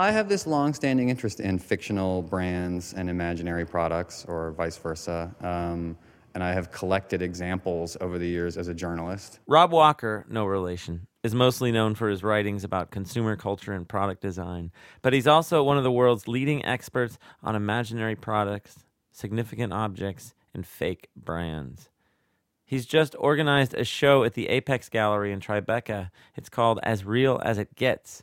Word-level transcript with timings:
I 0.00 0.12
have 0.12 0.28
this 0.28 0.46
long-standing 0.46 1.08
interest 1.08 1.40
in 1.40 1.58
fictional 1.58 2.22
brands 2.22 2.94
and 2.94 3.10
imaginary 3.10 3.66
products, 3.66 4.24
or 4.28 4.52
vice 4.52 4.76
versa. 4.76 5.34
Um, 5.40 5.98
and 6.34 6.44
I 6.44 6.52
have 6.52 6.70
collected 6.70 7.20
examples 7.20 7.96
over 8.00 8.16
the 8.16 8.28
years 8.28 8.56
as 8.56 8.68
a 8.68 8.74
journalist. 8.74 9.40
Rob 9.48 9.72
Walker, 9.72 10.24
no 10.28 10.44
relation, 10.44 11.08
is 11.24 11.34
mostly 11.34 11.72
known 11.72 11.96
for 11.96 12.08
his 12.08 12.22
writings 12.22 12.62
about 12.62 12.92
consumer 12.92 13.34
culture 13.34 13.72
and 13.72 13.88
product 13.88 14.22
design, 14.22 14.70
but 15.02 15.12
he's 15.12 15.26
also 15.26 15.64
one 15.64 15.78
of 15.78 15.82
the 15.82 15.90
world's 15.90 16.28
leading 16.28 16.64
experts 16.64 17.18
on 17.42 17.56
imaginary 17.56 18.14
products, 18.14 18.84
significant 19.10 19.72
objects, 19.72 20.32
and 20.54 20.64
fake 20.64 21.08
brands. 21.16 21.90
He's 22.64 22.86
just 22.86 23.16
organized 23.18 23.74
a 23.74 23.82
show 23.82 24.22
at 24.22 24.34
the 24.34 24.48
Apex 24.48 24.88
Gallery 24.90 25.32
in 25.32 25.40
Tribeca. 25.40 26.10
It's 26.36 26.48
called 26.48 26.78
As 26.84 27.04
Real 27.04 27.40
as 27.44 27.58
It 27.58 27.74
Gets. 27.74 28.22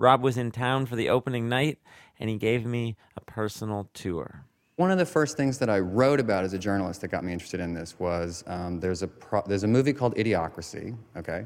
Rob 0.00 0.22
was 0.22 0.38
in 0.38 0.50
town 0.50 0.86
for 0.86 0.96
the 0.96 1.10
opening 1.10 1.46
night, 1.50 1.78
and 2.18 2.30
he 2.30 2.38
gave 2.38 2.64
me 2.64 2.96
a 3.18 3.20
personal 3.20 3.90
tour. 3.92 4.46
One 4.76 4.90
of 4.90 4.96
the 4.96 5.04
first 5.04 5.36
things 5.36 5.58
that 5.58 5.68
I 5.68 5.78
wrote 5.78 6.20
about 6.20 6.42
as 6.42 6.54
a 6.54 6.58
journalist 6.58 7.02
that 7.02 7.08
got 7.08 7.22
me 7.22 7.34
interested 7.34 7.60
in 7.60 7.74
this 7.74 7.98
was 7.98 8.42
um, 8.46 8.80
there's, 8.80 9.02
a 9.02 9.06
pro- 9.06 9.42
there's 9.46 9.64
a 9.64 9.68
movie 9.68 9.92
called 9.92 10.14
Idiocracy, 10.14 10.96
okay? 11.18 11.44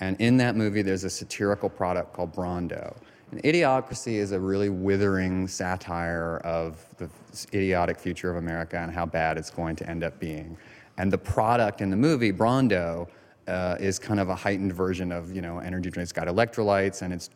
And 0.00 0.20
in 0.20 0.36
that 0.38 0.56
movie, 0.56 0.82
there's 0.82 1.04
a 1.04 1.10
satirical 1.10 1.68
product 1.68 2.12
called 2.12 2.34
Brawndo. 2.34 2.96
And 3.30 3.40
Idiocracy 3.44 4.14
is 4.14 4.32
a 4.32 4.40
really 4.40 4.68
withering 4.68 5.46
satire 5.46 6.38
of 6.38 6.84
the 6.96 7.08
idiotic 7.54 8.00
future 8.00 8.32
of 8.32 8.36
America 8.36 8.78
and 8.78 8.90
how 8.90 9.06
bad 9.06 9.38
it's 9.38 9.50
going 9.50 9.76
to 9.76 9.88
end 9.88 10.02
up 10.02 10.18
being. 10.18 10.56
And 10.98 11.12
the 11.12 11.18
product 11.18 11.80
in 11.80 11.88
the 11.88 11.96
movie, 11.96 12.32
Brawndo, 12.32 13.06
uh, 13.46 13.76
is 13.78 14.00
kind 14.00 14.18
of 14.18 14.28
a 14.28 14.34
heightened 14.34 14.72
version 14.72 15.12
of, 15.12 15.32
you 15.32 15.40
know, 15.40 15.60
energy 15.60 15.88
drinks. 15.88 16.10
It's 16.10 16.12
got 16.12 16.26
electrolytes 16.26 17.02
and 17.02 17.12
it's 17.12 17.30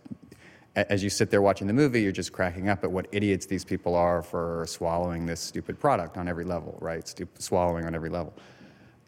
as 0.76 1.02
you 1.02 1.08
sit 1.08 1.30
there 1.30 1.40
watching 1.40 1.66
the 1.66 1.72
movie, 1.72 2.02
you're 2.02 2.12
just 2.12 2.32
cracking 2.32 2.68
up 2.68 2.84
at 2.84 2.90
what 2.90 3.06
idiots 3.10 3.46
these 3.46 3.64
people 3.64 3.94
are 3.94 4.22
for 4.22 4.66
swallowing 4.68 5.24
this 5.24 5.40
stupid 5.40 5.80
product 5.80 6.18
on 6.18 6.28
every 6.28 6.44
level, 6.44 6.76
right? 6.80 7.04
Stup- 7.04 7.40
swallowing 7.40 7.86
on 7.86 7.94
every 7.94 8.10
level. 8.10 8.34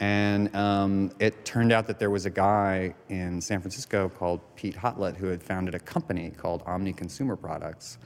And 0.01 0.55
um, 0.55 1.11
it 1.19 1.45
turned 1.45 1.73
out 1.73 1.87
that 1.89 1.99
there 1.99 2.11
was 2.11 2.25
a 2.25 2.31
guy 2.31 2.95
in 3.09 3.41
San 3.41 3.61
Francisco 3.61 4.09
called 4.09 4.41
Pete 4.57 4.77
Hotlett 4.77 5.17
who 5.17 5.27
had 5.27 5.43
founded 5.43 5.75
a 5.75 5.81
company 5.81 6.31
called 6.31 6.63
Omni 6.67 6.93
Consumer 6.93 7.37
Products. 7.37 7.99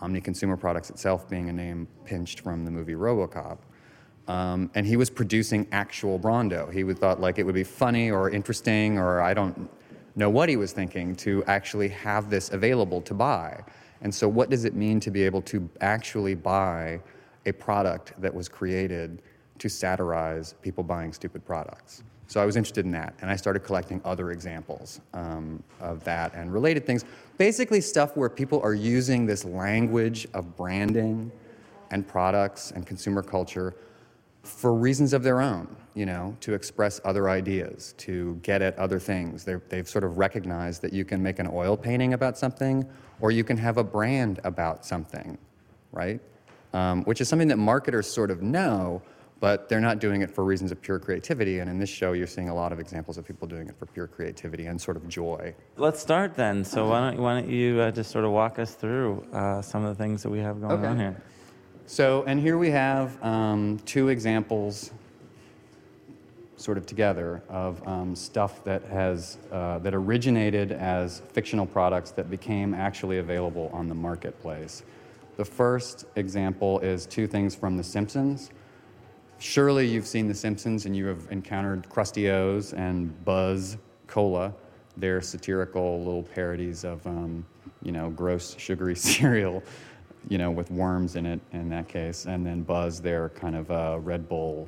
Omni 0.00 0.20
Consumer 0.20 0.56
Products 0.56 0.90
itself 0.90 1.28
being 1.28 1.48
a 1.48 1.52
name 1.52 1.88
pinched 2.04 2.40
from 2.40 2.64
the 2.64 2.70
movie 2.70 2.94
Robocop. 2.94 3.58
Um, 4.28 4.70
and 4.74 4.86
he 4.86 4.96
was 4.96 5.10
producing 5.10 5.66
actual 5.72 6.18
Brawndo. 6.18 6.72
He 6.72 6.84
would 6.84 6.98
thought 6.98 7.20
like 7.20 7.38
it 7.38 7.42
would 7.42 7.54
be 7.54 7.64
funny 7.64 8.10
or 8.10 8.30
interesting 8.30 8.96
or 8.96 9.20
I 9.20 9.34
don't 9.34 9.68
know 10.16 10.30
what 10.30 10.48
he 10.48 10.56
was 10.56 10.72
thinking 10.72 11.14
to 11.16 11.42
actually 11.46 11.88
have 11.88 12.30
this 12.30 12.50
available 12.50 13.00
to 13.02 13.14
buy. 13.14 13.62
And 14.02 14.14
so, 14.14 14.28
what 14.28 14.50
does 14.50 14.64
it 14.64 14.74
mean 14.74 15.00
to 15.00 15.10
be 15.10 15.22
able 15.22 15.42
to 15.42 15.68
actually 15.80 16.34
buy 16.34 17.00
a 17.46 17.52
product 17.52 18.12
that 18.20 18.32
was 18.32 18.48
created 18.48 19.22
to 19.58 19.68
satirize 19.68 20.54
people 20.62 20.84
buying 20.84 21.12
stupid 21.12 21.44
products? 21.44 22.02
So, 22.26 22.40
I 22.40 22.44
was 22.44 22.56
interested 22.56 22.84
in 22.84 22.92
that, 22.92 23.14
and 23.20 23.30
I 23.30 23.36
started 23.36 23.60
collecting 23.60 24.00
other 24.04 24.30
examples 24.30 25.00
um, 25.14 25.62
of 25.80 26.04
that 26.04 26.34
and 26.34 26.52
related 26.52 26.86
things. 26.86 27.04
Basically, 27.38 27.80
stuff 27.80 28.16
where 28.16 28.28
people 28.28 28.60
are 28.62 28.74
using 28.74 29.26
this 29.26 29.44
language 29.44 30.26
of 30.34 30.56
branding 30.56 31.32
and 31.90 32.06
products 32.06 32.72
and 32.72 32.86
consumer 32.86 33.22
culture 33.22 33.74
for 34.42 34.74
reasons 34.74 35.12
of 35.12 35.22
their 35.22 35.40
own, 35.40 35.74
you 35.94 36.06
know, 36.06 36.36
to 36.40 36.54
express 36.54 37.00
other 37.04 37.28
ideas, 37.28 37.94
to 37.98 38.38
get 38.42 38.62
at 38.62 38.76
other 38.78 38.98
things. 38.98 39.44
they 39.44 39.76
have 39.76 39.88
sort 39.88 40.04
of 40.04 40.18
recognized 40.18 40.82
that 40.82 40.92
you 40.92 41.04
can 41.04 41.22
make 41.22 41.38
an 41.38 41.48
oil 41.52 41.76
painting 41.76 42.14
about 42.14 42.36
something, 42.36 42.84
or 43.20 43.30
you 43.30 43.44
can 43.44 43.56
have 43.56 43.78
a 43.78 43.84
brand 43.84 44.40
about 44.44 44.84
something, 44.84 45.38
right? 45.92 46.20
Um, 46.72 47.04
which 47.04 47.20
is 47.20 47.28
something 47.28 47.48
that 47.48 47.58
marketers 47.58 48.10
sort 48.10 48.32
of 48.32 48.42
know, 48.42 49.00
but 49.38 49.68
they're 49.68 49.80
not 49.80 50.00
doing 50.00 50.22
it 50.22 50.30
for 50.30 50.42
reasons 50.42 50.72
of 50.72 50.82
pure 50.82 50.98
creativity. 50.98 51.60
And 51.60 51.70
in 51.70 51.78
this 51.78 51.90
show, 51.90 52.12
you're 52.12 52.26
seeing 52.26 52.48
a 52.48 52.54
lot 52.54 52.72
of 52.72 52.80
examples 52.80 53.16
of 53.16 53.24
people 53.24 53.46
doing 53.46 53.68
it 53.68 53.76
for 53.78 53.86
pure 53.86 54.08
creativity 54.08 54.66
and 54.66 54.80
sort 54.80 54.96
of 54.96 55.08
joy. 55.08 55.54
Let's 55.76 56.00
start 56.00 56.34
then. 56.34 56.64
So 56.64 56.88
why 56.88 57.10
don't, 57.10 57.22
why 57.22 57.40
don't 57.40 57.48
you 57.48 57.80
uh, 57.80 57.90
just 57.92 58.10
sort 58.10 58.24
of 58.24 58.32
walk 58.32 58.58
us 58.58 58.74
through 58.74 59.24
uh, 59.32 59.62
some 59.62 59.84
of 59.84 59.96
the 59.96 60.02
things 60.02 60.24
that 60.24 60.30
we 60.30 60.40
have 60.40 60.60
going 60.60 60.72
okay. 60.72 60.86
on 60.86 60.98
here? 60.98 61.22
So, 61.86 62.24
and 62.26 62.40
here 62.40 62.56
we 62.56 62.70
have 62.70 63.22
um, 63.22 63.78
two 63.84 64.08
examples 64.08 64.90
sort 66.64 66.78
of 66.78 66.86
together 66.86 67.42
of 67.50 67.86
um, 67.86 68.16
stuff 68.16 68.64
that 68.64 68.82
has 68.84 69.36
uh, 69.52 69.78
that 69.80 69.94
originated 69.94 70.72
as 70.72 71.20
fictional 71.32 71.66
products 71.66 72.10
that 72.12 72.30
became 72.30 72.72
actually 72.72 73.18
available 73.18 73.70
on 73.74 73.86
the 73.86 73.94
marketplace. 73.94 74.82
The 75.36 75.44
first 75.44 76.06
example 76.16 76.78
is 76.80 77.04
two 77.04 77.26
things 77.26 77.54
from 77.54 77.76
The 77.76 77.84
Simpsons. 77.84 78.50
Surely 79.38 79.86
you've 79.86 80.06
seen 80.06 80.26
The 80.26 80.34
Simpsons 80.34 80.86
and 80.86 80.96
you 80.96 81.04
have 81.06 81.26
encountered 81.30 81.86
Krusty 81.90 82.30
O's 82.30 82.72
and 82.72 83.12
Buzz 83.26 83.76
Cola. 84.06 84.54
They're 84.96 85.20
satirical 85.20 85.98
little 85.98 86.22
parodies 86.22 86.84
of, 86.84 87.06
um, 87.06 87.44
you 87.82 87.92
know, 87.92 88.08
gross 88.08 88.56
sugary 88.58 88.96
cereal 89.10 89.62
you 90.28 90.38
know, 90.38 90.50
with 90.50 90.70
worms 90.70 91.16
in 91.16 91.26
it 91.26 91.40
in 91.52 91.68
that 91.68 91.86
case, 91.86 92.24
and 92.24 92.46
then 92.46 92.62
Buzz, 92.62 92.98
their 93.00 93.28
kind 93.28 93.54
of 93.54 93.68
a 93.68 93.98
Red 93.98 94.26
Bull 94.26 94.66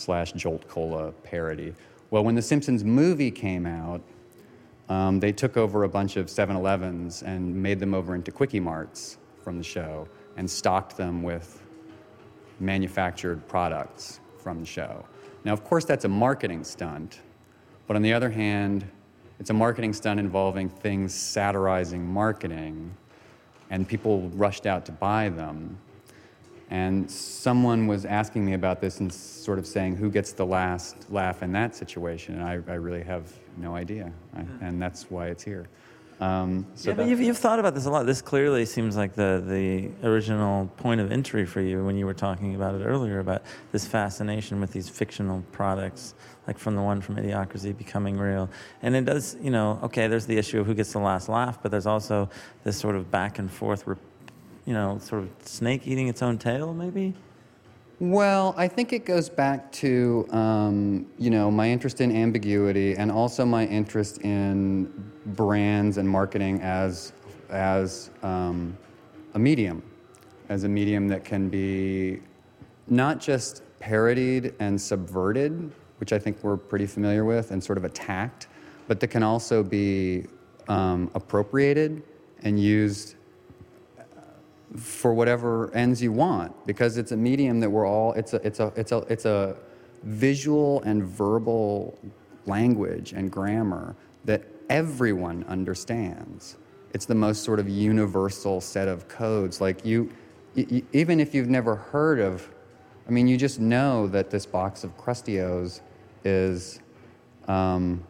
slash 0.00 0.32
Jolt 0.32 0.66
Cola 0.68 1.12
parody. 1.22 1.74
Well, 2.10 2.24
when 2.24 2.34
the 2.34 2.42
Simpsons 2.42 2.84
movie 2.84 3.30
came 3.30 3.66
out, 3.66 4.00
um, 4.88 5.18
they 5.20 5.32
took 5.32 5.56
over 5.56 5.84
a 5.84 5.88
bunch 5.88 6.16
of 6.16 6.28
7 6.28 6.56
Elevens 6.56 7.22
and 7.22 7.54
made 7.54 7.80
them 7.80 7.94
over 7.94 8.14
into 8.14 8.30
Kwik-E-Marts 8.30 9.18
from 9.42 9.58
the 9.58 9.64
show 9.64 10.06
and 10.36 10.50
stocked 10.50 10.96
them 10.96 11.22
with 11.22 11.62
manufactured 12.60 13.46
products 13.48 14.20
from 14.38 14.60
the 14.60 14.66
show. 14.66 15.04
Now, 15.44 15.52
of 15.52 15.64
course, 15.64 15.84
that's 15.84 16.04
a 16.04 16.08
marketing 16.08 16.64
stunt, 16.64 17.20
but 17.86 17.96
on 17.96 18.02
the 18.02 18.12
other 18.12 18.30
hand, 18.30 18.84
it's 19.40 19.50
a 19.50 19.54
marketing 19.54 19.92
stunt 19.92 20.20
involving 20.20 20.68
things 20.68 21.12
satirizing 21.12 22.06
marketing 22.06 22.94
and 23.70 23.88
people 23.88 24.30
rushed 24.34 24.66
out 24.66 24.86
to 24.86 24.92
buy 24.92 25.28
them. 25.28 25.76
And 26.74 27.08
someone 27.08 27.86
was 27.86 28.04
asking 28.04 28.44
me 28.44 28.54
about 28.54 28.80
this 28.80 28.98
and 28.98 29.12
sort 29.12 29.60
of 29.60 29.66
saying, 29.66 29.94
who 29.94 30.10
gets 30.10 30.32
the 30.32 30.44
last 30.44 31.08
laugh 31.08 31.44
in 31.44 31.52
that 31.52 31.76
situation? 31.76 32.34
And 32.34 32.42
I, 32.42 32.54
I 32.66 32.74
really 32.74 33.04
have 33.04 33.32
no 33.56 33.76
idea. 33.76 34.12
I, 34.34 34.40
hmm. 34.40 34.64
and 34.64 34.82
that's 34.82 35.08
why 35.08 35.28
it's 35.28 35.44
here. 35.44 35.68
Um, 36.20 36.66
so 36.74 36.90
yeah, 36.90 36.96
but 36.96 37.06
you've, 37.06 37.20
you've 37.20 37.38
thought 37.38 37.60
about 37.60 37.76
this 37.76 37.86
a 37.86 37.90
lot. 37.90 38.06
This 38.06 38.20
clearly 38.20 38.66
seems 38.66 38.96
like 38.96 39.14
the, 39.14 39.40
the 39.46 39.88
original 40.04 40.66
point 40.76 41.00
of 41.00 41.12
entry 41.12 41.46
for 41.46 41.60
you 41.60 41.84
when 41.84 41.96
you 41.96 42.06
were 42.06 42.14
talking 42.14 42.56
about 42.56 42.74
it 42.74 42.84
earlier 42.84 43.20
about 43.20 43.42
this 43.70 43.86
fascination 43.86 44.60
with 44.60 44.72
these 44.72 44.88
fictional 44.88 45.44
products, 45.52 46.14
like 46.48 46.58
from 46.58 46.74
the 46.74 46.82
one 46.82 47.00
from 47.00 47.14
Idiocracy 47.14 47.76
becoming 47.76 48.18
real. 48.18 48.50
And 48.82 48.96
it 48.96 49.04
does, 49.04 49.36
you 49.40 49.52
know, 49.52 49.78
okay, 49.84 50.08
there's 50.08 50.26
the 50.26 50.38
issue 50.38 50.58
of 50.58 50.66
who 50.66 50.74
gets 50.74 50.92
the 50.92 50.98
last 50.98 51.28
laugh, 51.28 51.62
but 51.62 51.70
there's 51.70 51.86
also 51.86 52.28
this 52.64 52.76
sort 52.76 52.96
of 52.96 53.12
back 53.12 53.38
and 53.38 53.48
forth, 53.48 53.86
you 54.66 54.72
know, 54.72 54.98
sort 54.98 55.22
of 55.22 55.30
snake 55.42 55.86
eating 55.86 56.08
its 56.08 56.22
own 56.22 56.38
tail, 56.38 56.72
maybe? 56.72 57.14
Well, 58.00 58.54
I 58.56 58.66
think 58.66 58.92
it 58.92 59.04
goes 59.04 59.28
back 59.28 59.70
to 59.72 60.26
um, 60.30 61.06
you 61.18 61.30
know 61.30 61.50
my 61.50 61.70
interest 61.70 62.00
in 62.00 62.14
ambiguity 62.14 62.96
and 62.96 63.10
also 63.10 63.44
my 63.44 63.66
interest 63.66 64.18
in 64.18 64.92
brands 65.26 65.96
and 65.96 66.08
marketing 66.08 66.60
as 66.60 67.12
as 67.50 68.10
um, 68.22 68.76
a 69.34 69.38
medium, 69.38 69.82
as 70.48 70.64
a 70.64 70.68
medium 70.68 71.06
that 71.08 71.24
can 71.24 71.48
be 71.48 72.20
not 72.88 73.20
just 73.20 73.62
parodied 73.78 74.54
and 74.58 74.80
subverted, 74.80 75.70
which 75.98 76.12
I 76.12 76.18
think 76.18 76.42
we're 76.42 76.56
pretty 76.56 76.86
familiar 76.86 77.24
with, 77.24 77.52
and 77.52 77.62
sort 77.62 77.78
of 77.78 77.84
attacked, 77.84 78.48
but 78.88 78.98
that 79.00 79.08
can 79.08 79.22
also 79.22 79.62
be 79.62 80.26
um, 80.68 81.10
appropriated 81.14 82.02
and 82.42 82.60
used 82.60 83.14
for 84.76 85.14
whatever 85.14 85.72
ends 85.74 86.02
you 86.02 86.12
want 86.12 86.52
because 86.66 86.96
it's 86.96 87.12
a 87.12 87.16
medium 87.16 87.60
that 87.60 87.70
we're 87.70 87.86
all 87.86 88.12
it's 88.14 88.32
a 88.32 88.44
it's 88.44 88.58
a 88.58 88.72
it's 88.76 88.92
a 88.92 88.98
it's 89.08 89.24
a 89.24 89.56
visual 90.02 90.82
and 90.82 91.04
verbal 91.04 91.98
language 92.46 93.12
and 93.12 93.30
grammar 93.30 93.96
that 94.24 94.42
everyone 94.68 95.44
understands. 95.44 96.56
It's 96.92 97.06
the 97.06 97.14
most 97.14 97.42
sort 97.42 97.58
of 97.58 97.68
universal 97.68 98.60
set 98.60 98.88
of 98.88 99.08
codes. 99.08 99.60
Like 99.60 99.84
you, 99.84 100.10
you 100.54 100.86
even 100.92 101.20
if 101.20 101.34
you've 101.34 101.48
never 101.48 101.74
heard 101.74 102.20
of 102.20 102.48
i 103.08 103.10
mean 103.10 103.26
you 103.26 103.36
just 103.36 103.58
know 103.60 104.06
that 104.06 104.30
this 104.30 104.46
box 104.46 104.84
of 104.84 104.96
Krusty 104.96 105.42
O's 105.42 105.80
is 106.24 106.80
um, 107.48 108.02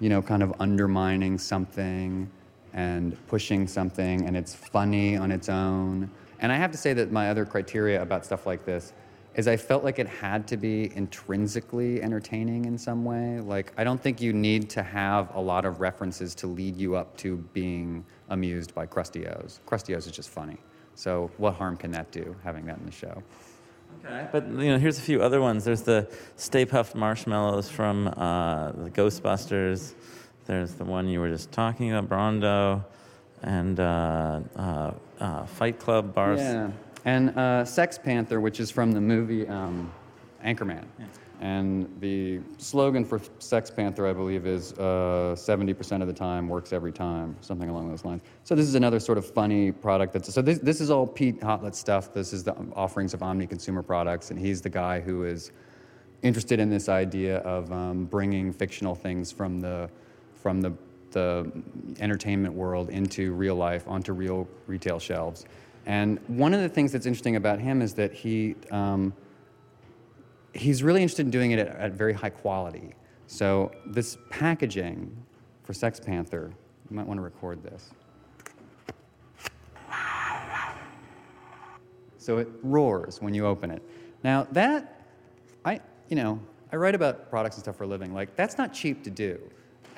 you 0.00 0.08
know 0.08 0.22
kind 0.22 0.42
of 0.42 0.54
undermining 0.58 1.38
something 1.38 2.30
and 2.72 3.16
pushing 3.26 3.66
something 3.66 4.26
and 4.26 4.36
it's 4.36 4.54
funny 4.54 5.16
on 5.16 5.30
its 5.30 5.48
own. 5.48 6.10
And 6.40 6.50
I 6.50 6.56
have 6.56 6.72
to 6.72 6.78
say 6.78 6.92
that 6.94 7.12
my 7.12 7.30
other 7.30 7.44
criteria 7.44 8.00
about 8.02 8.24
stuff 8.24 8.46
like 8.46 8.64
this 8.64 8.92
is 9.34 9.46
I 9.46 9.56
felt 9.56 9.84
like 9.84 9.98
it 9.98 10.08
had 10.08 10.46
to 10.48 10.56
be 10.56 10.90
intrinsically 10.96 12.02
entertaining 12.02 12.64
in 12.64 12.76
some 12.76 13.04
way. 13.04 13.40
Like, 13.40 13.72
I 13.76 13.84
don't 13.84 14.00
think 14.00 14.20
you 14.20 14.32
need 14.32 14.68
to 14.70 14.82
have 14.82 15.34
a 15.34 15.40
lot 15.40 15.64
of 15.64 15.80
references 15.80 16.34
to 16.36 16.46
lead 16.46 16.76
you 16.76 16.96
up 16.96 17.16
to 17.18 17.36
being 17.52 18.04
amused 18.28 18.74
by 18.74 18.86
Krusty 18.86 19.26
O's. 19.38 19.60
Krusty 19.66 19.96
O's 19.96 20.06
is 20.06 20.12
just 20.12 20.30
funny. 20.30 20.58
So, 20.96 21.30
what 21.36 21.54
harm 21.54 21.76
can 21.76 21.92
that 21.92 22.10
do, 22.10 22.34
having 22.42 22.66
that 22.66 22.78
in 22.78 22.86
the 22.86 22.92
show? 22.92 23.22
Okay. 24.04 24.28
But 24.32 24.48
you 24.48 24.70
know, 24.72 24.78
here's 24.78 24.98
a 24.98 25.02
few 25.02 25.22
other 25.22 25.40
ones. 25.40 25.64
There's 25.64 25.82
the 25.82 26.08
Stay 26.36 26.66
Puft 26.66 26.94
Marshmallows 26.94 27.68
from 27.68 28.08
uh, 28.08 28.72
the 28.72 28.90
Ghostbusters. 28.90 29.94
There's 30.50 30.74
the 30.74 30.84
one 30.84 31.06
you 31.06 31.20
were 31.20 31.28
just 31.28 31.52
talking 31.52 31.92
about, 31.92 32.08
Brawndo, 32.08 32.84
and 33.44 33.78
uh, 33.78 34.40
uh, 34.56 34.90
uh, 35.20 35.46
Fight 35.46 35.78
Club 35.78 36.12
bars. 36.12 36.40
Yeah. 36.40 36.72
And 37.04 37.30
uh, 37.38 37.64
Sex 37.64 37.96
Panther, 37.98 38.40
which 38.40 38.58
is 38.58 38.68
from 38.68 38.90
the 38.90 39.00
movie 39.00 39.46
um, 39.46 39.92
Anchorman. 40.44 40.82
Yeah. 40.98 41.06
And 41.40 41.88
the 42.00 42.40
slogan 42.58 43.04
for 43.04 43.20
Sex 43.38 43.70
Panther, 43.70 44.08
I 44.08 44.12
believe, 44.12 44.44
is 44.44 44.72
uh, 44.72 45.36
70% 45.38 46.00
of 46.00 46.08
the 46.08 46.12
time 46.12 46.48
works 46.48 46.72
every 46.72 46.90
time, 46.90 47.36
something 47.42 47.68
along 47.68 47.88
those 47.88 48.04
lines. 48.04 48.22
So 48.42 48.56
this 48.56 48.66
is 48.66 48.74
another 48.74 48.98
sort 48.98 49.18
of 49.18 49.32
funny 49.32 49.70
product. 49.70 50.14
That's, 50.14 50.34
so 50.34 50.42
this, 50.42 50.58
this 50.58 50.80
is 50.80 50.90
all 50.90 51.06
Pete 51.06 51.38
Hotlet 51.38 51.76
stuff. 51.76 52.12
This 52.12 52.32
is 52.32 52.42
the 52.42 52.56
offerings 52.74 53.14
of 53.14 53.22
Omni 53.22 53.46
Consumer 53.46 53.84
Products, 53.84 54.32
and 54.32 54.40
he's 54.40 54.60
the 54.60 54.68
guy 54.68 54.98
who 54.98 55.22
is 55.22 55.52
interested 56.22 56.58
in 56.58 56.70
this 56.70 56.88
idea 56.88 57.38
of 57.38 57.70
um, 57.70 58.06
bringing 58.06 58.52
fictional 58.52 58.96
things 58.96 59.30
from 59.30 59.60
the, 59.60 59.88
from 60.42 60.60
the, 60.60 60.72
the 61.10 61.50
entertainment 61.98 62.54
world 62.54 62.90
into 62.90 63.32
real 63.32 63.54
life, 63.54 63.86
onto 63.86 64.12
real 64.12 64.48
retail 64.66 64.98
shelves. 64.98 65.44
And 65.86 66.18
one 66.28 66.54
of 66.54 66.60
the 66.60 66.68
things 66.68 66.92
that's 66.92 67.06
interesting 67.06 67.36
about 67.36 67.58
him 67.58 67.82
is 67.82 67.94
that 67.94 68.12
he, 68.12 68.54
um, 68.70 69.12
he's 70.52 70.82
really 70.82 71.02
interested 71.02 71.26
in 71.26 71.30
doing 71.30 71.52
it 71.52 71.58
at, 71.58 71.68
at, 71.68 71.92
very 71.92 72.12
high 72.12 72.30
quality. 72.30 72.94
So 73.26 73.72
this 73.86 74.18
packaging 74.28 75.16
for 75.62 75.72
Sex 75.72 75.98
Panther, 76.00 76.52
you 76.90 76.96
might 76.96 77.06
want 77.06 77.18
to 77.18 77.22
record 77.22 77.62
this. 77.62 77.90
So 82.18 82.36
it 82.36 82.48
roars 82.62 83.22
when 83.22 83.32
you 83.32 83.46
open 83.46 83.70
it. 83.70 83.82
Now 84.22 84.46
that, 84.52 85.06
I, 85.64 85.80
you 86.08 86.16
know, 86.16 86.38
I 86.70 86.76
write 86.76 86.94
about 86.94 87.30
products 87.30 87.56
and 87.56 87.64
stuff 87.64 87.76
for 87.76 87.84
a 87.84 87.86
living. 87.86 88.12
Like 88.12 88.36
that's 88.36 88.58
not 88.58 88.74
cheap 88.74 89.02
to 89.04 89.10
do. 89.10 89.40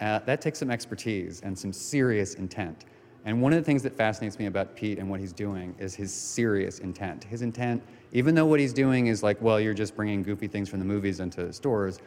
Uh, 0.02 0.18
that 0.26 0.40
takes 0.40 0.58
some 0.58 0.70
expertise 0.70 1.40
and 1.42 1.56
some 1.56 1.72
serious 1.72 2.34
intent. 2.34 2.86
And 3.24 3.40
one 3.40 3.52
of 3.52 3.58
the 3.60 3.64
things 3.64 3.84
that 3.84 3.96
fascinates 3.96 4.36
me 4.36 4.46
about 4.46 4.74
Pete 4.74 4.98
and 4.98 5.08
what 5.08 5.20
he's 5.20 5.32
doing 5.32 5.76
is 5.78 5.94
his 5.94 6.12
serious 6.12 6.80
intent. 6.80 7.22
His 7.22 7.42
intent, 7.42 7.80
even 8.10 8.34
though 8.34 8.46
what 8.46 8.58
he's 8.58 8.72
doing 8.72 9.06
is 9.06 9.22
like, 9.22 9.40
well, 9.40 9.60
you're 9.60 9.74
just 9.74 9.94
bringing 9.94 10.24
goofy 10.24 10.48
things 10.48 10.68
from 10.68 10.80
the 10.80 10.84
movies 10.84 11.20
into 11.20 11.52
stores, 11.52 12.00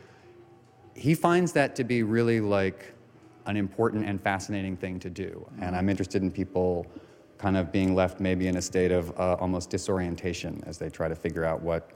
he 0.94 1.16
finds 1.16 1.54
that 1.54 1.74
to 1.78 1.86
be 1.86 2.04
really 2.04 2.42
like 2.42 2.94
an 3.46 3.56
important 3.56 4.06
and 4.06 4.20
fascinating 4.20 4.76
thing 4.76 5.00
to 5.00 5.10
do. 5.10 5.48
And 5.62 5.74
I'm 5.74 5.88
interested 5.88 6.22
in 6.22 6.32
people 6.32 6.86
kind 7.38 7.56
of 7.56 7.72
being 7.72 7.96
left 7.96 8.20
maybe 8.20 8.48
in 8.48 8.58
a 8.58 8.62
state 8.62 8.92
of 8.92 9.18
uh, 9.18 9.36
almost 9.40 9.70
disorientation 9.70 10.62
as 10.68 10.78
they 10.78 10.90
try 10.90 11.08
to 11.08 11.16
figure 11.16 11.46
out 11.46 11.62
what, 11.62 11.92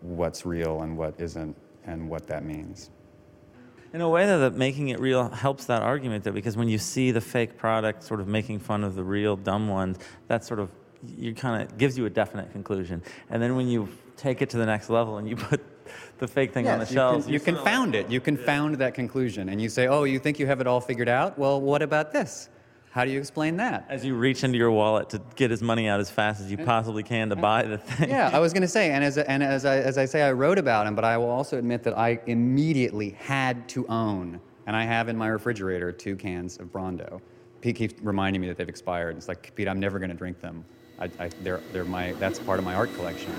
what's 0.00 0.44
real 0.44 0.82
and 0.82 0.98
what 0.98 1.14
isn't 1.20 1.56
and 1.84 2.08
what 2.08 2.26
that 2.26 2.44
means 2.44 2.90
in 3.92 4.00
a 4.00 4.08
way 4.08 4.26
though 4.26 4.40
that 4.40 4.54
making 4.54 4.88
it 4.88 5.00
real 5.00 5.28
helps 5.28 5.66
that 5.66 5.82
argument 5.82 6.24
though 6.24 6.32
because 6.32 6.56
when 6.56 6.68
you 6.68 6.78
see 6.78 7.10
the 7.10 7.20
fake 7.20 7.56
product 7.56 8.02
sort 8.02 8.20
of 8.20 8.28
making 8.28 8.58
fun 8.58 8.84
of 8.84 8.94
the 8.94 9.02
real 9.02 9.36
dumb 9.36 9.68
ones 9.68 9.98
that 10.28 10.44
sort 10.44 10.60
of 10.60 10.70
you 11.16 11.34
kind 11.34 11.62
of 11.62 11.78
gives 11.78 11.96
you 11.96 12.06
a 12.06 12.10
definite 12.10 12.52
conclusion. 12.52 13.02
And 13.30 13.42
then 13.42 13.56
when 13.56 13.68
you 13.68 13.88
take 14.16 14.42
it 14.42 14.50
to 14.50 14.58
the 14.58 14.66
next 14.66 14.90
level 14.90 15.18
and 15.18 15.28
you 15.28 15.36
put 15.36 15.60
the 16.18 16.28
fake 16.28 16.52
thing 16.52 16.66
yes, 16.66 16.72
on 16.74 16.78
the 16.78 16.86
shelves 16.86 17.28
you, 17.28 17.40
can, 17.40 17.54
you 17.54 17.60
confound 17.60 17.94
it. 17.94 18.10
You 18.10 18.20
confound 18.20 18.72
yeah. 18.72 18.78
that 18.78 18.94
conclusion. 18.94 19.48
And 19.48 19.60
you 19.60 19.68
say 19.68 19.86
oh 19.86 20.04
you 20.04 20.18
think 20.18 20.38
you 20.38 20.46
have 20.46 20.60
it 20.60 20.66
all 20.66 20.80
figured 20.80 21.08
out? 21.08 21.38
Well 21.38 21.60
what 21.60 21.82
about 21.82 22.12
this 22.12 22.48
how 22.90 23.04
do 23.04 23.12
you 23.12 23.20
explain 23.20 23.56
that? 23.58 23.86
As 23.88 24.04
you 24.04 24.16
reach 24.16 24.42
into 24.42 24.58
your 24.58 24.72
wallet 24.72 25.10
to 25.10 25.22
get 25.36 25.52
his 25.52 25.62
money 25.62 25.86
out 25.88 26.00
as 26.00 26.10
fast 26.10 26.40
as 26.40 26.50
you 26.50 26.58
possibly 26.58 27.04
can 27.04 27.28
to 27.30 27.36
buy 27.36 27.62
the 27.62 27.78
thing. 27.78 28.10
Yeah, 28.10 28.30
I 28.32 28.40
was 28.40 28.52
going 28.52 28.62
to 28.62 28.68
say, 28.68 28.90
and, 28.90 29.04
as, 29.04 29.16
and 29.16 29.44
as, 29.44 29.64
I, 29.64 29.76
as 29.76 29.96
I 29.96 30.06
say, 30.06 30.22
I 30.22 30.32
wrote 30.32 30.58
about 30.58 30.88
him, 30.88 30.96
but 30.96 31.04
I 31.04 31.16
will 31.16 31.30
also 31.30 31.56
admit 31.56 31.84
that 31.84 31.96
I 31.96 32.18
immediately 32.26 33.10
had 33.10 33.68
to 33.70 33.86
own, 33.86 34.40
and 34.66 34.74
I 34.74 34.82
have 34.82 35.08
in 35.08 35.16
my 35.16 35.28
refrigerator, 35.28 35.92
two 35.92 36.16
cans 36.16 36.58
of 36.58 36.72
Brawndo. 36.72 37.20
Pete 37.60 37.76
keeps 37.76 37.94
reminding 38.02 38.42
me 38.42 38.48
that 38.48 38.56
they've 38.56 38.68
expired. 38.68 39.16
It's 39.16 39.28
like, 39.28 39.54
Pete, 39.54 39.68
I'm 39.68 39.78
never 39.78 40.00
going 40.00 40.10
to 40.10 40.16
drink 40.16 40.40
them. 40.40 40.64
I, 40.98 41.08
I, 41.20 41.30
they're, 41.42 41.60
they're 41.72 41.84
my, 41.84 42.12
that's 42.14 42.40
part 42.40 42.58
of 42.58 42.64
my 42.64 42.74
art 42.74 42.92
collection. 42.96 43.32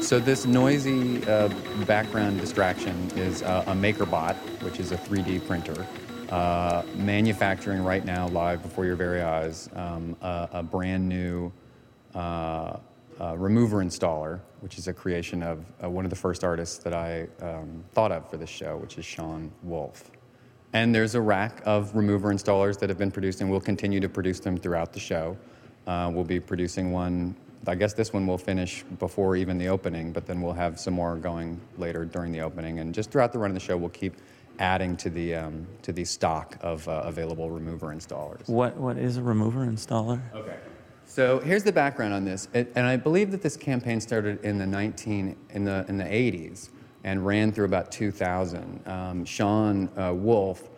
So 0.00 0.20
this 0.20 0.46
noisy 0.46 1.26
uh, 1.26 1.48
background 1.84 2.40
distraction 2.40 3.10
is 3.16 3.42
uh, 3.42 3.64
a 3.66 3.72
MakerBot, 3.72 4.36
which 4.62 4.78
is 4.78 4.92
a 4.92 4.96
3D 4.96 5.44
printer 5.48 5.84
uh, 6.30 6.82
manufacturing 6.94 7.82
right 7.82 8.04
now, 8.04 8.28
live 8.28 8.62
before 8.62 8.84
your 8.84 8.96
very 8.96 9.20
eyes, 9.20 9.68
um, 9.74 10.16
a, 10.22 10.48
a, 10.52 10.62
brand 10.62 11.08
new 11.08 11.52
uh, 12.14 12.76
uh, 13.20 13.36
remover 13.36 13.78
installer, 13.78 14.40
which 14.60 14.78
is 14.78 14.88
a 14.88 14.92
creation 14.92 15.42
of 15.42 15.64
uh, 15.82 15.90
one 15.90 16.04
of 16.04 16.10
the 16.10 16.16
first 16.16 16.44
artists 16.44 16.78
that 16.78 16.94
I 16.94 17.26
um, 17.42 17.84
thought 17.92 18.12
of 18.12 18.28
for 18.30 18.36
this 18.36 18.50
show, 18.50 18.76
which 18.76 18.96
is 18.96 19.04
Sean 19.04 19.50
Wolf. 19.62 20.10
And 20.72 20.94
there's 20.94 21.16
a 21.16 21.20
rack 21.20 21.62
of 21.64 21.94
remover 21.96 22.32
installers 22.32 22.78
that 22.78 22.88
have 22.88 22.98
been 22.98 23.10
produced, 23.10 23.40
and 23.40 23.50
we'll 23.50 23.60
continue 23.60 23.98
to 24.00 24.08
produce 24.08 24.38
them 24.38 24.56
throughout 24.56 24.92
the 24.92 25.00
show. 25.00 25.36
Uh, 25.86 26.10
we'll 26.14 26.24
be 26.24 26.38
producing 26.38 26.92
one. 26.92 27.34
I 27.66 27.74
guess 27.74 27.92
this 27.92 28.12
one 28.12 28.26
will 28.26 28.38
finish 28.38 28.84
before 28.98 29.36
even 29.36 29.58
the 29.58 29.68
opening, 29.68 30.12
but 30.12 30.26
then 30.26 30.40
we'll 30.40 30.52
have 30.52 30.78
some 30.78 30.94
more 30.94 31.16
going 31.16 31.60
later 31.76 32.04
during 32.04 32.32
the 32.32 32.40
opening. 32.40 32.78
And 32.78 32.94
just 32.94 33.10
throughout 33.10 33.32
the 33.32 33.38
run 33.38 33.50
of 33.50 33.54
the 33.54 33.60
show, 33.60 33.76
we'll 33.76 33.90
keep 33.90 34.14
adding 34.60 34.96
to 34.98 35.10
the 35.10 35.34
um, 35.34 35.66
to 35.82 35.92
the 35.92 36.04
stock 36.04 36.56
of 36.60 36.86
uh, 36.86 37.02
available 37.04 37.50
remover 37.50 37.88
installers. 37.88 38.48
What 38.48 38.76
what 38.76 38.96
is 38.96 39.16
a 39.16 39.22
remover 39.22 39.66
installer? 39.66 40.20
Okay. 40.34 40.56
So 41.06 41.40
here's 41.40 41.64
the 41.64 41.72
background 41.72 42.14
on 42.14 42.24
this, 42.24 42.46
it, 42.54 42.70
and 42.76 42.86
I 42.86 42.96
believe 42.96 43.32
that 43.32 43.42
this 43.42 43.56
campaign 43.56 44.00
started 44.00 44.44
in 44.44 44.58
the 44.58 44.66
19 44.66 45.36
in 45.50 45.64
the 45.64 45.84
in 45.88 45.96
the 45.96 46.04
80s 46.04 46.70
and 47.02 47.26
ran 47.26 47.50
through 47.50 47.64
about 47.64 47.90
2000. 47.90 48.86
Um, 48.86 49.24
Sean 49.24 49.88
uh, 49.98 50.12
Wolf, 50.14 50.68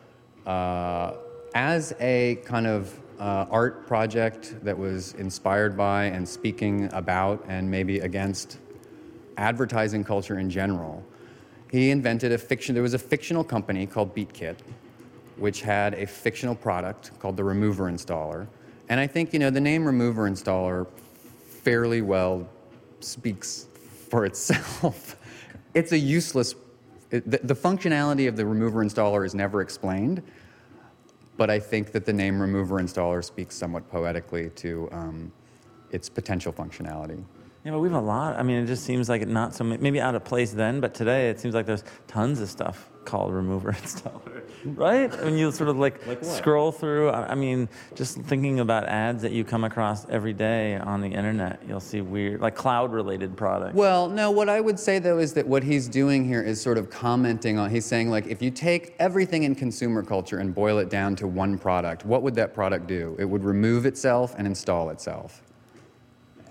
uh, 0.47 1.15
as 1.55 1.93
a 2.01 2.37
kind 2.45 2.67
of 2.67 2.99
uh, 3.19 3.47
art 3.51 3.87
project 3.87 4.55
that 4.65 4.79
was 4.79 5.13
inspired 5.15 5.77
by 5.77 6.05
and 6.05 6.27
speaking 6.27 6.89
about 6.93 7.45
and 7.47 7.71
maybe 7.71 8.01
against 8.01 8.59
advertising 9.37 10.03
culture 10.03 10.39
in 10.39 10.49
general 10.49 11.05
he 11.73 11.91
invented 11.91 12.33
a 12.33 12.39
fiction. 12.39 12.75
There 12.75 12.83
was 12.83 12.93
a 12.93 12.99
fictional 12.99 13.43
company 13.43 13.87
called 13.87 14.15
BeatKit, 14.15 14.57
which 15.39 15.63
had 15.63 15.95
a 15.95 16.07
fictional 16.07 16.55
product 16.55 17.19
called 17.19 17.39
the 17.39 17.45
Remover 17.45 17.91
Installer. 17.91 18.47
And 18.91 19.01
I 19.01 19.07
think 19.07 19.33
you 19.33 19.39
know 19.39 19.49
the 19.49 19.61
name 19.61 19.87
Remover 19.87 20.29
Installer 20.29 20.87
fairly 21.65 22.03
well 22.03 22.47
speaks 23.01 23.67
for 24.11 24.27
itself. 24.27 25.17
it's 25.75 25.93
a 25.93 25.99
useless. 25.99 26.55
It, 27.11 27.29
the, 27.31 27.39
the 27.43 27.55
functionality 27.55 28.29
of 28.29 28.37
the 28.37 28.45
Remover 28.45 28.85
Installer 28.85 29.25
is 29.25 29.35
never 29.35 29.63
explained, 29.63 30.23
but 31.39 31.49
I 31.49 31.59
think 31.59 31.93
that 31.93 32.05
the 32.05 32.13
name 32.13 32.39
Remover 32.39 32.83
Installer 32.83 33.25
speaks 33.25 33.55
somewhat 33.55 33.91
poetically 33.91 34.51
to 34.57 34.91
um, 34.93 35.33
its 35.91 36.11
potential 36.11 36.53
functionality. 36.53 37.25
Yeah, 37.65 37.71
but 37.71 37.79
we 37.79 37.89
have 37.89 38.03
a 38.03 38.05
lot. 38.05 38.37
I 38.37 38.43
mean, 38.43 38.57
it 38.57 38.67
just 38.67 38.83
seems 38.83 39.09
like 39.09 39.23
it 39.23 39.29
not 39.29 39.55
so 39.55 39.63
maybe 39.63 40.01
out 40.01 40.17
of 40.17 40.25
place 40.25 40.51
then, 40.51 40.81
but 40.81 40.95
today 40.95 41.31
it 41.31 41.39
seems 41.39 41.55
like 41.55 41.65
there's 41.65 41.85
tons 42.09 42.41
of 42.41 42.49
stuff 42.49 42.91
called 43.05 43.33
remover 43.33 43.71
installer, 43.73 44.43
right? 44.65 45.13
When 45.23 45.37
you 45.39 45.53
sort 45.53 45.71
of 45.71 45.77
like, 45.77 46.05
like 46.09 46.25
scroll 46.25 46.73
through. 46.73 47.11
I 47.11 47.37
mean, 47.37 47.69
just 47.95 48.19
thinking 48.23 48.59
about 48.59 48.89
ads 48.89 49.23
that 49.23 49.31
you 49.31 49.45
come 49.45 49.63
across 49.63 50.09
every 50.09 50.33
day 50.33 50.75
on 50.77 51.01
the 51.01 51.07
internet, 51.07 51.63
you'll 51.69 51.79
see 51.79 52.01
weird, 52.01 52.41
like 52.41 52.57
cloud-related 52.57 53.37
products. 53.37 53.77
Well, 53.77 54.09
no. 54.09 54.33
What 54.33 54.49
I 54.49 54.61
would 54.61 54.79
say 54.81 54.99
though 54.99 55.19
is 55.19 55.33
that 55.35 55.47
what 55.47 55.63
he's 55.63 55.87
doing 55.87 56.25
here 56.25 56.43
is 56.43 56.61
sort 56.61 56.79
of 56.79 56.91
commenting 56.91 57.61
on. 57.61 57.71
He's 57.71 57.87
saying 57.87 58.11
like, 58.11 58.27
if 58.27 58.43
you 58.43 58.51
take 58.51 58.97
everything 58.99 59.45
in 59.45 59.55
consumer 59.55 60.03
culture 60.03 60.39
and 60.39 60.53
boil 60.53 60.79
it 60.79 60.91
down 60.91 61.15
to 61.17 61.29
one 61.29 61.59
product, 61.59 62.05
what 62.05 62.23
would 62.23 62.35
that 62.35 62.55
product 62.55 62.89
do? 62.89 63.15
It 63.21 63.25
would 63.25 63.45
remove 63.45 63.87
itself 63.87 64.35
and 64.37 64.49
install 64.49 64.91
itself 64.91 65.43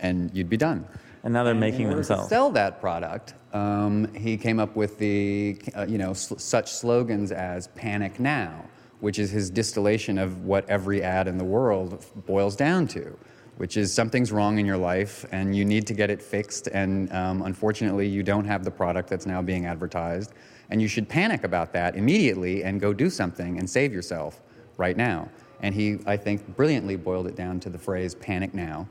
and 0.02 0.30
you'd 0.34 0.50
be 0.50 0.58
done. 0.58 0.86
And 1.24 1.34
now 1.34 1.44
they're 1.44 1.52
and 1.52 1.60
making 1.60 1.90
themselves. 1.90 2.24
To 2.24 2.30
sell 2.30 2.50
that 2.52 2.82
product, 2.82 3.36
um, 3.54 4.14
he 4.16 4.38
came 4.38 4.60
up 4.60 4.76
with 4.76 4.98
the, 4.98 5.58
uh, 5.76 5.86
you 5.88 5.98
know, 5.98 6.14
sl- 6.14 6.38
such 6.38 6.72
slogans 6.72 7.32
as 7.32 7.68
"Panic 7.70 8.20
Now," 8.20 8.66
which 9.00 9.20
is 9.20 9.30
his 9.30 9.50
distillation 9.50 10.18
of 10.18 10.46
what 10.46 10.68
every 10.70 11.04
ad 11.04 11.28
in 11.28 11.38
the 11.38 11.44
world 11.44 12.04
boils 12.26 12.56
down 12.56 12.88
to, 12.88 13.18
which 13.58 13.78
is 13.78 13.94
something's 13.94 14.32
wrong 14.32 14.58
in 14.58 14.66
your 14.66 14.78
life 14.78 15.26
and 15.32 15.56
you 15.56 15.64
need 15.64 15.86
to 15.88 15.94
get 15.94 16.10
it 16.10 16.22
fixed, 16.22 16.68
and 16.68 17.12
um, 17.14 17.44
unfortunately, 17.44 18.08
you 18.08 18.24
don't 18.24 18.46
have 18.46 18.64
the 18.64 18.72
product 18.72 19.10
that's 19.10 19.28
now 19.28 19.42
being 19.42 19.66
advertised, 19.68 20.34
and 20.72 20.82
you 20.82 20.88
should 20.88 21.08
panic 21.08 21.44
about 21.44 21.72
that 21.74 21.96
immediately 21.96 22.64
and 22.64 22.82
go 22.82 22.94
do 22.94 23.10
something 23.10 23.60
and 23.60 23.70
save 23.70 23.94
yourself 23.94 24.42
right 24.78 24.98
now. 24.98 25.30
And 25.64 25.76
he, 25.76 26.00
I 26.08 26.18
think, 26.18 26.56
brilliantly 26.56 26.96
boiled 26.96 27.28
it 27.28 27.36
down 27.36 27.60
to 27.60 27.70
the 27.70 27.78
phrase 27.78 28.16
"panic 28.16 28.56
now." 28.56 28.88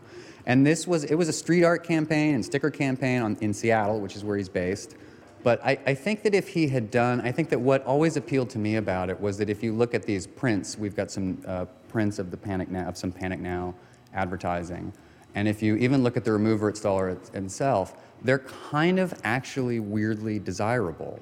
And 0.47 0.66
this 0.66 0.87
was 0.87 1.04
it 1.04 1.14
was 1.14 1.28
a 1.28 1.32
street 1.32 1.64
art 1.64 1.85
campaign 1.85 2.35
and 2.35 2.44
sticker 2.44 2.70
campaign 2.70 3.23
on, 3.23 3.37
in 3.40 3.52
Seattle, 3.52 4.00
which 4.00 4.16
is 4.16 4.25
where 4.25 4.37
he's 4.37 4.49
based. 4.49 4.97
But 5.42 5.64
I, 5.64 5.78
I, 5.87 5.94
think 5.94 6.23
that 6.25 6.35
if 6.35 6.49
he 6.49 6.68
had 6.68 6.90
done, 6.90 7.23
I 7.23 7.32
think 7.32 7.49
that 7.49 7.59
what 7.59 7.82
always 7.87 8.18
appealed 8.18 8.50
to 8.50 8.59
me 8.59 8.76
about 8.76 9.09
it 9.09 9.18
was 9.18 9.38
that 9.38 9.49
if 9.49 9.62
you 9.62 9.73
look 9.73 9.94
at 9.94 10.02
these 10.02 10.26
prints, 10.26 10.76
we've 10.76 10.94
got 10.94 11.11
some 11.11 11.42
uh, 11.47 11.64
prints 11.88 12.18
of 12.18 12.30
the 12.30 12.37
Panic 12.37 12.68
Now, 12.68 12.87
of 12.87 12.99
some 12.99 13.11
Panic 13.11 13.40
Now 13.40 13.75
advertising, 14.12 14.92
and 15.35 15.49
if 15.49 15.62
you 15.62 15.76
even 15.76 16.02
look 16.02 16.16
at 16.18 16.25
the 16.25 16.32
remover 16.32 16.70
installer 16.70 17.16
itself, 17.35 17.97
they're 18.23 18.40
kind 18.70 18.99
of 18.99 19.18
actually 19.25 19.80
weirdly 19.80 20.38
desirable. 20.38 21.18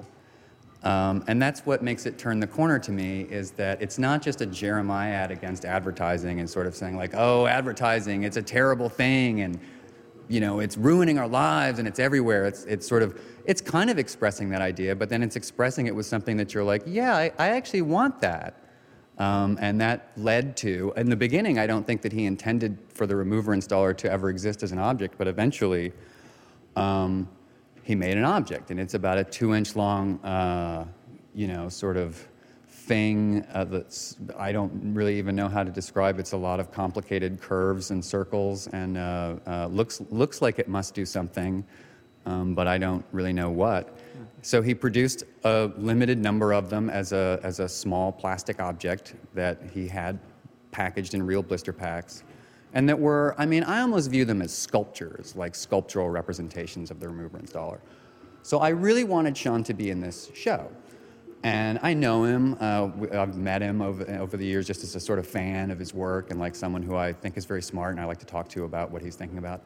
Um, 0.83 1.25
and 1.27 1.41
that's 1.41 1.65
what 1.65 1.83
makes 1.83 2.05
it 2.05 2.17
turn 2.17 2.39
the 2.39 2.47
corner 2.47 2.79
to 2.79 2.91
me 2.91 3.27
is 3.29 3.51
that 3.51 3.81
it's 3.81 3.99
not 3.99 4.21
just 4.21 4.39
a 4.39 4.45
Jeremiad 4.45 5.29
against 5.29 5.65
advertising 5.65 6.39
and 6.39 6.49
sort 6.49 6.67
of 6.67 6.75
saying 6.75 6.95
like, 6.95 7.11
oh, 7.15 7.47
advertising, 7.47 8.23
it's 8.23 8.37
a 8.37 8.41
terrible 8.41 8.87
thing 8.87 9.41
and 9.41 9.59
you 10.29 10.39
know, 10.39 10.59
it's 10.59 10.77
ruining 10.77 11.17
our 11.17 11.27
lives 11.27 11.79
and 11.79 11.87
it's 11.87 11.99
everywhere. 11.99 12.45
It's, 12.45 12.63
it's 12.65 12.87
sort 12.87 13.01
of, 13.01 13.19
it's 13.45 13.61
kind 13.61 13.89
of 13.89 13.97
expressing 13.97 14.49
that 14.49 14.61
idea, 14.61 14.95
but 14.95 15.09
then 15.09 15.23
it's 15.23 15.35
expressing 15.35 15.87
it 15.87 15.95
with 15.95 16.05
something 16.05 16.37
that 16.37 16.53
you're 16.53 16.63
like, 16.63 16.83
yeah, 16.85 17.15
I, 17.15 17.31
I 17.39 17.49
actually 17.49 17.81
want 17.81 18.21
that. 18.21 18.63
Um, 19.17 19.57
and 19.59 19.81
that 19.81 20.11
led 20.15 20.55
to, 20.57 20.93
in 20.95 21.09
the 21.09 21.15
beginning, 21.15 21.59
I 21.59 21.67
don't 21.67 21.85
think 21.85 22.03
that 22.03 22.13
he 22.13 22.25
intended 22.25 22.77
for 22.93 23.05
the 23.05 23.15
remover 23.15 23.53
installer 23.53 23.97
to 23.97 24.09
ever 24.09 24.29
exist 24.29 24.63
as 24.63 24.71
an 24.71 24.79
object, 24.79 25.15
but 25.17 25.27
eventually 25.27 25.91
um, 26.75 27.27
he 27.89 27.95
made 27.95 28.17
an 28.17 28.23
object. 28.23 28.69
And 28.69 28.79
it's 28.79 28.93
about 28.93 29.17
a 29.17 29.23
two 29.23 29.55
inch 29.55 29.75
long, 29.75 30.23
uh, 30.23 30.85
you 31.33 31.47
know, 31.47 31.69
sort 31.69 31.97
of 31.97 32.27
thing 32.67 33.43
uh, 33.51 33.63
that's 33.63 34.15
I 34.37 34.51
don't 34.51 34.93
really 34.93 35.17
even 35.17 35.35
know 35.35 35.47
how 35.47 35.63
to 35.63 35.71
describe. 35.71 36.19
It's 36.19 36.33
a 36.33 36.37
lot 36.37 36.59
of 36.59 36.71
complicated 36.71 37.41
curves 37.41 37.89
and 37.89 38.05
circles, 38.05 38.67
and 38.67 38.95
uh, 38.95 39.37
uh, 39.47 39.67
looks 39.71 40.01
looks 40.11 40.39
like 40.39 40.59
it 40.59 40.67
must 40.67 40.93
do 40.93 41.03
something, 41.03 41.65
um, 42.27 42.53
but 42.53 42.67
I 42.67 42.77
don't 42.77 43.03
really 43.11 43.33
know 43.33 43.49
what. 43.49 43.97
So 44.43 44.61
he 44.61 44.75
produced 44.75 45.23
a 45.43 45.71
limited 45.75 46.19
number 46.19 46.53
of 46.53 46.69
them 46.69 46.91
as 46.91 47.11
a 47.11 47.39
as 47.41 47.59
a 47.59 47.67
small 47.67 48.11
plastic 48.11 48.61
object 48.61 49.15
that 49.33 49.57
he 49.73 49.87
had 49.87 50.19
packaged 50.69 51.15
in 51.15 51.23
real 51.25 51.41
blister 51.41 51.73
packs. 51.73 52.23
And 52.73 52.87
that 52.87 52.99
were, 52.99 53.35
I 53.37 53.45
mean, 53.45 53.63
I 53.63 53.81
almost 53.81 54.11
view 54.11 54.25
them 54.25 54.41
as 54.41 54.53
sculptures, 54.53 55.35
like 55.35 55.55
sculptural 55.55 56.09
representations 56.09 56.91
of 56.91 56.99
the 56.99 57.07
remover 57.07 57.39
installer. 57.39 57.79
So 58.43 58.59
I 58.59 58.69
really 58.69 59.03
wanted 59.03 59.35
Sean 59.35 59.63
to 59.65 59.73
be 59.73 59.89
in 59.89 59.99
this 59.99 60.29
show. 60.33 60.69
And 61.43 61.79
I 61.81 61.93
know 61.93 62.25
him. 62.25 62.57
Uh, 62.59 62.89
I've 63.13 63.37
met 63.37 63.61
him 63.61 63.81
over, 63.81 64.09
over 64.19 64.37
the 64.37 64.45
years 64.45 64.67
just 64.67 64.83
as 64.83 64.95
a 64.95 64.99
sort 64.99 65.19
of 65.19 65.27
fan 65.27 65.71
of 65.71 65.79
his 65.79 65.93
work 65.93 66.31
and 66.31 66.39
like 66.39 66.53
someone 66.53 66.83
who 66.83 66.95
I 66.95 67.13
think 67.13 67.37
is 67.37 67.45
very 67.45 67.61
smart 67.61 67.91
and 67.91 67.99
I 67.99 68.05
like 68.05 68.19
to 68.19 68.25
talk 68.25 68.49
to 68.49 68.65
about 68.65 68.91
what 68.91 69.01
he's 69.01 69.15
thinking 69.15 69.37
about. 69.37 69.61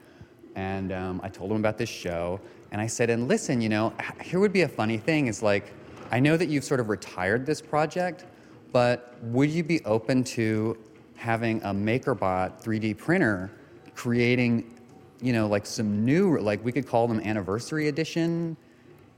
And 0.55 0.91
um, 0.91 1.19
I 1.23 1.29
told 1.29 1.51
him 1.51 1.57
about 1.57 1.77
this 1.77 1.89
show. 1.89 2.39
And 2.71 2.79
I 2.79 2.87
said, 2.87 3.09
and 3.09 3.27
listen, 3.27 3.59
you 3.59 3.69
know, 3.69 3.93
here 4.21 4.39
would 4.39 4.53
be 4.53 4.61
a 4.61 4.67
funny 4.67 4.97
thing 4.97 5.27
is 5.27 5.41
like, 5.41 5.73
I 6.11 6.19
know 6.19 6.37
that 6.37 6.47
you've 6.47 6.63
sort 6.63 6.79
of 6.79 6.89
retired 6.89 7.45
this 7.45 7.59
project, 7.59 8.25
but 8.71 9.15
would 9.23 9.49
you 9.49 9.63
be 9.63 9.83
open 9.83 10.23
to 10.25 10.77
having 11.15 11.61
a 11.63 11.73
MakerBot 11.73 12.61
3D 12.61 12.97
printer 12.97 13.51
creating, 13.95 14.79
you 15.21 15.33
know, 15.33 15.47
like 15.47 15.65
some 15.65 16.03
new, 16.03 16.37
like 16.39 16.63
we 16.63 16.71
could 16.71 16.87
call 16.87 17.07
them 17.07 17.19
anniversary 17.21 17.87
edition 17.87 18.57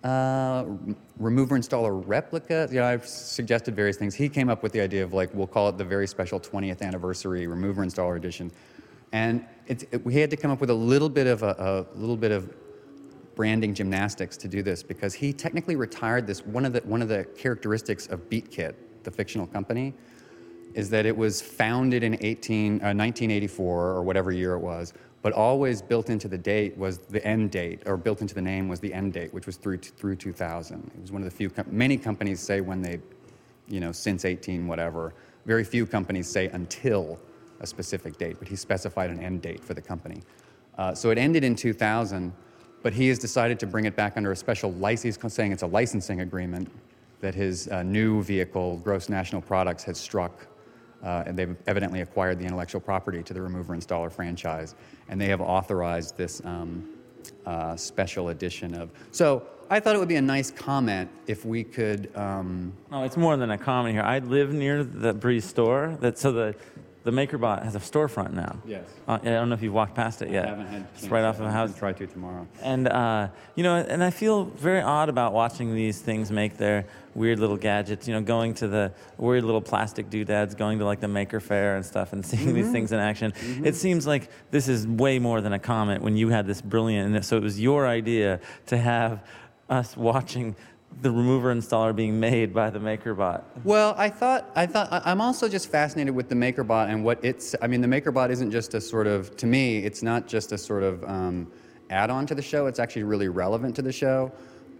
uh, 0.06 0.66
remover 1.18 1.58
installer 1.58 2.02
replica. 2.06 2.68
You 2.70 2.80
know, 2.80 2.86
I've 2.86 3.08
suggested 3.08 3.76
various 3.76 3.98
things. 3.98 4.14
He 4.14 4.30
came 4.30 4.50
up 4.50 4.62
with 4.62 4.72
the 4.72 4.80
idea 4.80 5.04
of 5.04 5.14
like 5.14 5.34
we'll 5.34 5.48
call 5.48 5.68
it 5.68 5.80
the 5.80 5.84
very 5.84 6.08
special 6.08 6.40
20th 6.40 6.84
anniversary 6.84 7.48
remover 7.48 7.84
installer 7.84 8.16
edition, 8.16 8.52
and 9.14 9.44
it, 9.66 10.06
we 10.06 10.14
had 10.14 10.30
to 10.30 10.38
come 10.38 10.52
up 10.52 10.62
with 10.62 10.70
a 10.70 10.76
little 10.76 11.10
bit 11.10 11.26
of 11.26 11.42
a, 11.42 11.88
a, 11.96 11.98
little 12.00 12.16
bit 12.16 12.32
of 12.32 12.54
branding 13.36 13.74
gymnastics 13.74 14.38
to 14.38 14.48
do 14.48 14.62
this 14.62 14.84
because 14.84 15.16
he 15.16 15.34
technically 15.34 15.76
retired 15.76 16.28
this. 16.28 16.46
One 16.46 16.66
of 16.66 16.74
the 16.74 16.82
one 16.82 17.02
of 17.02 17.08
the 17.08 17.26
characteristics 17.36 18.06
of 18.06 18.30
BeatKit, 18.30 18.76
the 19.02 19.12
fictional 19.12 19.48
company, 19.48 19.96
is 20.76 20.90
that 20.92 21.06
it 21.06 21.16
was 21.16 21.42
founded 21.42 22.04
in 22.04 22.18
18, 22.22 22.74
uh, 22.74 22.94
1984 22.94 23.90
or 23.90 24.04
whatever 24.04 24.32
year 24.32 24.54
it 24.54 24.60
was 24.60 24.94
but 25.26 25.34
always 25.34 25.82
built 25.82 26.12
into 26.12 26.28
the 26.28 26.38
date 26.38 26.78
was 26.78 27.00
the 27.00 27.26
end 27.26 27.50
date, 27.50 27.82
or 27.88 27.98
built 27.98 28.22
into 28.22 28.36
the 28.36 28.42
name 28.44 28.68
was 28.68 28.80
the 28.80 28.94
end 28.94 29.12
date, 29.12 29.34
which 29.34 29.48
was 29.48 29.56
through 29.56 29.80
through 29.80 30.16
2000. 30.16 30.92
It 30.96 31.02
was 31.02 31.12
one 31.12 31.24
of 31.24 31.26
the 31.28 31.36
few. 31.36 31.50
Com- 31.50 31.66
many 31.72 31.98
companies 31.98 32.40
say 32.40 32.62
when 32.62 32.80
they, 32.80 33.00
you 33.68 33.80
know, 33.80 33.92
since 33.92 34.24
18 34.24 34.68
whatever. 34.68 35.16
Very 35.48 35.64
few 35.64 35.88
companies 35.88 36.30
say 36.30 36.50
until 36.50 37.18
a 37.60 37.66
specific 37.66 38.20
date, 38.20 38.36
but 38.38 38.48
he 38.48 38.56
specified 38.56 39.10
an 39.10 39.20
end 39.20 39.42
date 39.42 39.64
for 39.64 39.74
the 39.74 39.82
company. 39.82 40.22
Uh, 40.78 40.94
so 40.94 41.10
it 41.10 41.18
ended 41.18 41.44
in 41.44 41.56
2000, 41.56 42.32
but 42.84 42.94
he 42.94 43.08
has 43.08 43.18
decided 43.18 43.58
to 43.62 43.66
bring 43.66 43.86
it 43.86 43.96
back 43.96 44.18
under 44.18 44.32
a 44.32 44.36
special 44.36 44.74
license, 44.74 45.18
saying 45.34 45.52
it's 45.52 45.64
a 45.64 45.66
licensing 45.66 46.22
agreement 46.22 46.70
that 47.22 47.34
his 47.34 47.68
uh, 47.70 47.82
new 47.82 48.22
vehicle, 48.22 48.78
Gross 48.84 49.10
National 49.10 49.42
Products, 49.42 49.84
has 49.86 49.98
struck 49.98 50.46
uh, 51.06 51.24
and 51.26 51.38
they've 51.38 51.56
evidently 51.68 52.02
acquired 52.02 52.40
the 52.40 52.46
intellectual 52.46 52.82
property 52.82 53.22
to 53.24 53.34
the 53.34 53.42
remover 53.42 53.76
installer 53.76 54.12
franchise, 54.12 54.76
and 55.08 55.22
they 55.22 55.28
have 55.28 55.40
authorized 55.40 56.18
this 56.18 56.42
um, 56.44 56.90
uh, 57.46 57.76
special 57.76 58.30
edition 58.30 58.74
of. 58.74 58.92
So 59.12 59.44
I 59.70 59.80
thought 59.80 59.96
it 59.96 60.00
would 60.00 60.08
be 60.08 60.16
a 60.16 60.22
nice 60.22 60.52
comment 60.52 61.10
if 61.28 61.46
we 61.46 61.64
could. 61.64 62.16
Um, 62.16 62.74
oh, 62.92 63.04
it's 63.04 63.18
more 63.18 63.38
than 63.38 63.52
a 63.52 63.58
comment 63.58 63.96
here. 63.96 64.04
I 64.04 64.20
live 64.20 64.52
near 64.52 64.84
the 64.84 65.14
Breeze 65.14 65.46
store, 65.46 65.98
that 66.02 66.18
so 66.18 66.32
the 66.32 66.56
the 67.06 67.12
MakerBot 67.12 67.64
has 67.64 67.76
a 67.76 67.80
storefront 67.80 68.34
now. 68.34 68.58
Yes. 68.66 68.84
Uh, 69.08 69.20
I 69.22 69.26
don't 69.26 69.48
know 69.48 69.54
if 69.54 69.62
you've 69.62 69.76
walked 69.76 69.94
past 69.94 70.24
it 70.24 70.32
yet. 70.32 70.46
I 70.46 70.50
haven't 70.50 70.66
had. 70.66 70.88
It's 70.96 71.08
right 71.08 71.24
off 71.24 71.38
of 71.38 71.46
the 71.46 71.52
house. 71.52 71.74
Try 71.78 71.94
to 71.94 72.08
tomorrow. 72.08 72.48
And 72.64 72.88
uh, 72.88 73.28
you 73.54 73.64
know, 73.64 73.76
and 73.76 74.04
I 74.04 74.10
feel 74.10 74.46
very 74.46 74.82
odd 74.82 75.08
about 75.08 75.32
watching 75.32 75.76
these 75.76 76.02
things 76.02 76.32
make 76.32 76.58
their 76.58 76.88
weird 77.14 77.38
little 77.38 77.58
gadgets. 77.58 78.08
You 78.08 78.16
know, 78.16 78.22
going 78.22 78.56
to 78.56 78.68
the 78.68 78.92
weird 79.18 79.44
little 79.44 79.62
plastic 79.62 80.10
doodads, 80.10 80.56
going 80.56 80.80
to 80.80 80.86
like 80.86 81.00
the 81.00 81.08
Maker 81.08 81.40
Faire 81.40 81.76
and 81.76 81.86
stuff, 81.86 82.12
and 82.12 82.26
seeing 82.26 82.48
mm-hmm. 82.48 82.56
these 82.56 82.72
things 82.72 82.92
in 82.92 82.98
action. 82.98 83.34
Mm-hmm. 83.34 83.68
It 83.68 83.76
seems 83.76 84.08
like 84.08 84.32
this 84.50 84.68
is 84.68 84.88
way 84.88 85.20
more 85.20 85.42
than 85.42 85.54
a 85.54 85.60
comment. 85.60 86.02
When 86.02 86.18
you 86.18 86.30
had 86.30 86.48
this 86.48 86.60
brilliant, 86.60 87.14
and 87.14 87.24
so 87.24 87.38
it 87.38 87.44
was 87.44 87.62
your 87.62 87.88
idea 87.88 88.40
to 88.66 88.78
have 88.80 89.24
us 89.70 89.96
watching 89.96 90.56
the 91.02 91.12
remover 91.12 91.54
installer 91.54 91.96
being 91.96 92.20
made 92.20 92.54
by 92.54 92.70
the 92.70 92.80
MakerBot? 92.80 93.44
Well, 93.64 93.94
I 93.98 94.10
thought 94.10 94.50
I 94.56 94.66
thought 94.66 94.90
I'm 94.92 95.22
also 95.22 95.48
just 95.50 95.70
fascinated 95.70 96.16
with 96.16 96.30
the 96.30 96.36
MakerBot 96.36 96.90
and 96.90 97.04
what 97.04 97.24
it's. 97.24 97.56
I 97.62 97.68
mean, 97.68 97.82
the 97.82 97.88
MakerBot 97.88 98.30
isn't 98.30 98.52
just 98.52 98.74
a 98.74 98.82
sort 98.82 99.08
of 99.08 99.36
to 99.38 99.46
me. 99.46 99.80
It's 99.80 100.02
not 100.04 100.28
just 100.28 100.52
a 100.52 100.58
sort 100.58 100.84
of 100.84 101.04
um, 101.04 101.52
add-on 101.90 102.26
to 102.28 102.36
the 102.36 102.42
show. 102.42 102.68
It's 102.68 102.80
actually 102.80 103.04
really 103.04 103.28
relevant 103.28 103.76
to 103.76 103.82
the 103.82 103.92
show 103.92 104.32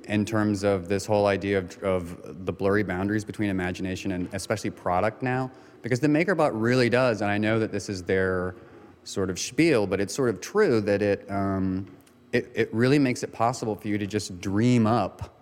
in 0.08 0.24
terms 0.24 0.64
of 0.64 0.88
this 0.88 1.06
whole 1.06 1.26
idea 1.26 1.58
of, 1.58 1.84
of 1.84 2.46
the 2.46 2.54
blurry 2.54 2.84
boundaries 2.84 3.26
between 3.26 3.50
imagination 3.50 4.12
and 4.12 4.30
especially 4.34 4.70
product 4.70 5.24
now. 5.24 5.52
Because 5.82 6.00
the 6.00 6.08
MakerBot 6.08 6.52
really 6.54 6.90
does, 6.90 7.22
and 7.22 7.30
I 7.30 7.38
know 7.38 7.60
that 7.60 7.72
this 7.72 7.90
is 7.90 8.04
their 8.04 8.56
sort 9.04 9.30
of 9.30 9.40
spiel, 9.40 9.86
but 9.86 10.00
it's 10.00 10.14
sort 10.14 10.30
of 10.30 10.42
true 10.42 10.82
that 10.82 11.02
it, 11.02 11.30
um, 11.30 11.88
it, 12.32 12.52
it 12.56 12.74
really 12.74 12.98
makes 12.98 13.22
it 13.22 13.32
possible 13.32 13.76
for 13.76 13.88
you 13.88 13.98
to 13.98 14.08
just 14.08 14.40
dream 14.42 14.88
up 14.88 15.35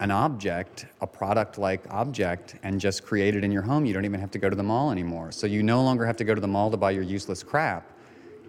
an 0.00 0.10
object, 0.10 0.86
a 1.00 1.06
product 1.06 1.58
like 1.58 1.82
object, 1.90 2.56
and 2.62 2.80
just 2.80 3.04
create 3.04 3.34
it 3.34 3.44
in 3.44 3.50
your 3.50 3.62
home. 3.62 3.84
You 3.86 3.94
don't 3.94 4.04
even 4.04 4.20
have 4.20 4.30
to 4.32 4.38
go 4.38 4.50
to 4.50 4.56
the 4.56 4.62
mall 4.62 4.90
anymore. 4.90 5.32
So 5.32 5.46
you 5.46 5.62
no 5.62 5.82
longer 5.82 6.04
have 6.04 6.16
to 6.18 6.24
go 6.24 6.34
to 6.34 6.40
the 6.40 6.48
mall 6.48 6.70
to 6.70 6.76
buy 6.76 6.90
your 6.90 7.02
useless 7.02 7.42
crap. 7.42 7.90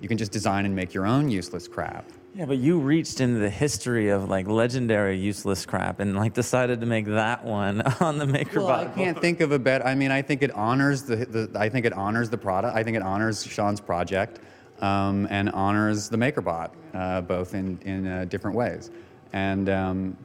You 0.02 0.08
can 0.08 0.18
just 0.18 0.32
design 0.32 0.66
and 0.66 0.76
make 0.76 0.94
your 0.94 1.06
own 1.06 1.30
useless 1.30 1.68
crap. 1.68 2.06
Yeah, 2.36 2.46
but 2.46 2.60
you 2.60 2.78
reached 2.78 3.20
into 3.20 3.40
the 3.40 3.50
history 3.50 4.10
of 4.10 4.30
like 4.30 4.48
legendary 4.48 5.18
useless 5.18 5.66
crap 5.66 6.00
and 6.00 6.16
like 6.16 6.36
decided 6.36 6.82
to 6.82 6.86
make 6.86 7.06
that 7.06 7.44
one 7.44 7.82
on 8.00 8.20
the 8.20 8.26
MakerBot. 8.26 8.56
Well, 8.56 8.70
I 8.70 8.86
can't 8.86 9.20
think 9.20 9.42
of 9.42 9.52
a 9.52 9.58
better. 9.58 9.84
I 9.84 9.96
mean, 9.96 10.12
I 10.12 10.22
think 10.22 10.44
it 10.44 10.52
honors 10.52 11.02
the, 11.04 11.16
the 11.16 11.60
I 11.60 11.70
think 11.70 11.88
it 11.88 11.94
honors 11.94 12.30
the 12.30 12.38
product. 12.38 12.76
I 12.76 12.84
think 12.84 12.96
it 12.96 13.02
honors 13.02 13.44
Sean's 13.44 13.82
project 13.82 14.40
um, 14.82 15.28
and 15.32 15.50
honors 15.50 16.10
the 16.10 16.18
MakerBot, 16.18 16.70
uh, 16.94 17.22
both 17.22 17.56
in 17.56 17.80
in 17.80 18.06
uh, 18.06 18.26
different 18.26 18.56
ways. 18.56 18.92
And 19.34 19.68
um, 19.70 20.18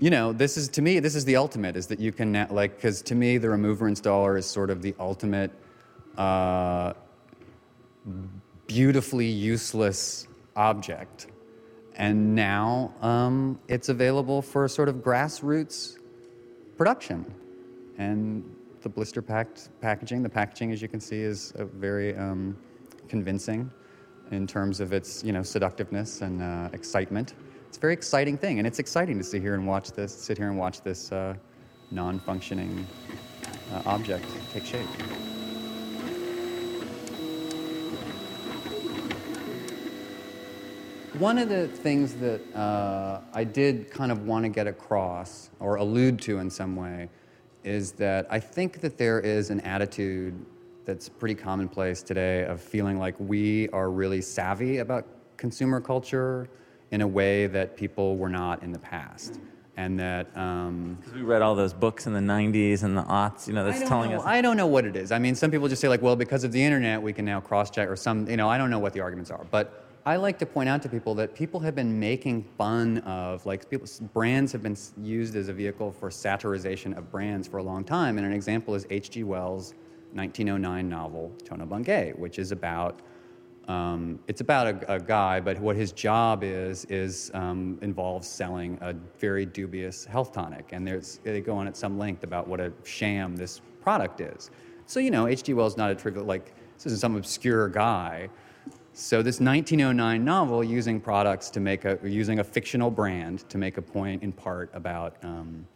you 0.00 0.10
know, 0.10 0.32
this 0.32 0.56
is 0.56 0.68
to 0.70 0.82
me, 0.82 1.00
this 1.00 1.14
is 1.14 1.24
the 1.24 1.36
ultimate. 1.36 1.76
Is 1.76 1.86
that 1.88 1.98
you 1.98 2.12
can 2.12 2.46
like 2.50 2.76
because 2.76 3.02
to 3.02 3.14
me, 3.14 3.38
the 3.38 3.50
remover 3.50 3.90
installer 3.90 4.38
is 4.38 4.46
sort 4.46 4.70
of 4.70 4.80
the 4.80 4.94
ultimate, 4.98 5.50
uh, 6.16 6.92
beautifully 8.66 9.26
useless 9.26 10.28
object, 10.54 11.26
and 11.96 12.34
now 12.34 12.94
um, 13.00 13.58
it's 13.66 13.88
available 13.88 14.40
for 14.40 14.68
sort 14.68 14.88
of 14.88 14.96
grassroots 14.96 15.98
production, 16.76 17.24
and 17.98 18.44
the 18.82 18.88
blister 18.88 19.20
packed 19.20 19.70
packaging. 19.80 20.22
The 20.22 20.28
packaging, 20.28 20.70
as 20.70 20.80
you 20.80 20.88
can 20.88 21.00
see, 21.00 21.20
is 21.20 21.52
very 21.56 22.16
um, 22.16 22.56
convincing 23.08 23.68
in 24.30 24.46
terms 24.46 24.78
of 24.78 24.92
its 24.92 25.24
you 25.24 25.32
know 25.32 25.42
seductiveness 25.42 26.22
and 26.22 26.40
uh, 26.40 26.68
excitement 26.72 27.34
it's 27.68 27.76
a 27.76 27.80
very 27.80 27.92
exciting 27.92 28.38
thing, 28.38 28.58
and 28.58 28.66
it's 28.66 28.78
exciting 28.78 29.18
to 29.18 29.24
sit 29.24 29.42
here 29.42 29.52
and 29.52 29.66
watch 29.66 29.92
this, 29.92 30.14
sit 30.14 30.38
here 30.38 30.48
and 30.48 30.58
watch 30.58 30.80
this 30.80 31.12
uh, 31.12 31.34
non-functioning 31.90 32.86
uh, 33.74 33.82
object 33.84 34.24
take 34.54 34.64
shape. 34.64 34.86
One 41.18 41.36
of 41.36 41.50
the 41.50 41.68
things 41.68 42.14
that 42.14 42.40
uh, 42.56 43.20
I 43.34 43.44
did 43.44 43.90
kind 43.90 44.10
of 44.10 44.26
want 44.26 44.44
to 44.44 44.48
get 44.48 44.66
across 44.66 45.50
or 45.60 45.76
allude 45.76 46.22
to 46.22 46.38
in 46.38 46.48
some 46.48 46.74
way 46.74 47.10
is 47.64 47.92
that 47.92 48.26
I 48.30 48.40
think 48.40 48.80
that 48.80 48.96
there 48.96 49.20
is 49.20 49.50
an 49.50 49.60
attitude 49.60 50.34
that's 50.86 51.08
pretty 51.08 51.34
commonplace 51.34 52.02
today 52.02 52.44
of 52.44 52.62
feeling 52.62 52.98
like 52.98 53.14
we 53.18 53.68
are 53.70 53.90
really 53.90 54.22
savvy 54.22 54.78
about 54.78 55.06
consumer 55.36 55.82
culture 55.82 56.48
in 56.90 57.00
a 57.00 57.06
way 57.06 57.46
that 57.46 57.76
people 57.76 58.16
were 58.16 58.28
not 58.28 58.62
in 58.62 58.72
the 58.72 58.78
past. 58.78 59.40
And 59.76 59.98
that 60.00 60.36
um, 60.36 60.96
because 61.00 61.14
we 61.14 61.22
read 61.22 61.40
all 61.40 61.54
those 61.54 61.72
books 61.72 62.08
in 62.08 62.12
the 62.12 62.20
90s 62.20 62.82
and 62.82 62.96
the 62.96 63.02
aughts, 63.02 63.46
you 63.46 63.52
know, 63.52 63.64
that's 63.64 63.88
telling 63.88 64.10
know, 64.10 64.18
us. 64.18 64.24
I 64.26 64.40
don't 64.40 64.56
know 64.56 64.66
what 64.66 64.84
it 64.84 64.96
is. 64.96 65.12
I 65.12 65.20
mean, 65.20 65.36
some 65.36 65.52
people 65.52 65.68
just 65.68 65.80
say 65.80 65.88
like, 65.88 66.02
well, 66.02 66.16
because 66.16 66.42
of 66.42 66.50
the 66.50 66.60
internet, 66.60 67.00
we 67.00 67.12
can 67.12 67.24
now 67.24 67.40
cross-check 67.40 67.88
or 67.88 67.94
some, 67.94 68.28
you 68.28 68.36
know, 68.36 68.48
I 68.48 68.58
don't 68.58 68.70
know 68.70 68.80
what 68.80 68.92
the 68.92 69.00
arguments 69.00 69.30
are. 69.30 69.46
But 69.52 69.84
I 70.04 70.16
like 70.16 70.36
to 70.40 70.46
point 70.46 70.68
out 70.68 70.82
to 70.82 70.88
people 70.88 71.14
that 71.16 71.32
people 71.32 71.60
have 71.60 71.76
been 71.76 72.00
making 72.00 72.42
fun 72.56 72.98
of, 72.98 73.46
like, 73.46 73.70
people, 73.70 73.86
brands 74.12 74.50
have 74.50 74.62
been 74.64 74.76
used 75.00 75.36
as 75.36 75.48
a 75.48 75.52
vehicle 75.52 75.92
for 75.92 76.10
satirization 76.10 76.96
of 76.96 77.12
brands 77.12 77.46
for 77.46 77.58
a 77.58 77.62
long 77.62 77.84
time. 77.84 78.18
And 78.18 78.26
an 78.26 78.32
example 78.32 78.74
is 78.74 78.84
H.G. 78.90 79.22
Wells' 79.22 79.74
1909 80.14 80.88
novel 80.88 81.32
Tono 81.44 81.66
Bungay, 81.66 82.14
which 82.16 82.40
is 82.40 82.50
about 82.50 83.00
um, 83.68 84.18
it's 84.26 84.40
about 84.40 84.66
a, 84.66 84.94
a 84.94 84.98
guy, 84.98 85.40
but 85.40 85.58
what 85.60 85.76
his 85.76 85.92
job 85.92 86.42
is 86.42 86.86
is 86.86 87.30
um, 87.34 87.78
involves 87.82 88.26
selling 88.26 88.78
a 88.80 88.94
very 89.18 89.44
dubious 89.44 90.06
health 90.06 90.32
tonic, 90.32 90.70
and 90.72 90.88
they 91.22 91.40
go 91.42 91.54
on 91.54 91.68
at 91.68 91.76
some 91.76 91.98
length 91.98 92.24
about 92.24 92.48
what 92.48 92.60
a 92.60 92.72
sham 92.84 93.36
this 93.36 93.60
product 93.82 94.22
is. 94.22 94.50
So 94.86 95.00
you 95.00 95.10
know, 95.10 95.26
H.G. 95.26 95.52
Wells 95.52 95.76
not 95.76 95.90
a 95.90 95.94
trivial 95.94 96.24
like 96.24 96.54
this 96.76 96.86
isn't 96.86 97.00
some 97.00 97.16
obscure 97.16 97.68
guy. 97.68 98.30
So 98.94 99.22
this 99.22 99.38
1909 99.38 100.24
novel 100.24 100.64
using 100.64 100.98
products 100.98 101.50
to 101.50 101.60
make 101.60 101.84
a 101.84 101.98
using 102.02 102.38
a 102.38 102.44
fictional 102.44 102.90
brand 102.90 103.48
to 103.50 103.58
make 103.58 103.76
a 103.76 103.82
point 103.82 104.22
in 104.22 104.32
part 104.32 104.70
about 104.72 105.16
um, 105.22 105.66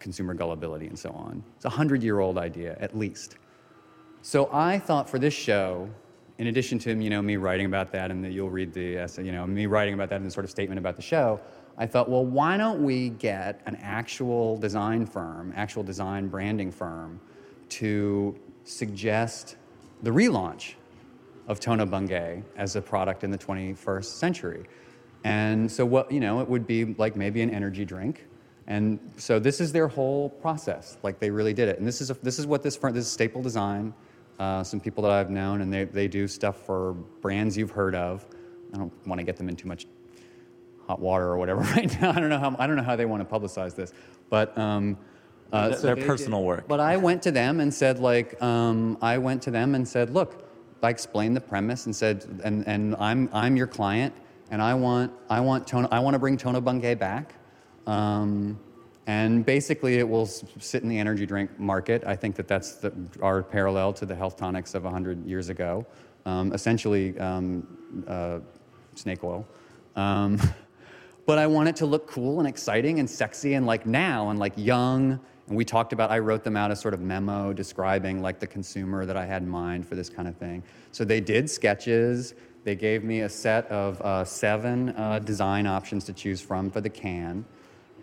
consumer 0.00 0.32
gullibility 0.32 0.86
and 0.86 0.98
so 0.98 1.10
on. 1.10 1.44
It's 1.56 1.66
a 1.66 1.70
hundred 1.70 2.02
year 2.02 2.20
old 2.20 2.38
idea 2.38 2.76
at 2.80 2.96
least. 2.96 3.36
So 4.22 4.48
I 4.52 4.78
thought 4.78 5.10
for 5.10 5.18
this 5.18 5.34
show, 5.34 5.90
in 6.42 6.48
addition 6.48 6.76
to 6.80 7.00
you 7.00 7.08
know 7.08 7.22
me 7.22 7.36
writing 7.36 7.66
about 7.66 7.92
that, 7.92 8.10
and 8.10 8.24
that 8.24 8.32
you'll 8.32 8.50
read 8.50 8.72
the 8.72 8.96
essay, 8.96 9.24
you 9.24 9.30
know 9.30 9.46
me 9.46 9.66
writing 9.66 9.94
about 9.94 10.08
that 10.08 10.16
in 10.16 10.24
the 10.24 10.30
sort 10.30 10.44
of 10.44 10.50
statement 10.50 10.76
about 10.76 10.96
the 10.96 11.02
show, 11.02 11.40
I 11.78 11.86
thought, 11.86 12.10
well, 12.10 12.24
why 12.24 12.56
don't 12.56 12.82
we 12.82 13.10
get 13.10 13.60
an 13.64 13.76
actual 13.76 14.56
design 14.56 15.06
firm, 15.06 15.52
actual 15.54 15.84
design 15.84 16.26
branding 16.26 16.72
firm, 16.72 17.20
to 17.68 18.36
suggest 18.64 19.54
the 20.02 20.10
relaunch 20.10 20.74
of 21.46 21.60
Tono 21.60 21.86
Bungay 21.86 22.42
as 22.56 22.74
a 22.74 22.82
product 22.82 23.22
in 23.22 23.30
the 23.30 23.38
21st 23.38 24.04
century. 24.04 24.64
And 25.22 25.70
so 25.70 25.86
what, 25.86 26.10
you 26.10 26.18
know, 26.18 26.40
it 26.40 26.48
would 26.48 26.66
be 26.66 26.86
like 26.86 27.14
maybe 27.14 27.40
an 27.42 27.50
energy 27.50 27.84
drink. 27.84 28.26
And 28.66 28.98
so 29.16 29.38
this 29.38 29.60
is 29.60 29.70
their 29.70 29.86
whole 29.86 30.28
process. 30.28 30.98
Like 31.04 31.20
they 31.20 31.30
really 31.30 31.54
did 31.54 31.68
it. 31.68 31.78
And 31.78 31.86
this 31.86 32.00
is, 32.00 32.10
a, 32.10 32.14
this 32.14 32.40
is 32.40 32.46
what 32.46 32.64
this 32.64 32.76
firm, 32.76 32.94
this 32.94 33.06
is 33.06 33.12
Staple 33.12 33.42
Design, 33.42 33.94
uh, 34.42 34.64
some 34.64 34.80
people 34.80 35.04
that 35.04 35.12
I've 35.12 35.30
known, 35.30 35.60
and 35.60 35.72
they, 35.72 35.84
they 35.84 36.08
do 36.08 36.26
stuff 36.26 36.66
for 36.66 36.94
brands 37.20 37.56
you've 37.56 37.70
heard 37.70 37.94
of. 37.94 38.26
I 38.74 38.78
don't 38.78 38.92
want 39.06 39.20
to 39.20 39.24
get 39.24 39.36
them 39.36 39.48
in 39.48 39.54
too 39.54 39.68
much 39.68 39.86
hot 40.88 40.98
water 40.98 41.26
or 41.26 41.38
whatever 41.38 41.60
right 41.76 42.00
now. 42.00 42.10
I 42.10 42.14
don't 42.14 42.28
know 42.28 42.40
how, 42.40 42.56
I 42.58 42.66
don't 42.66 42.74
know 42.74 42.82
how 42.82 42.96
they 42.96 43.04
want 43.04 43.26
to 43.28 43.32
publicize 43.38 43.76
this. 43.76 43.92
But, 44.30 44.56
um, 44.58 44.98
uh, 45.52 45.68
Th- 45.68 45.80
so 45.80 45.94
their 45.94 46.04
personal 46.06 46.40
did- 46.40 46.46
work. 46.46 46.64
But 46.66 46.80
I 46.80 46.96
went 46.96 47.22
to 47.22 47.30
them 47.30 47.60
and 47.60 47.72
said, 47.72 48.00
like, 48.00 48.42
um, 48.42 48.98
I 49.00 49.16
went 49.16 49.42
to 49.42 49.52
them 49.52 49.76
and 49.76 49.86
said, 49.86 50.10
look, 50.10 50.48
I 50.82 50.90
explained 50.90 51.36
the 51.36 51.40
premise 51.40 51.86
and 51.86 51.94
said, 51.94 52.40
and, 52.42 52.66
and 52.66 52.96
I'm, 52.98 53.28
I'm 53.32 53.56
your 53.56 53.68
client, 53.68 54.12
and 54.50 54.60
I 54.60 54.74
want, 54.74 55.12
I 55.30 55.38
want, 55.38 55.68
Tono, 55.68 55.86
I 55.92 56.00
want 56.00 56.14
to 56.14 56.18
bring 56.18 56.36
Tono 56.36 56.60
Bungay 56.60 56.96
back. 56.96 57.34
Um, 57.86 58.58
and 59.06 59.44
basically, 59.44 59.98
it 59.98 60.08
will 60.08 60.26
sit 60.26 60.82
in 60.82 60.88
the 60.88 60.98
energy 60.98 61.26
drink 61.26 61.58
market. 61.58 62.04
I 62.06 62.14
think 62.14 62.36
that 62.36 62.46
that's 62.46 62.76
the, 62.76 62.92
our 63.20 63.42
parallel 63.42 63.92
to 63.94 64.06
the 64.06 64.14
health 64.14 64.36
tonics 64.36 64.74
of 64.74 64.84
100 64.84 65.26
years 65.26 65.48
ago. 65.48 65.84
Um, 66.24 66.52
essentially, 66.52 67.18
um, 67.18 67.66
uh, 68.06 68.38
snake 68.94 69.24
oil. 69.24 69.46
Um, 69.96 70.40
but 71.26 71.38
I 71.38 71.48
want 71.48 71.68
it 71.68 71.76
to 71.76 71.86
look 71.86 72.06
cool 72.06 72.38
and 72.38 72.48
exciting 72.48 73.00
and 73.00 73.10
sexy 73.10 73.54
and 73.54 73.66
like 73.66 73.86
now 73.86 74.30
and 74.30 74.38
like 74.38 74.52
young. 74.56 75.18
And 75.48 75.56
we 75.56 75.64
talked 75.64 75.92
about, 75.92 76.12
I 76.12 76.20
wrote 76.20 76.44
them 76.44 76.56
out 76.56 76.70
a 76.70 76.76
sort 76.76 76.94
of 76.94 77.00
memo 77.00 77.52
describing 77.52 78.22
like 78.22 78.38
the 78.38 78.46
consumer 78.46 79.04
that 79.04 79.16
I 79.16 79.26
had 79.26 79.42
in 79.42 79.48
mind 79.48 79.86
for 79.86 79.96
this 79.96 80.08
kind 80.08 80.28
of 80.28 80.36
thing. 80.36 80.62
So 80.92 81.04
they 81.04 81.20
did 81.20 81.50
sketches. 81.50 82.34
They 82.62 82.76
gave 82.76 83.02
me 83.02 83.22
a 83.22 83.28
set 83.28 83.66
of 83.66 84.00
uh, 84.00 84.24
seven 84.24 84.90
uh, 84.90 85.18
design 85.18 85.66
options 85.66 86.04
to 86.04 86.12
choose 86.12 86.40
from 86.40 86.70
for 86.70 86.80
the 86.80 86.88
can. 86.88 87.44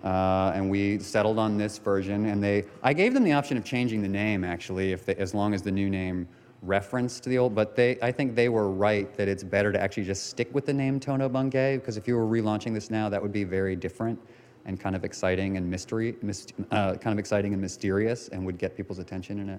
Uh, 0.04 0.52
and 0.56 0.70
we 0.70 1.00
settled 1.00 1.38
on 1.38 1.58
this 1.58 1.78
version. 1.78 2.26
And 2.28 2.44
they, 2.44 2.66
I 2.84 2.94
gave 2.94 3.14
them 3.14 3.24
the 3.24 3.34
option 3.34 3.58
of 3.58 3.66
changing 3.66 4.02
the 4.02 4.08
name 4.08 4.44
actually, 4.44 4.92
if 4.92 5.06
they, 5.06 5.16
as 5.16 5.34
long 5.34 5.54
as 5.54 5.62
the 5.62 5.72
new 5.72 5.90
name 5.90 6.28
referenced 6.62 7.24
the 7.26 7.38
old. 7.38 7.56
But 7.56 7.76
they, 7.76 7.98
I 8.02 8.12
think 8.12 8.36
they 8.36 8.50
were 8.50 8.70
right 8.70 9.14
that 9.16 9.28
it's 9.28 9.44
better 9.44 9.72
to 9.72 9.80
actually 9.80 10.06
just 10.06 10.28
stick 10.28 10.54
with 10.54 10.66
the 10.66 10.74
name 10.74 11.00
Tono 11.00 11.30
Bungay 11.30 11.78
because 11.78 11.98
if 11.98 12.08
you 12.08 12.16
were 12.16 12.26
relaunching 12.26 12.74
this 12.74 12.90
now, 12.90 13.10
that 13.10 13.22
would 13.22 13.34
be 13.34 13.44
very 13.44 13.76
different 13.76 14.20
and 14.66 14.80
kind 14.80 14.96
of 14.96 15.04
exciting 15.04 15.58
and 15.58 15.70
mystery, 15.70 16.16
myst- 16.22 16.54
uh, 16.72 16.96
kind 16.96 17.14
of 17.14 17.20
exciting 17.20 17.54
and 17.54 17.62
mysterious, 17.62 18.28
and 18.30 18.46
would 18.46 18.58
get 18.58 18.76
people's 18.76 19.00
attention 19.00 19.40
in 19.40 19.50
a, 19.50 19.54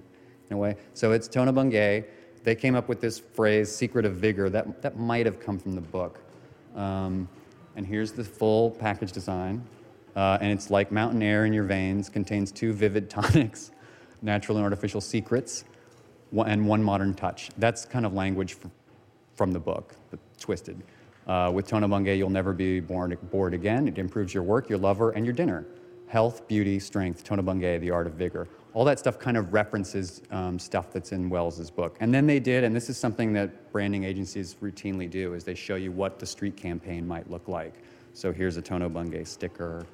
in 0.49 0.53
a 0.53 0.57
way. 0.57 0.75
So 0.93 1.11
it's 1.11 1.27
Tono 1.27 1.51
Bungay. 1.51 2.05
They 2.43 2.55
came 2.55 2.75
up 2.75 2.87
with 2.87 3.01
this 3.01 3.19
phrase, 3.19 3.73
"secret 3.73 4.05
of 4.05 4.15
vigor." 4.15 4.49
That 4.49 4.81
that 4.81 4.97
might 4.97 5.25
have 5.25 5.39
come 5.39 5.59
from 5.59 5.75
the 5.75 5.81
book. 5.81 6.19
Um, 6.75 7.27
and 7.75 7.85
here's 7.85 8.11
the 8.11 8.23
full 8.23 8.71
package 8.71 9.11
design. 9.11 9.63
Uh, 10.15 10.37
and 10.41 10.51
it's 10.51 10.69
like 10.69 10.91
mountain 10.91 11.21
air 11.21 11.45
in 11.45 11.53
your 11.53 11.63
veins, 11.63 12.09
contains 12.09 12.51
two 12.51 12.73
vivid 12.73 13.09
tonics, 13.09 13.71
natural 14.21 14.57
and 14.57 14.63
artificial 14.63 15.01
secrets, 15.01 15.63
and 16.45 16.67
one 16.67 16.83
modern 16.83 17.13
touch. 17.13 17.49
That's 17.57 17.85
kind 17.85 18.05
of 18.05 18.13
language 18.13 18.57
from 19.35 19.51
the 19.51 19.59
book, 19.59 19.95
twisted. 20.39 20.81
Uh, 21.27 21.51
with 21.53 21.67
Tono 21.67 21.87
Bungay, 21.87 22.17
you'll 22.17 22.29
never 22.29 22.53
be 22.53 22.79
bored, 22.79 23.17
bored 23.29 23.53
again. 23.53 23.87
It 23.87 23.97
improves 23.97 24.33
your 24.33 24.43
work, 24.43 24.69
your 24.69 24.79
lover, 24.79 25.11
and 25.11 25.25
your 25.25 25.33
dinner. 25.33 25.65
Health, 26.07 26.47
beauty, 26.47 26.79
strength, 26.79 27.23
Tono 27.23 27.41
Bungay, 27.41 27.77
the 27.77 27.91
art 27.91 28.07
of 28.07 28.13
vigor. 28.13 28.47
All 28.73 28.83
that 28.85 28.99
stuff 28.99 29.19
kind 29.19 29.37
of 29.37 29.53
references 29.53 30.21
um, 30.31 30.57
stuff 30.57 30.91
that's 30.91 31.11
in 31.11 31.29
Wells's 31.29 31.69
book. 31.69 31.97
And 31.99 32.13
then 32.13 32.25
they 32.25 32.39
did, 32.39 32.63
and 32.63 32.75
this 32.75 32.89
is 32.89 32.97
something 32.97 33.33
that 33.33 33.71
branding 33.71 34.03
agencies 34.03 34.55
routinely 34.61 35.09
do, 35.09 35.33
is 35.33 35.43
they 35.43 35.55
show 35.55 35.75
you 35.75 35.91
what 35.91 36.19
the 36.19 36.25
street 36.25 36.57
campaign 36.57 37.07
might 37.07 37.29
look 37.29 37.47
like. 37.47 37.75
So 38.13 38.31
here's 38.31 38.57
a 38.57 38.61
Tono 38.61 38.89
Bungay 38.89 39.23
sticker. 39.25 39.85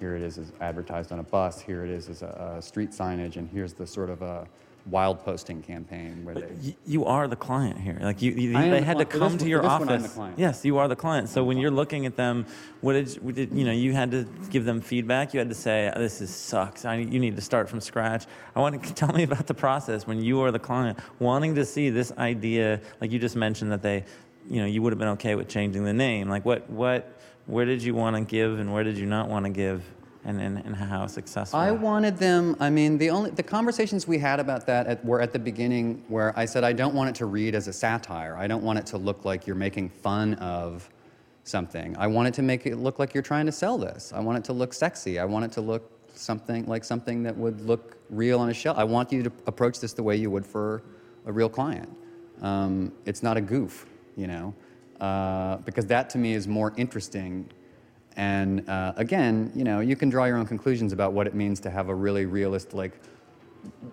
Here 0.00 0.16
it 0.16 0.22
is 0.22 0.38
as 0.38 0.50
advertised 0.62 1.12
on 1.12 1.18
a 1.18 1.22
bus. 1.22 1.60
Here 1.60 1.84
it 1.84 1.90
is 1.90 2.08
as 2.08 2.22
a, 2.22 2.56
a 2.56 2.62
street 2.62 2.90
signage, 2.90 3.36
and 3.36 3.48
here's 3.50 3.74
the 3.74 3.86
sort 3.86 4.08
of 4.08 4.22
a 4.22 4.48
wild 4.86 5.22
posting 5.22 5.60
campaign 5.60 6.24
where 6.24 6.34
they. 6.34 6.74
You 6.86 7.04
are 7.04 7.28
the 7.28 7.36
client 7.36 7.78
here. 7.78 7.98
Like 8.00 8.22
you, 8.22 8.32
you 8.32 8.54
they 8.54 8.70
the 8.70 8.82
had 8.82 8.96
to 8.96 9.04
come 9.04 9.34
this 9.34 9.42
to 9.42 9.48
your 9.48 9.60
I'm 9.60 9.82
office. 9.82 10.14
client. 10.14 10.38
Yes, 10.38 10.64
you 10.64 10.78
are 10.78 10.88
the 10.88 10.96
client. 10.96 11.28
So 11.28 11.44
when 11.44 11.58
you're 11.58 11.70
looking 11.70 12.06
at 12.06 12.16
them, 12.16 12.46
what 12.80 12.94
did, 12.94 13.12
what 13.22 13.34
did 13.34 13.52
you 13.52 13.64
know? 13.64 13.72
You 13.72 13.92
had 13.92 14.10
to 14.12 14.26
give 14.48 14.64
them 14.64 14.80
feedback. 14.80 15.34
You 15.34 15.38
had 15.38 15.50
to 15.50 15.54
say, 15.54 15.92
"This 15.94 16.22
is 16.22 16.34
sucks. 16.34 16.86
I, 16.86 16.96
you 16.96 17.20
need 17.20 17.36
to 17.36 17.42
start 17.42 17.68
from 17.68 17.82
scratch." 17.82 18.24
I 18.56 18.60
want 18.60 18.82
to 18.82 18.94
tell 18.94 19.12
me 19.12 19.24
about 19.24 19.46
the 19.46 19.54
process 19.54 20.06
when 20.06 20.22
you 20.22 20.40
are 20.40 20.50
the 20.50 20.58
client, 20.58 20.98
wanting 21.18 21.54
to 21.56 21.66
see 21.66 21.90
this 21.90 22.10
idea. 22.12 22.80
Like 23.02 23.10
you 23.10 23.18
just 23.18 23.36
mentioned 23.36 23.70
that 23.72 23.82
they, 23.82 24.04
you 24.48 24.62
know, 24.62 24.66
you 24.66 24.80
would 24.80 24.94
have 24.94 24.98
been 24.98 25.08
okay 25.08 25.34
with 25.34 25.48
changing 25.48 25.84
the 25.84 25.92
name. 25.92 26.30
Like 26.30 26.46
what, 26.46 26.70
what, 26.70 27.20
where 27.50 27.64
did 27.64 27.82
you 27.82 27.94
want 27.94 28.16
to 28.16 28.22
give, 28.22 28.58
and 28.58 28.72
where 28.72 28.84
did 28.84 28.96
you 28.96 29.06
not 29.06 29.28
want 29.28 29.44
to 29.44 29.50
give, 29.50 29.82
and 30.24 30.40
and, 30.40 30.58
and 30.58 30.76
how 30.76 31.06
successful? 31.06 31.58
I 31.58 31.70
wanted 31.72 32.16
them. 32.16 32.56
I 32.60 32.70
mean, 32.70 32.96
the 32.96 33.10
only 33.10 33.30
the 33.30 33.42
conversations 33.42 34.06
we 34.06 34.18
had 34.18 34.40
about 34.40 34.66
that 34.66 34.86
at, 34.86 35.04
were 35.04 35.20
at 35.20 35.32
the 35.32 35.38
beginning, 35.38 36.04
where 36.08 36.32
I 36.38 36.44
said 36.44 36.64
I 36.64 36.72
don't 36.72 36.94
want 36.94 37.10
it 37.10 37.16
to 37.16 37.26
read 37.26 37.54
as 37.54 37.68
a 37.68 37.72
satire. 37.72 38.36
I 38.36 38.46
don't 38.46 38.62
want 38.62 38.78
it 38.78 38.86
to 38.86 38.98
look 38.98 39.24
like 39.24 39.46
you're 39.46 39.56
making 39.56 39.90
fun 39.90 40.34
of 40.34 40.88
something. 41.44 41.96
I 41.98 42.06
want 42.06 42.28
it 42.28 42.34
to 42.34 42.42
make 42.42 42.66
it 42.66 42.76
look 42.76 42.98
like 42.98 43.14
you're 43.14 43.22
trying 43.22 43.46
to 43.46 43.52
sell 43.52 43.78
this. 43.78 44.12
I 44.14 44.20
want 44.20 44.38
it 44.38 44.44
to 44.44 44.52
look 44.52 44.72
sexy. 44.72 45.18
I 45.18 45.24
want 45.24 45.44
it 45.44 45.52
to 45.52 45.60
look 45.60 45.90
something 46.14 46.66
like 46.66 46.84
something 46.84 47.22
that 47.22 47.36
would 47.36 47.60
look 47.62 47.96
real 48.10 48.38
on 48.40 48.50
a 48.50 48.54
shelf. 48.54 48.78
I 48.78 48.84
want 48.84 49.10
you 49.10 49.22
to 49.22 49.32
approach 49.46 49.80
this 49.80 49.92
the 49.92 50.02
way 50.02 50.16
you 50.16 50.30
would 50.30 50.46
for 50.46 50.82
a 51.26 51.32
real 51.32 51.48
client. 51.48 51.88
Um, 52.42 52.92
it's 53.06 53.22
not 53.22 53.36
a 53.36 53.40
goof, 53.40 53.86
you 54.16 54.26
know, 54.26 54.54
uh, 55.00 55.56
because 55.58 55.86
that 55.86 56.10
to 56.10 56.18
me 56.18 56.34
is 56.34 56.46
more 56.46 56.72
interesting 56.76 57.50
and 58.16 58.68
uh, 58.68 58.92
again, 58.96 59.52
you 59.54 59.64
know, 59.64 59.80
you 59.80 59.96
can 59.96 60.10
draw 60.10 60.24
your 60.24 60.36
own 60.36 60.46
conclusions 60.46 60.92
about 60.92 61.12
what 61.12 61.26
it 61.26 61.34
means 61.34 61.60
to 61.60 61.70
have 61.70 61.88
a 61.88 61.94
really 61.94 62.26
realist, 62.26 62.74
like, 62.74 62.92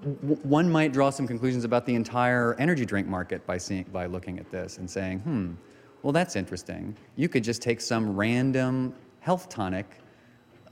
w- 0.02 0.39
one 0.43 0.70
might 0.70 0.91
draw 0.91 1.10
some 1.10 1.28
conclusions 1.28 1.63
about 1.63 1.86
the 1.86 1.96
entire 1.96 2.56
energy 2.56 2.86
drink 2.86 3.08
market 3.08 3.46
by 3.46 3.58
seeing, 3.58 3.84
by 3.86 4.06
looking 4.06 4.39
at 4.39 4.50
this 4.52 4.80
and 4.80 4.89
saying, 4.89 5.20
hmm, 5.20 5.54
well, 6.02 6.12
that's 6.12 6.36
interesting. 6.36 6.96
You 7.15 7.30
could 7.30 7.43
just 7.43 7.62
take 7.62 7.80
some 7.80 8.15
random 8.15 8.93
health 9.20 9.50
tonic 9.50 9.86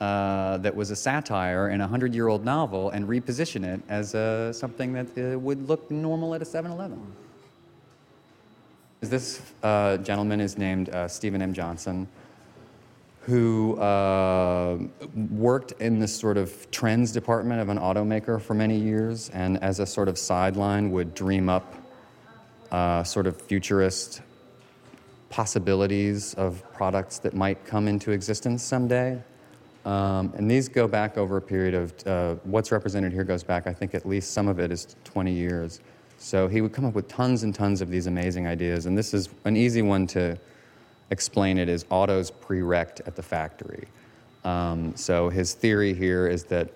uh, 0.01 0.57
that 0.57 0.75
was 0.75 0.91
a 0.91 0.95
satire 0.95 1.69
in 1.69 1.81
a 1.81 1.87
hundred-year-old 1.87 2.43
novel 2.43 2.89
and 2.89 3.07
reposition 3.07 3.63
it 3.63 3.81
as 3.89 4.15
uh, 4.15 4.51
something 4.51 4.91
that 4.93 5.07
uh, 5.17 5.39
would 5.39 5.67
look 5.67 5.89
normal 5.89 6.33
at 6.35 6.41
a 6.41 6.45
7-Eleven. 6.45 7.01
This 9.01 9.41
uh, 9.61 9.97
gentleman 9.97 10.39
is 10.39 10.57
named 10.57 10.89
uh, 10.89 11.07
Stephen 11.07 11.41
M. 11.41 11.53
Johnson, 11.53 12.07
who 13.21 13.77
uh, 13.77 14.77
worked 15.31 15.73
in 15.81 15.99
the 15.99 16.07
sort 16.07 16.37
of 16.37 16.69
trends 16.71 17.11
department 17.11 17.61
of 17.61 17.69
an 17.69 17.77
automaker 17.77 18.41
for 18.41 18.53
many 18.53 18.77
years, 18.77 19.29
and 19.29 19.61
as 19.61 19.79
a 19.79 19.85
sort 19.85 20.07
of 20.07 20.17
sideline 20.17 20.91
would 20.91 21.13
dream 21.13 21.49
up 21.49 21.75
uh, 22.71 23.03
sort 23.03 23.27
of 23.27 23.39
futurist 23.41 24.21
possibilities 25.29 26.33
of 26.35 26.63
products 26.73 27.19
that 27.19 27.33
might 27.33 27.63
come 27.65 27.87
into 27.87 28.11
existence 28.11 28.63
someday. 28.63 29.21
Um, 29.85 30.33
and 30.35 30.49
these 30.49 30.67
go 30.67 30.87
back 30.87 31.17
over 31.17 31.37
a 31.37 31.41
period 31.41 31.73
of 31.73 32.07
uh, 32.07 32.35
what's 32.43 32.71
represented 32.71 33.11
here 33.11 33.23
goes 33.23 33.43
back, 33.43 33.67
I 33.67 33.73
think 33.73 33.93
at 33.93 34.05
least 34.07 34.31
some 34.31 34.47
of 34.47 34.59
it 34.59 34.71
is 34.71 34.95
20 35.03 35.31
years. 35.31 35.79
So 36.17 36.47
he 36.47 36.61
would 36.61 36.73
come 36.73 36.85
up 36.85 36.93
with 36.93 37.07
tons 37.07 37.43
and 37.43 37.53
tons 37.53 37.81
of 37.81 37.89
these 37.89 38.07
amazing 38.07 38.47
ideas. 38.47 38.85
And 38.85 38.97
this 38.97 39.13
is 39.13 39.29
an 39.43 39.55
easy 39.57 39.81
one 39.81 40.07
to 40.07 40.37
explain 41.11 41.57
it 41.57 41.69
is 41.69 41.85
autos 41.89 42.31
pre-wrecked 42.31 43.01
at 43.05 43.15
the 43.15 43.21
factory. 43.21 43.87
Um, 44.43 44.95
so 44.95 45.29
his 45.29 45.53
theory 45.53 45.93
here 45.93 46.27
is 46.27 46.43
that 46.45 46.69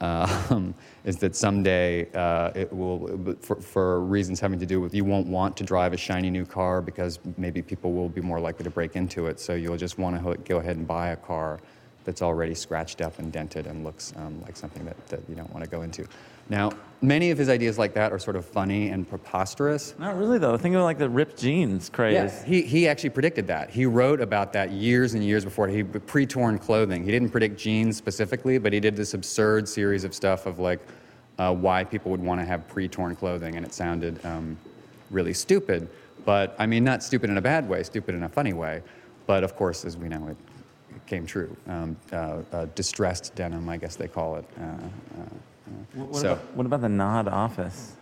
um, 0.00 0.74
is 1.04 1.16
that 1.18 1.34
someday 1.34 2.08
uh, 2.12 2.52
it 2.54 2.72
will, 2.72 3.36
for, 3.40 3.56
for, 3.56 4.00
reasons 4.00 4.38
having 4.38 4.60
to 4.60 4.66
do 4.66 4.80
with 4.80 4.94
you 4.94 5.04
won't 5.04 5.26
want 5.26 5.56
to 5.56 5.64
drive 5.64 5.92
a 5.92 5.96
shiny 5.96 6.30
new 6.30 6.44
car 6.44 6.80
because 6.80 7.18
maybe 7.36 7.62
people 7.62 7.92
will 7.92 8.08
be 8.08 8.20
more 8.20 8.38
likely 8.38 8.62
to 8.62 8.70
break 8.70 8.94
into 8.94 9.26
it. 9.26 9.40
So 9.40 9.54
you'll 9.54 9.76
just 9.76 9.98
want 9.98 10.22
to 10.22 10.36
go 10.44 10.58
ahead 10.58 10.76
and 10.76 10.86
buy 10.86 11.08
a 11.08 11.16
car 11.16 11.58
that's 12.04 12.22
already 12.22 12.54
scratched 12.54 13.00
up 13.00 13.18
and 13.18 13.32
dented 13.32 13.66
and 13.66 13.84
looks 13.84 14.14
um, 14.16 14.40
like 14.42 14.56
something 14.56 14.84
that, 14.84 15.08
that 15.08 15.20
you 15.28 15.34
don't 15.34 15.52
want 15.52 15.64
to 15.64 15.70
go 15.70 15.82
into. 15.82 16.06
Now, 16.48 16.72
many 17.02 17.30
of 17.30 17.38
his 17.38 17.48
ideas 17.48 17.78
like 17.78 17.94
that 17.94 18.12
are 18.12 18.18
sort 18.18 18.36
of 18.36 18.44
funny 18.44 18.88
and 18.88 19.08
preposterous. 19.08 19.94
Not 19.98 20.16
really, 20.16 20.38
though. 20.38 20.56
Think 20.56 20.74
of 20.74 20.82
like 20.82 20.98
the 20.98 21.08
ripped 21.08 21.38
jeans 21.38 21.88
craze. 21.88 22.14
Yeah, 22.14 22.44
he, 22.44 22.62
he 22.62 22.88
actually 22.88 23.10
predicted 23.10 23.46
that. 23.48 23.70
He 23.70 23.86
wrote 23.86 24.20
about 24.20 24.52
that 24.54 24.70
years 24.70 25.14
and 25.14 25.24
years 25.24 25.44
before. 25.44 25.68
He 25.68 25.82
pre-torn 25.82 26.58
clothing. 26.58 27.04
He 27.04 27.10
didn't 27.10 27.30
predict 27.30 27.58
jeans 27.58 27.96
specifically, 27.96 28.58
but 28.58 28.72
he 28.72 28.80
did 28.80 28.96
this 28.96 29.14
absurd 29.14 29.68
series 29.68 30.04
of 30.04 30.14
stuff 30.14 30.46
of 30.46 30.58
like 30.58 30.80
uh, 31.38 31.54
why 31.54 31.84
people 31.84 32.10
would 32.10 32.22
want 32.22 32.40
to 32.40 32.46
have 32.46 32.66
pre-torn 32.68 33.14
clothing, 33.14 33.56
and 33.56 33.64
it 33.64 33.72
sounded 33.72 34.24
um, 34.24 34.56
really 35.10 35.34
stupid. 35.34 35.88
But 36.24 36.54
I 36.58 36.66
mean, 36.66 36.84
not 36.84 37.02
stupid 37.02 37.30
in 37.30 37.38
a 37.38 37.42
bad 37.42 37.68
way, 37.68 37.82
stupid 37.82 38.14
in 38.14 38.24
a 38.24 38.28
funny 38.28 38.52
way. 38.52 38.82
But 39.26 39.44
of 39.44 39.54
course, 39.54 39.84
as 39.84 39.96
we 39.96 40.08
know, 40.08 40.28
it 40.28 40.36
came 41.06 41.26
true. 41.26 41.56
Um, 41.66 41.96
uh, 42.12 42.38
uh, 42.52 42.66
distressed 42.74 43.34
denim, 43.34 43.68
I 43.68 43.76
guess 43.76 43.94
they 43.94 44.08
call 44.08 44.36
it. 44.36 44.44
What, 45.94 46.16
so, 46.16 46.32
about, 46.32 46.56
what 46.56 46.66
about 46.66 46.80
the 46.80 46.88
Nod 46.88 47.28
office? 47.28 47.94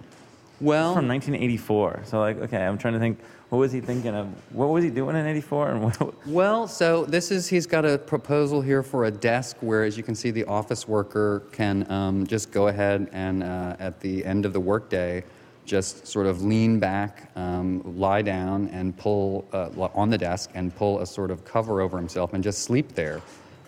Well, 0.61 0.94
from 0.94 1.09
1984. 1.09 2.02
So 2.05 2.20
like, 2.20 2.38
okay, 2.38 2.64
I'm 2.64 2.79
trying 2.79 2.94
to 2.94 3.00
think. 3.00 3.20
What 3.48 3.59
was 3.59 3.70
he 3.70 3.81
thinking 3.81 4.12
of? 4.12 4.26
What 4.52 4.70
was 4.70 4.83
he 4.83 4.90
doing 4.90 5.14
in 5.14 5.24
'84? 5.24 5.70
And 5.70 5.83
what, 5.85 6.26
well, 6.26 6.66
so 6.66 7.05
this 7.05 7.31
is 7.31 7.46
he's 7.46 7.66
got 7.66 7.85
a 7.85 7.96
proposal 7.96 8.61
here 8.61 8.83
for 8.83 9.05
a 9.05 9.11
desk 9.11 9.57
where, 9.61 9.85
as 9.85 9.96
you 9.96 10.02
can 10.02 10.16
see, 10.16 10.33
the 10.33 10.44
office 10.46 10.88
worker 10.88 11.44
can 11.52 11.88
um, 11.90 12.26
just 12.26 12.50
go 12.50 12.66
ahead 12.66 13.09
and 13.12 13.44
uh, 13.44 13.76
at 13.79 14.00
the 14.00 14.24
end 14.24 14.46
of 14.46 14.52
the 14.52 14.59
workday 14.59 15.22
just 15.66 16.07
sort 16.07 16.26
of 16.26 16.42
lean 16.42 16.79
back, 16.79 17.31
um, 17.37 17.83
lie 17.98 18.22
down, 18.22 18.68
and 18.68 18.96
pull 18.96 19.46
uh, 19.52 19.68
on 19.94 20.09
the 20.09 20.16
desk 20.16 20.50
and 20.55 20.74
pull 20.74 21.00
a 21.00 21.07
sort 21.07 21.31
of 21.31 21.44
cover 21.44 21.81
over 21.81 21.98
himself 21.98 22.33
and 22.33 22.42
just 22.42 22.61
sleep 22.61 22.94
there. 22.94 23.20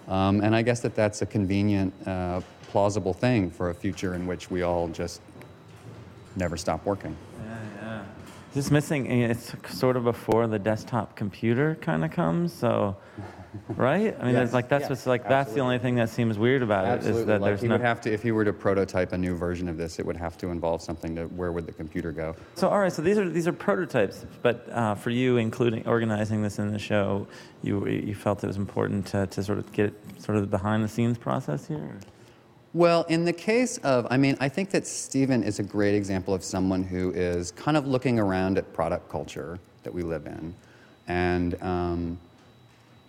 Um, 0.06 0.40
and 0.40 0.54
I 0.54 0.62
guess 0.62 0.80
that 0.80 0.94
that's 0.94 1.20
a 1.20 1.26
convenient, 1.26 1.92
uh, 2.06 2.40
plausible 2.68 3.12
thing 3.12 3.50
for 3.50 3.70
a 3.70 3.74
future 3.74 4.14
in 4.14 4.26
which 4.26 4.50
we 4.50 4.62
all 4.62 4.88
just 4.88 5.20
never 6.36 6.56
stop 6.56 6.84
working. 6.84 7.16
Yeah, 7.44 7.58
yeah. 7.82 8.04
Just 8.54 8.70
missing, 8.70 9.06
it's 9.06 9.54
sort 9.68 9.96
of 9.96 10.04
before 10.04 10.46
the 10.46 10.58
desktop 10.58 11.16
computer 11.16 11.76
kind 11.80 12.04
of 12.04 12.10
comes, 12.10 12.52
so 12.52 12.96
right? 13.68 14.16
I 14.20 14.24
mean, 14.24 14.34
yes. 14.34 14.52
like 14.52 14.68
that's 14.68 14.82
yes. 14.82 14.90
what's 14.90 15.06
like. 15.06 15.22
Absolutely. 15.22 15.44
That's 15.44 15.54
the 15.54 15.60
only 15.60 15.78
thing 15.78 15.94
that 15.96 16.08
seems 16.08 16.38
weird 16.38 16.62
about 16.62 16.84
Absolutely. 16.84 17.18
it 17.18 17.20
is 17.20 17.26
that 17.26 17.40
like 17.40 17.50
there's 17.50 17.60
he 17.60 17.68
no. 17.68 17.74
would 17.74 17.80
have 17.82 18.00
to 18.02 18.12
if 18.12 18.22
he 18.22 18.32
were 18.32 18.44
to 18.44 18.52
prototype 18.52 19.12
a 19.12 19.18
new 19.18 19.34
version 19.36 19.68
of 19.68 19.76
this, 19.76 19.98
it 19.98 20.06
would 20.06 20.16
have 20.16 20.38
to 20.38 20.48
involve 20.48 20.82
something 20.82 21.14
to 21.16 21.24
where 21.26 21.52
would 21.52 21.66
the 21.66 21.72
computer 21.72 22.12
go. 22.12 22.34
So 22.54 22.68
all 22.68 22.78
right, 22.78 22.92
so 22.92 23.02
these 23.02 23.18
are 23.18 23.28
these 23.28 23.46
are 23.46 23.52
prototypes, 23.52 24.24
but 24.42 24.68
uh, 24.70 24.94
for 24.94 25.10
you, 25.10 25.36
including 25.36 25.86
organizing 25.86 26.42
this 26.42 26.58
in 26.58 26.72
the 26.72 26.78
show, 26.78 27.26
you 27.62 27.86
you 27.86 28.14
felt 28.14 28.42
it 28.42 28.46
was 28.46 28.56
important 28.56 29.06
to 29.08 29.26
to 29.26 29.42
sort 29.42 29.58
of 29.58 29.70
get 29.72 29.94
sort 30.18 30.36
of 30.36 30.42
the 30.42 30.48
behind 30.48 30.82
the 30.82 30.88
scenes 30.88 31.18
process 31.18 31.66
here. 31.66 31.98
Well, 32.74 33.04
in 33.04 33.24
the 33.24 33.32
case 33.32 33.78
of, 33.78 34.06
I 34.10 34.16
mean, 34.18 34.36
I 34.40 34.48
think 34.48 34.70
that 34.70 34.86
Stephen 34.86 35.42
is 35.42 35.58
a 35.58 35.62
great 35.62 35.94
example 35.94 36.34
of 36.34 36.44
someone 36.44 36.82
who 36.82 37.12
is 37.12 37.50
kind 37.52 37.76
of 37.76 37.86
looking 37.86 38.18
around 38.18 38.58
at 38.58 38.72
product 38.74 39.08
culture 39.08 39.58
that 39.82 39.92
we 39.92 40.02
live 40.02 40.26
in, 40.26 40.54
and. 41.06 41.60
Um, 41.62 42.18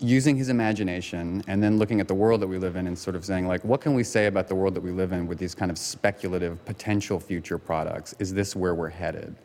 using 0.02 0.38
his 0.38 0.48
imagination 0.48 1.44
and 1.48 1.62
then 1.62 1.78
looking 1.78 2.00
at 2.00 2.08
the 2.08 2.14
world 2.14 2.42
that 2.42 2.48
we 2.48 2.58
live 2.58 2.78
in 2.78 2.88
and 2.88 2.98
sort 2.98 3.16
of 3.16 3.26
saying 3.26 3.48
like 3.48 3.64
what 3.66 3.82
can 3.82 3.94
we 3.94 4.04
say 4.04 4.28
about 4.28 4.48
the 4.48 4.56
world 4.56 4.74
that 4.74 4.82
we 4.82 4.92
live 4.92 5.12
in 5.12 5.28
with 5.28 5.38
these 5.38 5.54
kind 5.54 5.70
of 5.70 5.78
speculative 5.78 6.64
potential 6.66 7.20
future 7.20 7.58
products 7.58 8.16
is 8.20 8.34
this 8.34 8.56
where 8.56 8.74
we're 8.74 8.90
headed 8.90 9.36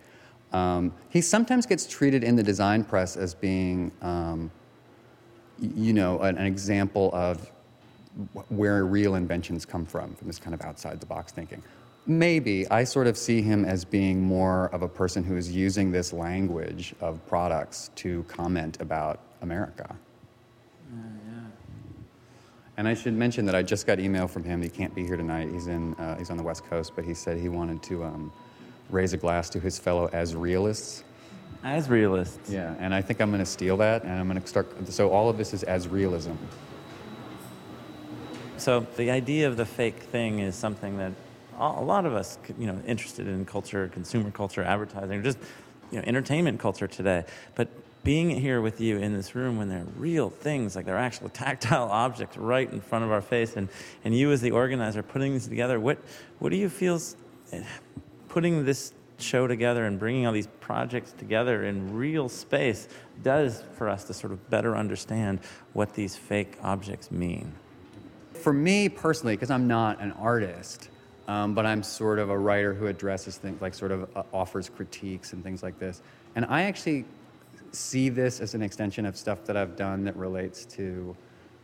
um, 0.53 0.93
he 1.09 1.21
sometimes 1.21 1.67
gets 1.67 1.87
treated 1.87 2.23
in 2.23 2.37
the 2.37 2.43
design 2.43 2.85
press 2.85 3.17
as 3.17 3.35
being 3.35 3.91
um, 4.01 4.49
you 5.59 5.93
know 5.93 6.21
an, 6.21 6.39
an, 6.39 6.47
example 6.47 7.11
of 7.13 7.51
where 8.49 8.85
real 8.85 9.17
inventions 9.17 9.65
come 9.65 9.85
from 9.85 10.15
from 10.15 10.27
this 10.27 10.39
kind 10.39 10.55
of 10.55 10.61
outside 10.63 11.01
the 11.01 11.07
box 11.07 11.33
thinking 11.33 11.63
maybe 12.07 12.69
i 12.71 12.85
sort 12.85 13.07
of 13.07 13.17
see 13.17 13.43
him 13.43 13.65
as 13.65 13.85
being 13.85 14.21
more 14.21 14.67
of 14.67 14.83
a 14.83 14.89
person 14.89 15.25
who 15.25 15.37
is 15.37 15.51
using 15.51 15.91
this 15.91 16.13
language 16.13 16.95
of 17.01 17.25
products 17.27 17.91
to 17.97 18.23
comment 18.25 18.81
about 18.81 19.21
america 19.43 19.97
and 22.77 22.89
I 22.89 22.95
should 22.95 23.15
mention 23.15 23.47
that 23.47 23.55
I 23.55 23.63
just 23.63 23.87
got 23.87 24.01
email 24.01 24.27
from 24.27 24.43
him. 24.43 24.61
He 24.61 24.69
can't 24.69 24.95
be 24.95 25.05
here 25.05 25.17
tonight. 25.17 25.49
He's 25.51 25.69
in 25.69 25.95
uh, 25.95 26.17
he's 26.19 26.31
on 26.31 26.37
the 26.37 26.43
West 26.43 26.65
Coast, 26.65 26.93
but 26.97 27.05
he 27.05 27.15
said 27.15 27.39
he 27.39 27.49
wanted 27.49 27.83
to 27.85 28.05
um, 28.05 28.33
raise 28.91 29.13
a 29.13 29.17
glass 29.17 29.49
to 29.51 29.61
his 29.61 29.79
fellow 29.79 30.11
as 30.13 30.35
realists. 30.35 31.05
As 31.63 31.89
realists. 31.89 32.51
Yeah, 32.51 32.75
and 32.79 32.95
I 32.95 33.01
think 33.01 33.21
I'm 33.21 33.31
going 33.31 33.41
to 33.41 33.47
steal 33.47 33.77
that, 33.79 34.03
and 34.03 34.13
I'm 34.13 34.29
going 34.29 34.41
to 34.41 34.47
start. 34.47 34.67
So 34.89 35.11
all 35.11 35.29
of 35.29 35.39
this 35.39 35.55
is 35.55 35.63
as 35.63 35.89
realism. 35.89 36.33
So 38.57 38.87
the 38.97 39.11
idea 39.11 39.49
of 39.49 39.57
the 39.57 39.67
fake 39.67 39.97
thing 39.97 40.39
is 40.39 40.55
something 40.55 40.97
that 40.99 41.13
a 41.59 41.83
lot 41.83 42.07
of 42.07 42.15
us, 42.15 42.39
you 42.59 42.67
know, 42.67 42.81
interested 42.87 43.27
in 43.27 43.45
culture, 43.45 43.89
consumer 43.89 44.31
culture, 44.31 44.63
advertising, 44.63 45.23
just 45.23 45.39
you 45.91 45.99
know, 45.99 46.05
entertainment 46.07 46.61
culture 46.61 46.87
today. 46.87 47.25
But 47.55 47.69
being 48.05 48.31
here 48.31 48.61
with 48.61 48.81
you 48.81 48.99
in 48.99 49.15
this 49.15 49.35
room 49.35 49.57
when 49.57 49.69
they're 49.69 49.87
real 49.97 50.31
things, 50.31 50.77
like 50.77 50.85
they're 50.85 50.99
actual 50.99 51.29
tactile 51.31 51.89
objects 51.91 52.37
right 52.37 52.71
in 52.71 52.81
front 52.81 53.05
of 53.05 53.11
our 53.11 53.23
face, 53.23 53.57
and, 53.57 53.69
and 54.05 54.17
you 54.17 54.31
as 54.31 54.41
the 54.41 54.51
organizer 54.51 55.03
putting 55.03 55.33
these 55.33 55.49
together, 55.49 55.81
what, 55.81 55.99
what 56.39 56.51
do 56.51 56.57
you 56.57 56.69
feel 56.69 57.01
eh, 57.53 57.63
putting 58.29 58.65
this 58.65 58.93
show 59.19 59.47
together 59.47 59.87
and 59.87 59.99
bringing 59.99 60.27
all 60.27 60.33
these 60.33 60.49
projects 60.61 61.13
together 61.13 61.65
in 61.65 61.95
real 61.95 62.29
space 62.29 62.89
does 63.23 63.63
for 63.77 63.89
us 63.89 64.05
to 64.05 64.15
sort 64.15 64.33
of 64.33 64.51
better 64.51 64.77
understand 64.77 65.39
what 65.73 65.95
these 65.95 66.17
fake 66.17 66.57
objects 66.63 67.11
mean? 67.11 67.53
For 68.45 68.53
me 68.53 68.91
personally, 68.91 69.37
because 69.37 69.51
I'm 69.51 69.67
not 69.67 70.03
an 70.03 70.13
artist, 70.13 70.91
um, 71.29 71.55
but 71.55 71.65
I'm 71.65 71.83
sort 71.83 72.19
of 72.19 72.29
a 72.29 72.37
writer 72.37 72.75
who 72.75 72.89
addresses 72.89 73.39
things 73.39 73.63
like 73.63 73.73
sort 73.73 73.91
of 73.91 74.15
uh, 74.15 74.23
offers 74.35 74.69
critiques 74.69 75.33
and 75.33 75.43
things 75.43 75.63
like 75.63 75.79
this. 75.79 76.03
And 76.37 76.45
I 76.45 76.65
actually 76.65 77.07
see 77.73 78.11
this 78.11 78.41
as 78.41 78.53
an 78.53 78.61
extension 78.61 79.07
of 79.07 79.17
stuff 79.17 79.45
that 79.45 79.57
I've 79.57 79.77
done 79.77 80.05
that 80.05 80.15
relates 80.15 80.67
to 80.77 81.17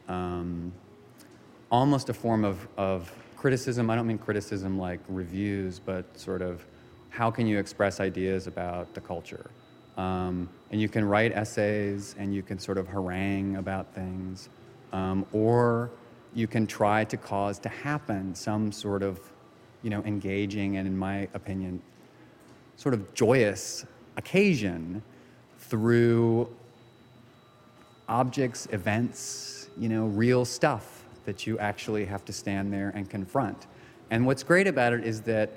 um, 0.09 0.73
almost 1.71 2.09
a 2.09 2.15
form 2.15 2.47
of, 2.47 2.67
of 2.79 3.13
criticism. 3.37 3.91
I 3.91 3.95
don't 3.95 4.07
mean 4.07 4.17
criticism 4.17 4.79
like 4.79 5.01
reviews, 5.07 5.79
but 5.79 6.07
sort 6.19 6.41
of 6.41 6.65
how 7.11 7.31
can 7.31 7.47
you 7.47 7.59
express 7.59 8.01
ideas 8.01 8.47
about 8.47 8.95
the 8.95 9.03
culture? 9.03 9.51
Um, 9.99 10.49
and 10.71 10.81
you 10.81 10.89
can 10.89 11.05
write 11.05 11.33
essays 11.33 12.15
and 12.19 12.35
you 12.35 12.43
can 12.43 12.59
sort 12.59 12.79
of 12.79 12.89
harangue 12.89 13.57
about 13.57 13.95
things, 13.95 14.49
um, 14.95 15.27
or 15.35 15.91
you 16.35 16.47
can 16.47 16.67
try 16.67 17.05
to 17.05 17.17
cause 17.17 17.59
to 17.61 17.69
happen 17.69 18.35
some 18.35 18.73
sort 18.73 19.03
of, 19.03 19.21
you 19.83 19.91
know, 19.91 20.03
engaging 20.05 20.77
and, 20.77 20.87
in 20.87 20.97
my 20.97 21.29
opinion, 21.35 21.83
sort 22.77 22.95
of 22.95 23.13
joyous 23.15 23.85
occasion 24.17 25.03
through 25.59 26.49
objects, 28.09 28.67
events, 28.73 29.69
you 29.79 29.89
know, 29.89 30.07
real 30.07 30.45
stuff 30.45 31.05
that 31.25 31.47
you 31.47 31.59
actually 31.59 32.05
have 32.05 32.25
to 32.25 32.33
stand 32.33 32.73
there 32.73 32.91
and 32.95 33.09
confront. 33.09 33.67
And 34.11 34.27
what's 34.27 34.43
great 34.43 34.67
about 34.67 34.93
it 34.93 35.05
is 35.05 35.21
that, 35.23 35.51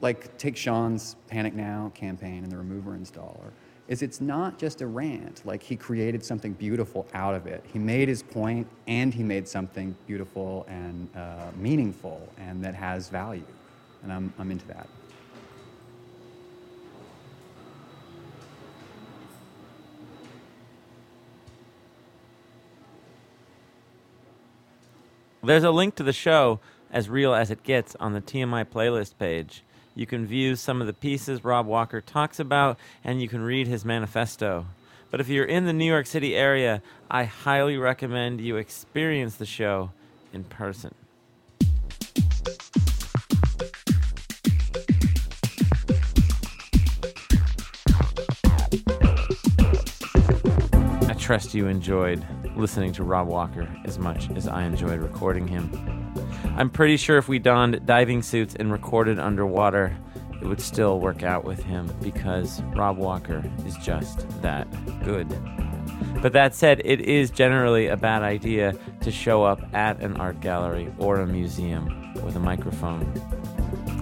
like, 0.00 0.36
take 0.38 0.56
Sean's 0.56 1.16
Panic 1.26 1.54
Now 1.54 1.90
campaign 1.94 2.44
and 2.44 2.52
the 2.52 2.56
remover 2.56 2.92
installer, 2.92 3.50
is 3.88 4.02
it's 4.02 4.20
not 4.20 4.58
just 4.58 4.82
a 4.82 4.86
rant. 4.86 5.42
Like 5.44 5.62
he 5.62 5.74
created 5.74 6.24
something 6.24 6.52
beautiful 6.52 7.06
out 7.14 7.34
of 7.34 7.46
it. 7.46 7.64
He 7.72 7.78
made 7.78 8.08
his 8.08 8.22
point 8.22 8.66
and 8.86 9.12
he 9.12 9.22
made 9.22 9.48
something 9.48 9.96
beautiful 10.06 10.66
and 10.68 11.08
uh, 11.16 11.46
meaningful 11.56 12.28
and 12.36 12.62
that 12.62 12.74
has 12.74 13.08
value. 13.08 13.44
And 14.02 14.12
I'm, 14.12 14.32
I'm 14.38 14.50
into 14.50 14.66
that. 14.68 14.86
There's 25.42 25.64
a 25.64 25.70
link 25.70 25.94
to 25.94 26.02
the 26.02 26.12
show, 26.12 26.60
As 26.92 27.08
Real 27.08 27.32
as 27.32 27.50
It 27.50 27.62
Gets, 27.62 27.96
on 27.98 28.12
the 28.12 28.20
TMI 28.20 28.66
playlist 28.66 29.16
page. 29.18 29.62
You 29.98 30.06
can 30.06 30.26
view 30.26 30.54
some 30.54 30.80
of 30.80 30.86
the 30.86 30.92
pieces 30.92 31.42
Rob 31.42 31.66
Walker 31.66 32.00
talks 32.00 32.38
about, 32.38 32.78
and 33.02 33.20
you 33.20 33.26
can 33.26 33.40
read 33.40 33.66
his 33.66 33.84
manifesto. 33.84 34.66
But 35.10 35.20
if 35.20 35.28
you're 35.28 35.44
in 35.44 35.66
the 35.66 35.72
New 35.72 35.86
York 35.86 36.06
City 36.06 36.36
area, 36.36 36.82
I 37.10 37.24
highly 37.24 37.76
recommend 37.76 38.40
you 38.40 38.58
experience 38.58 39.34
the 39.34 39.44
show 39.44 39.90
in 40.32 40.44
person. 40.44 40.94
I 51.08 51.14
trust 51.18 51.54
you 51.54 51.66
enjoyed 51.66 52.24
listening 52.54 52.92
to 52.92 53.02
Rob 53.02 53.26
Walker 53.26 53.68
as 53.84 53.98
much 53.98 54.30
as 54.36 54.46
I 54.46 54.62
enjoyed 54.62 55.00
recording 55.00 55.48
him. 55.48 55.97
I'm 56.58 56.70
pretty 56.70 56.96
sure 56.96 57.18
if 57.18 57.28
we 57.28 57.38
donned 57.38 57.86
diving 57.86 58.20
suits 58.20 58.56
and 58.56 58.72
recorded 58.72 59.20
underwater, 59.20 59.96
it 60.42 60.44
would 60.44 60.60
still 60.60 60.98
work 60.98 61.22
out 61.22 61.44
with 61.44 61.62
him 61.62 61.88
because 62.02 62.60
Rob 62.74 62.98
Walker 62.98 63.48
is 63.64 63.76
just 63.76 64.28
that 64.42 64.66
good. 65.04 65.28
But 66.20 66.32
that 66.32 66.56
said, 66.56 66.82
it 66.84 67.00
is 67.02 67.30
generally 67.30 67.86
a 67.86 67.96
bad 67.96 68.24
idea 68.24 68.74
to 69.02 69.12
show 69.12 69.44
up 69.44 69.72
at 69.72 70.00
an 70.00 70.16
art 70.16 70.40
gallery 70.40 70.92
or 70.98 71.20
a 71.20 71.28
museum 71.28 72.12
with 72.24 72.34
a 72.34 72.40
microphone. 72.40 73.02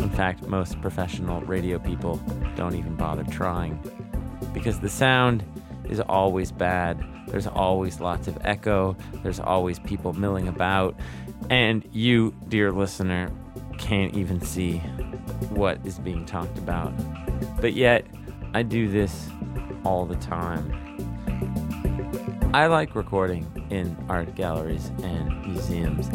In 0.00 0.08
fact, 0.08 0.46
most 0.46 0.80
professional 0.80 1.42
radio 1.42 1.78
people 1.78 2.16
don't 2.56 2.74
even 2.74 2.96
bother 2.96 3.24
trying 3.24 3.78
because 4.54 4.80
the 4.80 4.88
sound 4.88 5.44
is 5.90 6.00
always 6.00 6.52
bad. 6.52 7.04
There's 7.28 7.46
always 7.46 8.00
lots 8.00 8.28
of 8.28 8.38
echo, 8.42 8.96
there's 9.22 9.40
always 9.40 9.78
people 9.80 10.14
milling 10.14 10.48
about, 10.48 10.96
and 11.50 11.88
you, 11.92 12.34
dear 12.48 12.72
listener, 12.72 13.30
can't 13.78 14.14
even 14.14 14.40
see 14.40 14.78
what 15.50 15.78
is 15.84 15.98
being 15.98 16.24
talked 16.26 16.58
about. 16.58 16.92
But 17.60 17.74
yet, 17.74 18.06
I 18.54 18.62
do 18.62 18.88
this 18.88 19.28
all 19.84 20.06
the 20.06 20.16
time. 20.16 20.72
I 22.54 22.66
like 22.66 22.94
recording 22.94 23.46
in 23.70 23.96
art 24.08 24.34
galleries 24.34 24.90
and 25.02 25.46
museums, 25.46 26.08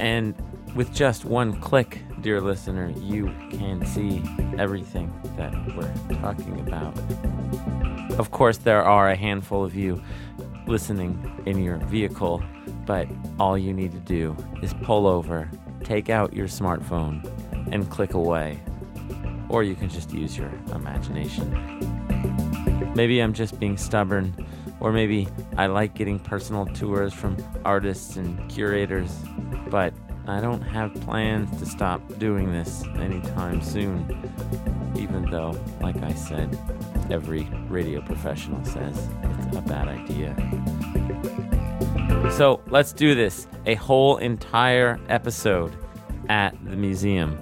and 0.00 0.34
with 0.74 0.92
just 0.92 1.24
one 1.24 1.58
click, 1.60 2.02
dear 2.20 2.40
listener, 2.40 2.92
you 3.00 3.32
can 3.50 3.84
see 3.86 4.22
everything 4.58 5.10
that 5.36 5.54
we're 5.74 5.92
talking 6.20 6.60
about. 6.60 6.94
Of 8.18 8.30
course, 8.30 8.58
there 8.58 8.82
are 8.82 9.08
a 9.08 9.16
handful 9.16 9.64
of 9.64 9.74
you 9.74 10.02
listening 10.66 11.42
in 11.46 11.62
your 11.62 11.78
vehicle, 11.78 12.42
but 12.86 13.08
all 13.38 13.58
you 13.58 13.72
need 13.72 13.92
to 13.92 13.98
do 13.98 14.36
is 14.62 14.72
pull 14.82 15.06
over, 15.06 15.50
take 15.84 16.08
out 16.08 16.32
your 16.32 16.46
smartphone, 16.46 17.22
and 17.72 17.90
click 17.90 18.14
away. 18.14 18.60
Or 19.48 19.62
you 19.62 19.74
can 19.74 19.88
just 19.88 20.12
use 20.12 20.38
your 20.38 20.50
imagination. 20.72 21.52
Maybe 22.94 23.20
I'm 23.20 23.32
just 23.32 23.60
being 23.60 23.76
stubborn, 23.76 24.34
or 24.80 24.92
maybe 24.92 25.28
I 25.56 25.66
like 25.66 25.94
getting 25.94 26.18
personal 26.18 26.66
tours 26.66 27.12
from 27.12 27.36
artists 27.64 28.16
and 28.16 28.48
curators, 28.48 29.12
but 29.68 29.92
I 30.26 30.40
don't 30.40 30.62
have 30.62 30.94
plans 31.02 31.56
to 31.60 31.66
stop 31.66 32.00
doing 32.18 32.50
this 32.52 32.82
anytime 32.96 33.62
soon, 33.62 34.30
even 34.96 35.30
though, 35.30 35.56
like 35.80 36.02
I 36.02 36.14
said, 36.14 36.58
every 37.10 37.44
radio 37.68 38.00
professional 38.00 38.64
says 38.64 39.08
it's 39.46 39.56
a 39.56 39.60
bad 39.62 39.88
idea. 39.88 40.34
So 42.32 42.60
let's 42.68 42.92
do 42.92 43.14
this 43.14 43.46
a 43.64 43.74
whole 43.76 44.18
entire 44.18 45.00
episode 45.08 45.72
at 46.28 46.54
the 46.64 46.76
museum. 46.76 47.38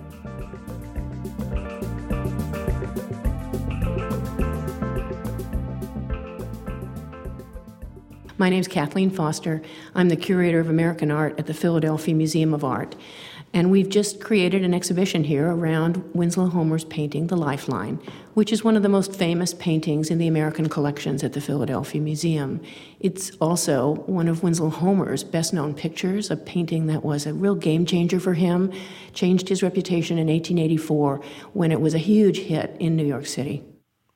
My 8.36 8.50
name 8.50 8.60
is 8.60 8.68
Kathleen 8.68 9.10
Foster. 9.10 9.62
I'm 9.94 10.08
the 10.08 10.16
curator 10.16 10.60
of 10.60 10.68
American 10.68 11.10
art 11.10 11.38
at 11.38 11.46
the 11.46 11.54
Philadelphia 11.54 12.14
Museum 12.14 12.52
of 12.52 12.62
Art. 12.62 12.94
And 13.54 13.70
we've 13.70 13.88
just 13.88 14.20
created 14.20 14.64
an 14.64 14.74
exhibition 14.74 15.22
here 15.22 15.48
around 15.48 16.02
Winslow 16.12 16.48
Homer's 16.48 16.82
painting, 16.82 17.28
The 17.28 17.36
Lifeline, 17.36 18.00
which 18.34 18.52
is 18.52 18.64
one 18.64 18.76
of 18.76 18.82
the 18.82 18.88
most 18.88 19.14
famous 19.14 19.54
paintings 19.54 20.10
in 20.10 20.18
the 20.18 20.26
American 20.26 20.68
collections 20.68 21.22
at 21.22 21.34
the 21.34 21.40
Philadelphia 21.40 22.00
Museum. 22.00 22.60
It's 22.98 23.30
also 23.40 23.94
one 24.06 24.26
of 24.26 24.42
Winslow 24.42 24.70
Homer's 24.70 25.22
best 25.22 25.54
known 25.54 25.72
pictures, 25.72 26.32
a 26.32 26.36
painting 26.36 26.88
that 26.88 27.04
was 27.04 27.26
a 27.26 27.32
real 27.32 27.54
game 27.54 27.86
changer 27.86 28.18
for 28.18 28.34
him, 28.34 28.72
changed 29.12 29.48
his 29.48 29.62
reputation 29.62 30.18
in 30.18 30.26
1884 30.26 31.20
when 31.52 31.70
it 31.70 31.80
was 31.80 31.94
a 31.94 31.98
huge 31.98 32.38
hit 32.38 32.76
in 32.80 32.96
New 32.96 33.06
York 33.06 33.26
City. 33.26 33.62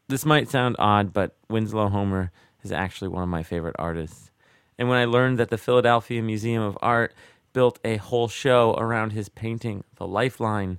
This 0.09 0.27
might 0.27 0.51
sound 0.51 0.75
odd, 0.81 1.13
but 1.13 1.37
Winslow 1.49 1.91
Homer 1.91 2.33
is 2.65 2.73
actually 2.73 3.07
one 3.07 3.23
of 3.23 3.29
my 3.29 3.45
favorite 3.45 3.77
artists. 3.79 4.33
And 4.77 4.89
when 4.89 4.99
I 4.99 5.05
learned 5.05 5.39
that 5.39 5.51
the 5.51 5.59
Philadelphia 5.59 6.23
Museum 6.23 6.63
of 6.63 6.77
Art 6.83 7.15
built 7.53 7.79
a 7.85 7.97
whole 7.97 8.29
show 8.29 8.75
around 8.79 9.13
his 9.13 9.29
painting, 9.29 9.85
The 9.97 10.07
Lifeline, 10.07 10.79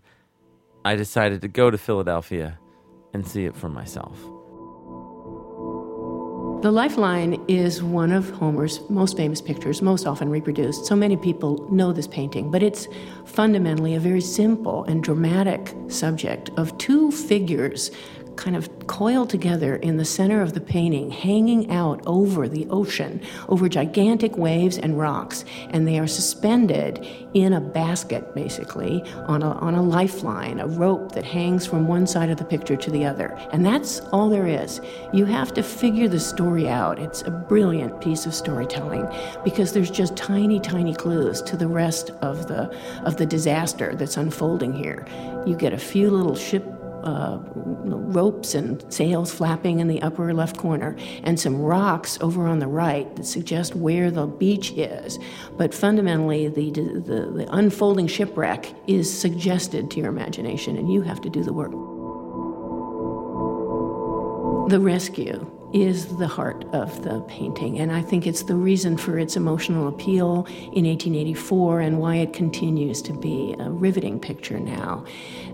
I 0.86 0.96
decided 0.96 1.42
to 1.42 1.48
go 1.48 1.70
to 1.70 1.78
Philadelphia 1.78 2.60
and 3.14 3.28
see 3.28 3.46
it 3.46 3.56
for 3.56 3.70
myself. 3.70 4.18
The 6.62 6.72
Lifeline 6.72 7.42
is 7.48 7.82
one 7.82 8.12
of 8.12 8.30
Homer's 8.32 8.82
most 8.90 9.16
famous 9.16 9.42
pictures, 9.42 9.82
most 9.82 10.06
often 10.06 10.30
reproduced. 10.30 10.86
So 10.86 10.94
many 10.94 11.16
people 11.16 11.66
know 11.72 11.94
this 11.94 12.06
painting, 12.06 12.52
but 12.52 12.62
it's 12.62 12.86
fundamentally 13.26 13.96
a 13.96 14.00
very 14.00 14.20
simple 14.20 14.84
and 14.84 15.02
dramatic 15.02 15.74
subject 15.88 16.50
of 16.58 16.78
two 16.78 17.12
figures 17.12 17.92
kind 18.40 18.56
of 18.56 18.88
coiled 18.88 19.30
together 19.30 19.76
in 19.76 19.98
the 19.98 20.06
center 20.06 20.42
of 20.42 20.54
the 20.54 20.62
painting, 20.62 21.12
hanging 21.12 21.70
out 21.70 22.02
over 22.08 22.48
the 22.48 22.66
ocean, 22.70 23.22
over 23.50 23.68
gigantic 23.68 24.38
waves 24.38 24.78
and 24.78 24.98
rocks. 24.98 25.44
And 25.72 25.86
they 25.86 26.00
are 26.00 26.08
suspended 26.08 27.06
in 27.34 27.52
a 27.52 27.60
basket, 27.60 28.34
basically, 28.34 29.04
on 29.28 29.44
a, 29.44 29.52
on 29.52 29.76
a 29.76 29.84
lifeline, 29.84 30.62
a 30.62 30.68
rope 30.68 31.12
that 31.12 31.26
hangs 31.26 31.68
from 31.68 31.86
one 31.86 32.08
side 32.08 32.30
of 32.30 32.38
the 32.38 32.46
picture 32.46 32.78
to 32.78 32.90
the 32.90 33.06
other. 33.06 33.38
And 33.52 33.66
that's 33.66 34.00
all 34.14 34.30
there 34.30 34.48
is. 34.48 34.80
You 35.12 35.26
have 35.26 35.54
to 35.56 35.62
figure 35.62 36.08
the 36.08 36.20
story 36.20 36.70
out. 36.70 36.98
It's 36.98 37.24
a 37.24 37.32
brilliant 37.32 38.00
piece 38.00 38.26
of 38.26 38.34
storytelling 38.34 39.06
because 39.44 39.74
there's 39.74 39.92
just 39.92 40.16
tiny, 40.16 40.62
tiny 40.62 40.96
clues 40.96 41.42
to 41.42 41.58
the 41.58 41.68
rest 41.68 42.12
of 42.22 42.48
the, 42.48 42.74
of 43.04 43.18
the 43.18 43.26
disaster 43.26 43.96
that's 43.96 44.16
unfolding 44.16 44.72
here. 44.72 45.06
You 45.46 45.58
get 45.58 45.74
a 45.74 45.78
few 45.78 46.10
little 46.10 46.36
ship 46.36 46.79
uh, 47.04 47.40
ropes 47.56 48.56
and 48.56 48.84
sails 48.94 49.34
flapping 49.34 49.80
in 49.80 49.88
the 49.88 50.02
upper 50.02 50.34
left 50.34 50.58
corner, 50.58 50.96
and 51.24 51.40
some 51.40 51.62
rocks 51.62 52.18
over 52.22 52.48
on 52.48 52.60
the 52.60 52.68
right 52.68 53.16
that 53.16 53.26
suggest 53.26 53.76
where 53.76 54.12
the 54.12 54.28
beach 54.28 54.72
is. 54.72 55.20
But 55.58 55.74
fundamentally, 55.74 56.48
the, 56.48 56.72
the, 56.72 57.32
the 57.34 57.48
unfolding 57.52 58.08
shipwreck 58.08 58.74
is 58.88 59.12
suggested 59.12 59.92
to 59.92 60.00
your 60.00 60.10
imagination, 60.10 60.78
and 60.78 60.92
you 60.92 61.02
have 61.02 61.22
to 61.22 61.30
do 61.30 61.44
the 61.44 61.54
work. 61.54 61.72
The 64.70 64.80
rescue 64.80 65.50
is 65.74 66.18
the 66.18 66.28
heart 66.28 66.66
of 66.74 67.04
the 67.04 67.22
painting, 67.22 67.80
and 67.80 67.92
I 67.92 68.02
think 68.02 68.26
it's 68.26 68.44
the 68.44 68.56
reason 68.56 68.98
for 68.98 69.20
its 69.20 69.36
emotional 69.36 69.88
appeal 69.88 70.46
in 70.74 70.86
1884 70.86 71.82
and 71.82 72.00
why 72.00 72.16
it 72.18 72.34
continues 72.34 73.02
to 73.04 73.14
be 73.14 73.56
a 73.60 73.70
riveting 73.70 74.20
picture 74.20 74.60
now. 74.60 75.06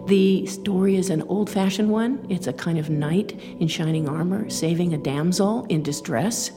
The 0.05 0.45
story 0.45 0.95
is 0.95 1.09
an 1.09 1.23
old 1.23 1.49
fashioned 1.49 1.89
one. 1.89 2.25
It's 2.29 2.47
a 2.47 2.53
kind 2.53 2.77
of 2.77 2.89
knight 2.89 3.39
in 3.59 3.67
shining 3.67 4.07
armor 4.07 4.49
saving 4.49 4.93
a 4.93 4.97
damsel 4.97 5.65
in 5.65 5.83
distress, 5.83 6.51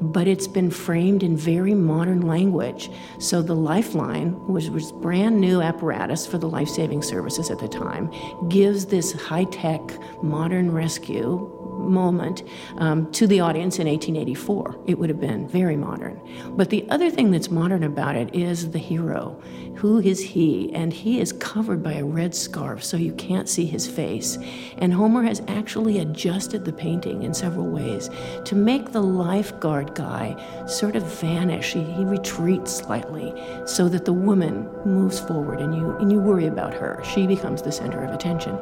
but 0.00 0.26
it's 0.26 0.48
been 0.48 0.70
framed 0.70 1.22
in 1.22 1.36
very 1.36 1.74
modern 1.74 2.22
language. 2.22 2.90
So 3.18 3.42
the 3.42 3.54
Lifeline, 3.54 4.30
which 4.48 4.68
was 4.68 4.90
brand 4.90 5.40
new 5.40 5.60
apparatus 5.60 6.26
for 6.26 6.38
the 6.38 6.48
life 6.48 6.68
saving 6.68 7.02
services 7.02 7.50
at 7.50 7.58
the 7.58 7.68
time, 7.68 8.10
gives 8.48 8.86
this 8.86 9.12
high 9.12 9.44
tech 9.44 9.80
modern 10.22 10.72
rescue 10.72 11.61
moment 11.82 12.42
um, 12.78 13.10
to 13.12 13.26
the 13.26 13.40
audience 13.40 13.78
in 13.78 13.86
1884. 13.86 14.84
It 14.86 14.98
would 14.98 15.08
have 15.08 15.20
been 15.20 15.48
very 15.48 15.76
modern. 15.76 16.20
But 16.50 16.70
the 16.70 16.88
other 16.90 17.10
thing 17.10 17.30
that's 17.30 17.50
modern 17.50 17.82
about 17.82 18.16
it 18.16 18.34
is 18.34 18.70
the 18.70 18.78
hero. 18.78 19.40
Who 19.76 19.98
is 20.00 20.20
he? 20.20 20.72
And 20.74 20.92
he 20.92 21.20
is 21.20 21.32
covered 21.32 21.82
by 21.82 21.94
a 21.94 22.04
red 22.04 22.34
scarf, 22.34 22.84
so 22.84 22.96
you 22.96 23.12
can't 23.14 23.48
see 23.48 23.66
his 23.66 23.88
face. 23.88 24.38
And 24.78 24.92
Homer 24.92 25.22
has 25.22 25.42
actually 25.48 25.98
adjusted 25.98 26.64
the 26.64 26.72
painting 26.72 27.22
in 27.22 27.34
several 27.34 27.66
ways 27.66 28.10
to 28.44 28.54
make 28.54 28.92
the 28.92 29.02
lifeguard 29.02 29.94
guy 29.94 30.36
sort 30.66 30.94
of 30.94 31.02
vanish. 31.20 31.72
He, 31.72 31.82
he 31.82 32.04
retreats 32.04 32.76
slightly 32.76 33.34
so 33.66 33.88
that 33.88 34.04
the 34.04 34.12
woman 34.12 34.68
moves 34.84 35.20
forward 35.20 35.60
and 35.60 35.74
you, 35.74 35.96
and 35.96 36.12
you 36.12 36.18
worry 36.20 36.46
about 36.46 36.74
her. 36.74 37.02
She 37.04 37.26
becomes 37.26 37.62
the 37.62 37.72
center 37.72 38.04
of 38.04 38.12
attention. 38.12 38.58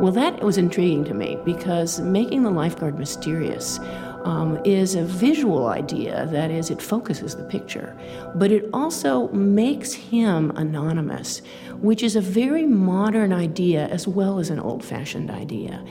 Well, 0.00 0.12
that 0.12 0.42
was 0.42 0.58
intriguing 0.58 1.04
to 1.04 1.14
me 1.14 1.38
because 1.44 2.00
making 2.00 2.42
the 2.42 2.49
lifeguard 2.50 2.98
mysterious 2.98 3.78
um, 4.24 4.60
is 4.64 4.94
a 4.94 5.04
visual 5.04 5.68
idea, 5.68 6.26
that 6.30 6.50
is, 6.50 6.70
it 6.70 6.80
focuses 6.80 7.34
the 7.34 7.44
picture, 7.44 7.96
but 8.34 8.52
it 8.52 8.68
also 8.72 9.28
makes 9.28 9.92
him 9.92 10.50
anonymous, 10.56 11.42
which 11.78 12.02
is 12.02 12.16
a 12.16 12.20
very 12.20 12.66
modern 12.66 13.32
idea 13.32 13.86
as 13.88 14.06
well 14.06 14.38
as 14.38 14.50
an 14.50 14.60
old 14.60 14.84
fashioned 14.84 15.30
idea. 15.30 15.84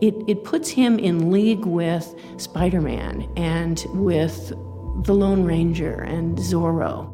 It, 0.00 0.14
it 0.28 0.44
puts 0.44 0.68
him 0.70 0.98
in 0.98 1.30
league 1.30 1.64
with 1.64 2.14
Spider 2.36 2.80
Man 2.80 3.28
and 3.36 3.84
with 3.94 4.48
the 5.04 5.14
Lone 5.14 5.44
Ranger 5.44 6.02
and 6.02 6.38
Zorro. 6.38 7.10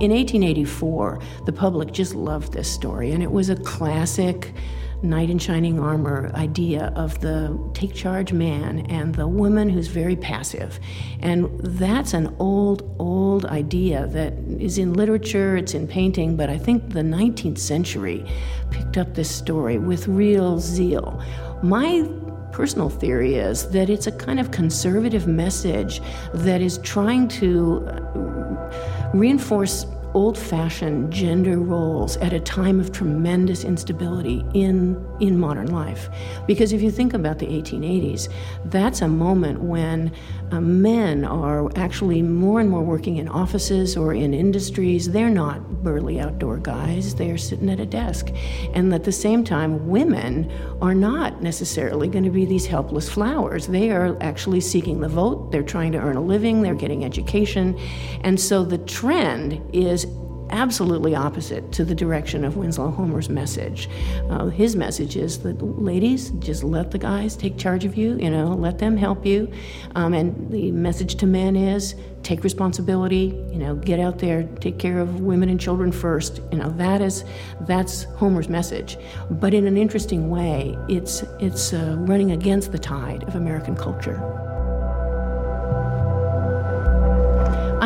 In 0.00 0.12
1884, 0.12 1.20
the 1.44 1.52
public 1.52 1.90
just 1.90 2.14
loved 2.14 2.52
this 2.52 2.70
story, 2.70 3.10
and 3.10 3.20
it 3.20 3.32
was 3.32 3.50
a 3.50 3.56
classic 3.56 4.54
knight 5.02 5.30
in 5.30 5.38
shining 5.38 5.78
armor 5.78 6.30
idea 6.34 6.92
of 6.96 7.20
the 7.20 7.58
take 7.74 7.94
charge 7.94 8.32
man 8.32 8.80
and 8.90 9.14
the 9.14 9.26
woman 9.26 9.68
who's 9.68 9.88
very 9.88 10.16
passive. 10.16 10.80
And 11.20 11.48
that's 11.60 12.14
an 12.14 12.34
old, 12.38 12.94
old 12.98 13.44
idea 13.46 14.06
that 14.08 14.34
is 14.58 14.78
in 14.78 14.94
literature, 14.94 15.56
it's 15.56 15.74
in 15.74 15.86
painting, 15.86 16.36
but 16.36 16.50
I 16.50 16.58
think 16.58 16.92
the 16.92 17.02
19th 17.02 17.58
century 17.58 18.24
picked 18.70 18.96
up 18.96 19.14
this 19.14 19.30
story 19.30 19.78
with 19.78 20.08
real 20.08 20.58
zeal. 20.58 21.22
My 21.62 22.08
personal 22.52 22.88
theory 22.88 23.36
is 23.36 23.70
that 23.70 23.88
it's 23.88 24.06
a 24.06 24.12
kind 24.12 24.40
of 24.40 24.50
conservative 24.50 25.26
message 25.26 26.00
that 26.34 26.60
is 26.60 26.78
trying 26.78 27.28
to 27.28 27.86
uh, 27.86 29.10
reinforce 29.14 29.86
old 30.14 30.38
fashioned 30.38 31.12
gender 31.12 31.58
roles 31.58 32.16
at 32.18 32.32
a 32.32 32.40
time 32.40 32.80
of 32.80 32.92
tremendous 32.92 33.64
instability 33.64 34.44
in, 34.54 35.02
in 35.20 35.38
modern 35.38 35.70
life. 35.70 36.08
Because 36.46 36.72
if 36.72 36.82
you 36.82 36.90
think 36.90 37.14
about 37.14 37.38
the 37.38 37.46
1880s, 37.46 38.28
that's 38.66 39.02
a 39.02 39.08
moment 39.08 39.60
when 39.60 40.12
uh, 40.50 40.60
men 40.60 41.24
are 41.24 41.70
actually 41.76 42.22
more 42.22 42.60
and 42.60 42.70
more 42.70 42.82
working 42.82 43.16
in 43.16 43.28
offices 43.28 43.96
or 43.96 44.14
in 44.14 44.34
industries. 44.34 45.10
They're 45.10 45.30
not 45.30 45.82
burly 45.82 46.20
outdoor 46.20 46.58
guys, 46.58 47.14
they're 47.14 47.38
sitting 47.38 47.70
at 47.70 47.80
a 47.80 47.86
desk. 47.86 48.30
And 48.74 48.92
at 48.92 49.04
the 49.04 49.12
same 49.12 49.44
time, 49.44 49.88
women 49.88 50.50
are 50.80 50.94
not 50.94 51.42
necessarily 51.42 52.08
going 52.08 52.24
to 52.24 52.30
be 52.30 52.44
these 52.44 52.66
helpless 52.66 53.08
flowers. 53.08 53.66
They 53.66 53.90
are 53.90 54.16
actually 54.20 54.60
seeking 54.60 55.00
the 55.00 55.08
vote, 55.08 55.52
they're 55.52 55.62
trying 55.62 55.92
to 55.92 55.98
earn 55.98 56.16
a 56.16 56.22
living, 56.22 56.62
they're 56.62 56.74
getting 56.74 57.04
education. 57.04 57.78
And 58.22 58.40
so 58.40 58.64
the 58.64 58.78
trend 58.78 59.62
is 59.72 60.06
absolutely 60.50 61.14
opposite 61.14 61.72
to 61.72 61.84
the 61.84 61.94
direction 61.94 62.44
of 62.44 62.56
Winslow 62.56 62.90
Homer's 62.90 63.28
message. 63.28 63.88
Uh, 64.30 64.46
his 64.46 64.76
message 64.76 65.16
is 65.16 65.38
that 65.40 65.62
ladies, 65.62 66.30
just 66.38 66.64
let 66.64 66.90
the 66.90 66.98
guys 66.98 67.36
take 67.36 67.58
charge 67.58 67.84
of 67.84 67.96
you, 67.96 68.16
you 68.18 68.30
know, 68.30 68.54
let 68.54 68.78
them 68.78 68.96
help 68.96 69.24
you. 69.24 69.50
Um, 69.94 70.14
and 70.14 70.50
the 70.50 70.70
message 70.72 71.16
to 71.16 71.26
men 71.26 71.56
is 71.56 71.94
take 72.22 72.44
responsibility, 72.44 73.34
you 73.50 73.58
know, 73.58 73.76
get 73.76 74.00
out 74.00 74.18
there, 74.18 74.42
take 74.60 74.78
care 74.78 74.98
of 74.98 75.20
women 75.20 75.48
and 75.48 75.60
children 75.60 75.92
first. 75.92 76.40
You 76.52 76.58
know, 76.58 76.70
that 76.70 77.00
is 77.00 77.24
that's 77.62 78.04
Homer's 78.04 78.48
message. 78.48 78.96
But 79.30 79.54
in 79.54 79.66
an 79.66 79.76
interesting 79.76 80.30
way, 80.30 80.76
it's 80.88 81.22
it's 81.40 81.72
uh, 81.72 81.96
running 81.98 82.32
against 82.32 82.72
the 82.72 82.78
tide 82.78 83.24
of 83.24 83.34
American 83.34 83.76
culture. 83.76 84.47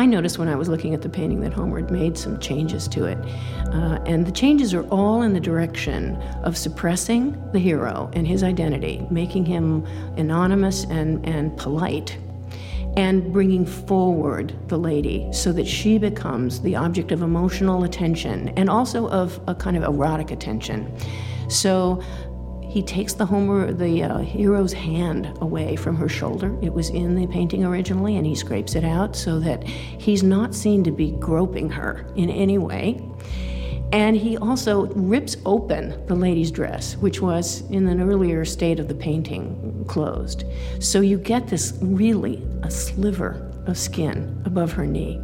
I 0.03 0.05
noticed 0.05 0.37
when 0.37 0.49
I 0.49 0.55
was 0.55 0.67
looking 0.67 0.93
at 0.93 1.01
the 1.01 1.07
painting 1.07 1.39
that 1.39 1.53
Homer 1.53 1.79
had 1.79 1.89
made 1.89 2.17
some 2.17 2.37
changes 2.37 2.89
to 2.89 3.05
it. 3.05 3.17
Uh, 3.71 3.99
and 4.05 4.27
the 4.27 4.33
changes 4.33 4.73
are 4.73 4.83
all 4.89 5.21
in 5.21 5.31
the 5.31 5.39
direction 5.39 6.17
of 6.43 6.57
suppressing 6.57 7.41
the 7.53 7.59
hero 7.59 8.11
and 8.11 8.27
his 8.27 8.43
identity, 8.43 9.07
making 9.09 9.45
him 9.45 9.85
anonymous 10.17 10.83
and, 10.89 11.25
and 11.25 11.55
polite, 11.55 12.17
and 12.97 13.31
bringing 13.31 13.65
forward 13.65 14.53
the 14.67 14.77
lady 14.77 15.31
so 15.31 15.53
that 15.53 15.65
she 15.65 15.97
becomes 15.97 16.59
the 16.59 16.75
object 16.75 17.13
of 17.13 17.21
emotional 17.21 17.85
attention 17.85 18.49
and 18.57 18.69
also 18.69 19.07
of 19.07 19.39
a 19.47 19.55
kind 19.55 19.77
of 19.77 19.83
erotic 19.83 20.31
attention. 20.31 20.93
So 21.47 22.03
he 22.73 22.81
takes 22.81 23.13
the 23.13 23.27
Homer, 23.27 23.71
the 23.71 24.01
uh, 24.01 24.17
hero's 24.17 24.73
hand 24.73 25.37
away 25.41 25.75
from 25.75 25.95
her 25.95 26.09
shoulder. 26.09 26.57
It 26.59 26.73
was 26.73 26.89
in 26.89 27.13
the 27.13 27.27
painting 27.27 27.63
originally, 27.63 28.17
and 28.17 28.25
he 28.25 28.33
scrapes 28.33 28.73
it 28.73 28.83
out 28.83 29.15
so 29.15 29.39
that 29.41 29.63
he's 29.63 30.23
not 30.23 30.55
seen 30.55 30.83
to 30.85 30.91
be 30.91 31.11
groping 31.11 31.69
her 31.69 32.03
in 32.15 32.31
any 32.31 32.57
way. 32.57 32.99
And 33.91 34.15
he 34.15 34.37
also 34.37 34.87
rips 34.87 35.37
open 35.45 36.03
the 36.07 36.15
lady's 36.15 36.49
dress, 36.49 36.97
which 36.97 37.21
was 37.21 37.61
in 37.69 37.87
an 37.87 38.01
earlier 38.01 38.43
state 38.43 38.79
of 38.79 38.87
the 38.87 38.95
painting 38.95 39.85
closed. 39.87 40.43
So 40.79 40.99
you 40.99 41.19
get 41.19 41.49
this 41.49 41.77
really 41.79 42.41
a 42.63 42.71
sliver 42.71 43.51
of 43.67 43.77
skin 43.77 44.41
above 44.45 44.71
her 44.71 44.87
knee. 44.87 45.21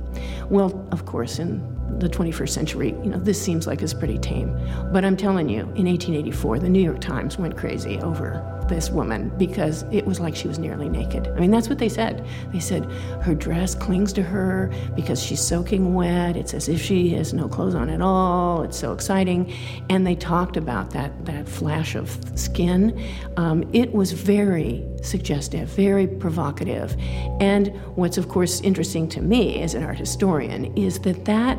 Well, 0.51 0.87
of 0.91 1.07
course, 1.07 1.39
in 1.39 1.78
the 1.97 2.09
21st 2.09 2.49
century, 2.49 2.89
you 3.03 3.09
know, 3.09 3.19
this 3.19 3.41
seems 3.41 3.67
like 3.67 3.81
it's 3.81 3.93
pretty 3.93 4.17
tame. 4.17 4.57
But 4.91 5.03
I'm 5.03 5.17
telling 5.17 5.49
you, 5.49 5.61
in 5.61 5.85
1884, 5.85 6.59
the 6.59 6.69
New 6.69 6.81
York 6.81 7.01
Times 7.01 7.37
went 7.37 7.57
crazy 7.57 7.99
over 7.99 8.43
this 8.69 8.89
woman 8.89 9.29
because 9.37 9.83
it 9.91 10.05
was 10.05 10.19
like 10.19 10.35
she 10.35 10.47
was 10.47 10.59
nearly 10.59 10.87
naked. 10.87 11.27
I 11.27 11.39
mean, 11.39 11.51
that's 11.51 11.67
what 11.67 11.79
they 11.79 11.89
said. 11.89 12.25
They 12.53 12.59
said 12.59 12.85
her 13.21 13.33
dress 13.33 13.75
clings 13.75 14.13
to 14.13 14.21
her 14.21 14.71
because 14.95 15.21
she's 15.21 15.41
soaking 15.41 15.95
wet. 15.95 16.37
It's 16.37 16.53
as 16.53 16.69
if 16.69 16.79
she 16.79 17.09
has 17.09 17.33
no 17.33 17.49
clothes 17.49 17.75
on 17.75 17.89
at 17.89 18.01
all. 18.01 18.61
It's 18.63 18.77
so 18.77 18.93
exciting. 18.93 19.51
And 19.89 20.05
they 20.05 20.15
talked 20.15 20.55
about 20.55 20.91
that, 20.91 21.25
that 21.25 21.49
flash 21.49 21.95
of 21.95 22.17
skin. 22.35 23.03
Um, 23.35 23.67
it 23.73 23.91
was 23.91 24.11
very 24.11 24.85
suggestive, 25.01 25.67
very 25.69 26.07
provocative. 26.07 26.95
And 27.41 27.67
what's, 27.95 28.17
of 28.17 28.29
course, 28.29 28.61
interesting 28.61 29.09
to 29.09 29.21
me 29.21 29.61
as 29.61 29.73
an 29.73 29.83
art 29.83 29.97
historian 29.97 30.77
is 30.77 30.99
that 30.99 31.25
that 31.25 31.57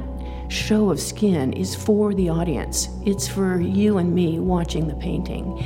show 0.50 0.90
of 0.90 1.00
skin 1.00 1.52
is 1.52 1.74
for 1.74 2.12
the 2.12 2.28
audience. 2.28 2.88
It's 3.06 3.28
for 3.28 3.60
you 3.60 3.98
and 3.98 4.14
me 4.14 4.38
watching 4.38 4.88
the 4.88 4.96
painting. 4.96 5.64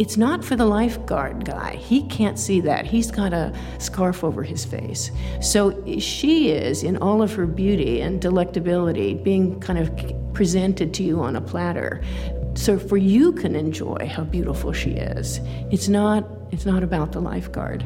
It's 0.00 0.16
not 0.16 0.42
for 0.42 0.56
the 0.56 0.64
lifeguard 0.64 1.44
guy. 1.44 1.76
He 1.76 2.02
can't 2.08 2.38
see 2.38 2.60
that. 2.62 2.86
He's 2.86 3.10
got 3.10 3.34
a 3.34 3.54
scarf 3.78 4.24
over 4.24 4.42
his 4.42 4.64
face. 4.64 5.10
So 5.40 5.84
she 5.98 6.50
is, 6.50 6.82
in 6.82 6.96
all 6.96 7.22
of 7.22 7.34
her 7.34 7.46
beauty 7.46 8.00
and 8.00 8.20
delectability, 8.20 9.22
being 9.22 9.60
kind 9.60 9.78
of 9.78 10.32
presented 10.32 10.94
to 10.94 11.02
you 11.02 11.20
on 11.20 11.36
a 11.36 11.40
platter. 11.42 12.02
So 12.54 12.78
for 12.78 12.96
you 12.96 13.32
can 13.32 13.54
enjoy 13.54 14.10
how 14.10 14.24
beautiful 14.24 14.72
she 14.72 14.92
is. 14.92 15.40
It's 15.70 15.88
not 15.88 16.26
it's 16.50 16.66
not 16.66 16.82
about 16.82 17.12
the 17.12 17.20
lifeguard. 17.20 17.84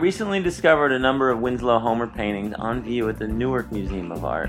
Recently 0.00 0.40
discovered 0.40 0.92
a 0.92 0.98
number 0.98 1.28
of 1.28 1.40
Winslow 1.40 1.78
Homer 1.78 2.06
paintings 2.06 2.54
on 2.54 2.82
view 2.82 3.10
at 3.10 3.18
the 3.18 3.28
Newark 3.28 3.70
Museum 3.70 4.10
of 4.10 4.24
Art, 4.24 4.48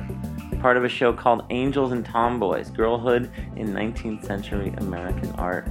part 0.62 0.78
of 0.78 0.86
a 0.86 0.90
show 0.90 1.12
called 1.12 1.44
Angels 1.50 1.92
and 1.92 2.06
Tomboys 2.06 2.70
Girlhood 2.70 3.30
in 3.58 3.74
19th 3.74 4.26
Century 4.26 4.74
American 4.78 5.30
Art. 5.32 5.68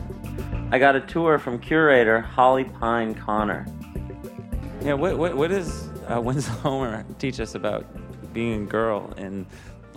I 0.71 0.79
got 0.79 0.97
a 0.97 1.01
tour 1.01 1.39
from 1.39 1.59
curator 1.59 2.21
Holly 2.21 2.65
Pyne 2.65 3.15
Connor. 3.15 3.67
Yeah, 4.83 4.93
what, 4.93 5.17
what, 5.17 5.35
what 5.35 5.49
does 5.49 5.89
uh, 6.09 6.21
Winslow 6.21 6.57
Homer 6.57 7.07
teach 7.19 7.41
us 7.41 7.55
about 7.55 7.87
being 8.35 8.65
a 8.65 8.67
girl 8.67 9.15
in 9.17 9.47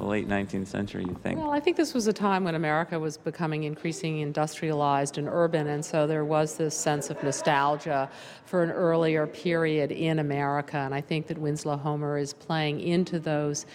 the 0.04 0.10
late 0.10 0.28
19th 0.28 0.68
century, 0.68 1.04
you 1.04 1.18
think? 1.24 1.40
Well, 1.40 1.52
I 1.52 1.60
think 1.60 1.78
this 1.78 1.94
was 1.94 2.08
a 2.08 2.14
time 2.14 2.44
when 2.44 2.56
America 2.56 3.00
was 3.00 3.18
becoming 3.18 3.64
increasingly 3.64 4.22
industrialized 4.22 5.18
and 5.18 5.28
urban, 5.30 5.68
and 5.68 5.84
so 5.84 6.06
there 6.06 6.26
was 6.26 6.58
this 6.58 6.76
sense 6.76 7.10
of 7.10 7.22
nostalgia 7.24 8.10
for 8.46 8.64
an 8.64 8.72
earlier 8.72 9.26
period 9.26 9.92
in 9.92 10.20
America, 10.20 10.78
and 10.78 10.94
I 10.94 11.02
think 11.02 11.28
that 11.28 11.38
Winslow 11.38 11.78
Homer 11.78 12.18
is 12.18 12.34
playing 12.34 12.82
into 12.82 13.20
those 13.20 13.66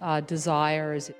uh, 0.00 0.20
desires. 0.20 1.10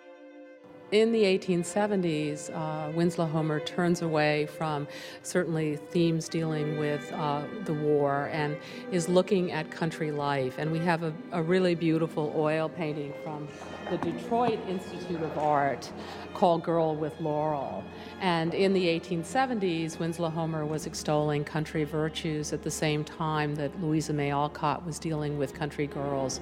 in 0.93 1.11
the 1.11 1.23
1870s, 1.23 2.51
uh, 2.55 2.91
Winslow 2.93 3.27
Homer 3.27 3.59
turns 3.61 4.03
away 4.03 4.47
from 4.47 4.87
certainly 5.23 5.77
themes 5.77 6.29
dealing 6.29 6.79
with 6.79 7.13
uh, 7.13 7.43
the 7.65 7.75
war 7.75 8.31
and 8.33 8.57
is 8.93 9.09
looking 9.09 9.51
at 9.51 9.71
country 9.71 10.13
life. 10.13 10.59
And 10.59 10.71
we 10.71 10.79
have 10.79 11.03
a, 11.03 11.13
a 11.33 11.43
really 11.43 11.75
beautiful 11.75 12.33
oil 12.37 12.69
painting 12.69 13.13
from 13.25 13.49
the 13.91 13.99
Detroit 13.99 14.59
Institute 14.69 15.23
of 15.23 15.39
Art 15.39 15.91
called 16.35 16.63
Girl 16.63 16.95
with 16.97 17.19
Laurel. 17.21 17.85
And 18.21 18.53
in 18.53 18.73
the 18.73 18.87
1870s, 18.87 19.99
Winslow 19.99 20.31
Homer 20.31 20.67
was 20.67 20.87
extolling 20.87 21.45
country 21.45 21.85
virtues 21.85 22.53
at 22.53 22.63
the 22.63 22.71
same 22.71 23.05
time 23.05 23.55
that 23.55 23.81
Louisa 23.81 24.13
May 24.13 24.31
Alcott 24.33 24.85
was 24.85 24.99
dealing 24.99 25.39
with 25.39 25.55
country 25.55 25.87
girls 25.87 26.41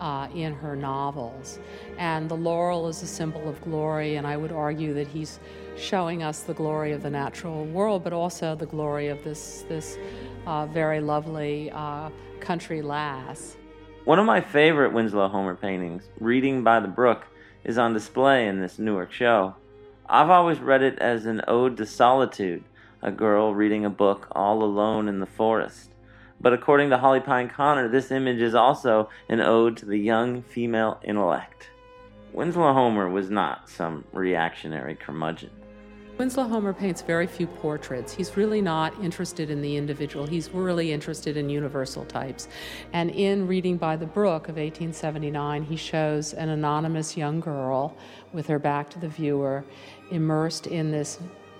uh, 0.00 0.28
in 0.34 0.52
her 0.52 0.76
novels. 0.76 1.58
And 1.98 2.28
the 2.28 2.36
laurel 2.36 2.88
is 2.88 3.02
a 3.02 3.06
symbol 3.06 3.48
of 3.48 3.60
glory, 3.62 4.16
and 4.16 4.26
I 4.26 4.36
would 4.36 4.52
argue 4.52 4.92
that 4.94 5.08
he's 5.08 5.40
showing 5.76 6.22
us 6.22 6.40
the 6.40 6.54
glory 6.54 6.92
of 6.92 7.02
the 7.02 7.10
natural 7.10 7.64
world, 7.66 8.04
but 8.04 8.12
also 8.12 8.54
the 8.54 8.66
glory 8.66 9.08
of 9.08 9.22
this, 9.24 9.64
this 9.68 9.96
uh, 10.46 10.66
very 10.66 11.00
lovely 11.00 11.70
uh, 11.70 12.10
country 12.40 12.82
lass. 12.82 13.56
One 14.04 14.18
of 14.18 14.26
my 14.26 14.40
favorite 14.40 14.92
Winslow 14.92 15.28
Homer 15.28 15.54
paintings, 15.54 16.08
Reading 16.18 16.64
by 16.64 16.80
the 16.80 16.88
Brook, 16.88 17.24
is 17.62 17.78
on 17.78 17.94
display 17.94 18.48
in 18.48 18.60
this 18.60 18.76
Newark 18.76 19.12
show. 19.12 19.54
I've 20.08 20.28
always 20.28 20.58
read 20.58 20.82
it 20.82 20.98
as 20.98 21.24
an 21.24 21.40
ode 21.46 21.76
to 21.76 21.86
solitude, 21.86 22.64
a 23.00 23.12
girl 23.12 23.54
reading 23.54 23.84
a 23.84 23.90
book 23.90 24.26
all 24.32 24.64
alone 24.64 25.06
in 25.06 25.20
the 25.20 25.26
forest. 25.26 25.90
But 26.40 26.52
according 26.52 26.90
to 26.90 26.98
Holly 26.98 27.20
Pyne 27.20 27.48
Connor, 27.48 27.86
this 27.86 28.10
image 28.10 28.40
is 28.40 28.56
also 28.56 29.08
an 29.28 29.40
ode 29.40 29.76
to 29.76 29.86
the 29.86 29.98
young 29.98 30.42
female 30.42 30.98
intellect. 31.04 31.70
Winslow 32.32 32.72
Homer 32.72 33.08
was 33.08 33.30
not 33.30 33.70
some 33.70 34.04
reactionary 34.12 34.96
curmudgeon. 34.96 35.61
Winslow 36.18 36.46
Homer 36.46 36.74
paints 36.74 37.00
very 37.00 37.26
few 37.26 37.46
portraits. 37.46 38.12
He's 38.12 38.36
really 38.36 38.60
not 38.60 38.92
interested 39.02 39.50
in 39.50 39.62
the 39.62 39.76
individual. 39.76 40.26
He's 40.26 40.50
really 40.50 40.92
interested 40.92 41.36
in 41.38 41.48
universal 41.48 42.04
types. 42.04 42.48
And 42.92 43.10
in 43.10 43.46
Reading 43.46 43.78
by 43.78 43.96
the 43.96 44.06
Brook 44.06 44.48
of 44.48 44.56
1879, 44.56 45.62
he 45.64 45.76
shows 45.76 46.34
an 46.34 46.50
anonymous 46.50 47.16
young 47.16 47.40
girl 47.40 47.96
with 48.32 48.46
her 48.46 48.58
back 48.58 48.90
to 48.90 48.98
the 48.98 49.08
viewer, 49.08 49.64
immersed 50.10 50.66
in 50.66 50.90
this 50.90 51.18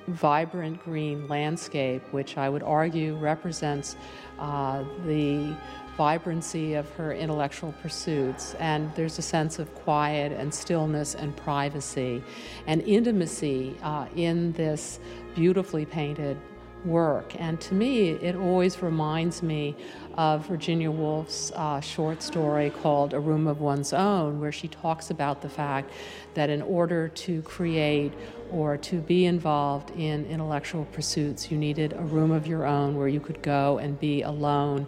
vibrant 0.08 0.82
green 0.84 1.26
landscape, 1.28 2.02
which 2.12 2.36
I 2.36 2.48
would 2.48 2.62
argue 2.62 3.16
represents 3.16 3.96
uh, 4.38 4.84
the 5.06 5.56
vibrancy 5.96 6.74
of 6.74 6.90
her 6.92 7.12
intellectual 7.12 7.72
pursuits. 7.82 8.54
And 8.54 8.94
there's 8.94 9.18
a 9.18 9.22
sense 9.22 9.58
of 9.58 9.74
quiet 9.74 10.32
and 10.32 10.52
stillness 10.52 11.14
and 11.14 11.36
privacy 11.36 12.22
and 12.66 12.82
intimacy 12.82 13.76
uh, 13.82 14.06
in 14.16 14.52
this 14.52 14.98
beautifully 15.34 15.84
painted 15.84 16.36
work. 16.84 17.38
And 17.40 17.60
to 17.60 17.74
me, 17.74 18.10
it 18.10 18.34
always 18.34 18.82
reminds 18.82 19.42
me 19.42 19.76
of 20.14 20.46
Virginia 20.46 20.90
Woolf's 20.90 21.52
uh, 21.52 21.80
short 21.80 22.22
story 22.22 22.70
called 22.70 23.14
A 23.14 23.20
Room 23.20 23.46
of 23.46 23.60
One's 23.60 23.92
Own, 23.92 24.40
where 24.40 24.52
she 24.52 24.68
talks 24.68 25.10
about 25.10 25.40
the 25.42 25.48
fact 25.48 25.90
that 26.34 26.50
in 26.50 26.60
order 26.62 27.08
to 27.08 27.42
create 27.42 28.12
or 28.50 28.76
to 28.76 28.96
be 28.96 29.24
involved 29.24 29.90
in 29.90 30.26
intellectual 30.26 30.84
pursuits, 30.86 31.50
you 31.50 31.56
needed 31.56 31.94
a 31.94 32.02
room 32.02 32.30
of 32.30 32.46
your 32.46 32.66
own 32.66 32.96
where 32.96 33.08
you 33.08 33.20
could 33.20 33.42
go 33.42 33.78
and 33.78 33.98
be 33.98 34.22
alone 34.22 34.86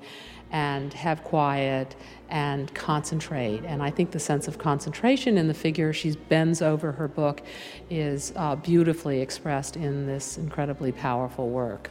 and 0.55 0.95
have 0.95 1.25
quiet 1.25 1.97
and 2.29 2.73
concentrate. 2.75 3.65
And 3.65 3.83
I 3.83 3.91
think 3.91 4.13
the 4.13 4.21
sense 4.21 4.47
of 4.47 4.57
concentration 4.57 5.37
in 5.37 5.49
the 5.49 5.55
figure 5.55 5.93
she 5.93 6.13
bends 6.13 6.63
over 6.63 6.93
her 6.93 7.09
book 7.09 7.43
is 7.91 8.33
uh, 8.37 8.55
beautifully 8.55 9.21
expressed 9.21 9.77
in 9.77 10.07
this 10.07 10.39
incredibly 10.39 10.93
powerful 10.93 11.49
work. 11.49 11.91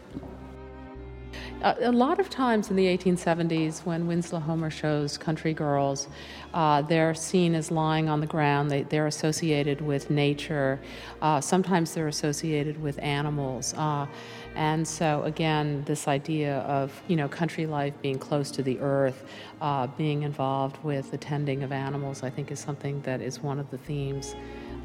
A, 1.62 1.92
lot 1.92 2.20
of 2.20 2.30
times 2.30 2.70
in 2.70 2.76
the 2.76 2.86
1870s, 2.86 3.86
when 3.86 4.06
Winslow 4.06 4.40
Homer 4.40 4.70
shows 4.70 5.18
country 5.18 5.54
girls, 5.54 6.08
uh, 6.54 6.82
they're 6.82 7.14
seen 7.14 7.56
as 7.56 7.72
lying 7.72 8.10
on 8.10 8.20
the 8.20 8.28
ground. 8.28 8.70
They, 8.70 8.84
they're 8.84 9.08
associated 9.08 9.80
with 9.80 10.10
nature. 10.10 10.80
Uh, 11.22 11.40
sometimes 11.40 11.94
they're 11.94 12.10
associated 12.10 12.82
with 12.82 13.00
animals. 13.00 13.74
Uh, 13.76 14.08
and 14.56 14.88
so, 14.88 15.24
again, 15.24 15.84
this 15.86 16.08
idea 16.08 16.60
of 16.60 17.02
you 17.08 17.16
know 17.16 17.28
country 17.28 17.66
life 17.66 17.94
being 18.02 18.20
close 18.20 18.52
to 18.52 18.62
the 18.62 18.80
earth, 18.80 19.24
uh, 19.62 19.88
being 19.88 20.24
involved 20.24 20.84
with 20.84 21.12
the 21.12 21.18
tending 21.18 21.64
of 21.64 21.72
animals, 21.72 22.24
I 22.24 22.30
think 22.30 22.52
is 22.52 22.60
something 22.60 23.02
that 23.02 23.22
is 23.22 23.42
one 23.42 23.60
of 23.60 23.72
the 23.72 23.78
themes 23.78 24.36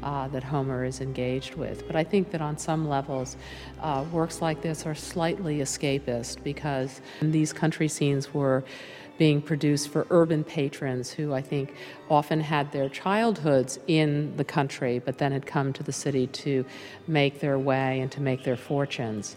uh, 0.03 0.27
that 0.29 0.43
Homer 0.43 0.85
is 0.85 1.01
engaged 1.01 1.55
with. 1.55 1.85
But 1.87 1.95
I 1.95 2.03
think 2.03 2.31
that 2.31 2.41
on 2.41 2.57
some 2.57 2.87
levels, 2.87 3.37
uh, 3.81 4.05
works 4.11 4.41
like 4.41 4.61
this 4.61 4.85
are 4.85 4.95
slightly 4.95 5.59
escapist 5.59 6.43
because 6.43 7.01
these 7.21 7.53
country 7.53 7.87
scenes 7.87 8.33
were 8.33 8.63
being 9.19 9.41
produced 9.41 9.89
for 9.89 10.07
urban 10.09 10.43
patrons 10.45 11.11
who 11.11 11.33
I 11.33 11.41
think 11.41 11.75
often 12.09 12.39
had 12.39 12.71
their 12.71 12.87
childhoods 12.87 13.77
in 13.85 14.35
the 14.37 14.45
country, 14.45 14.99
but 14.99 15.17
then 15.17 15.33
had 15.33 15.45
come 15.45 15.73
to 15.73 15.83
the 15.83 15.91
city 15.91 16.25
to 16.27 16.65
make 17.05 17.41
their 17.41 17.59
way 17.59 17.99
and 17.99 18.09
to 18.13 18.21
make 18.21 18.45
their 18.45 18.55
fortunes. 18.55 19.35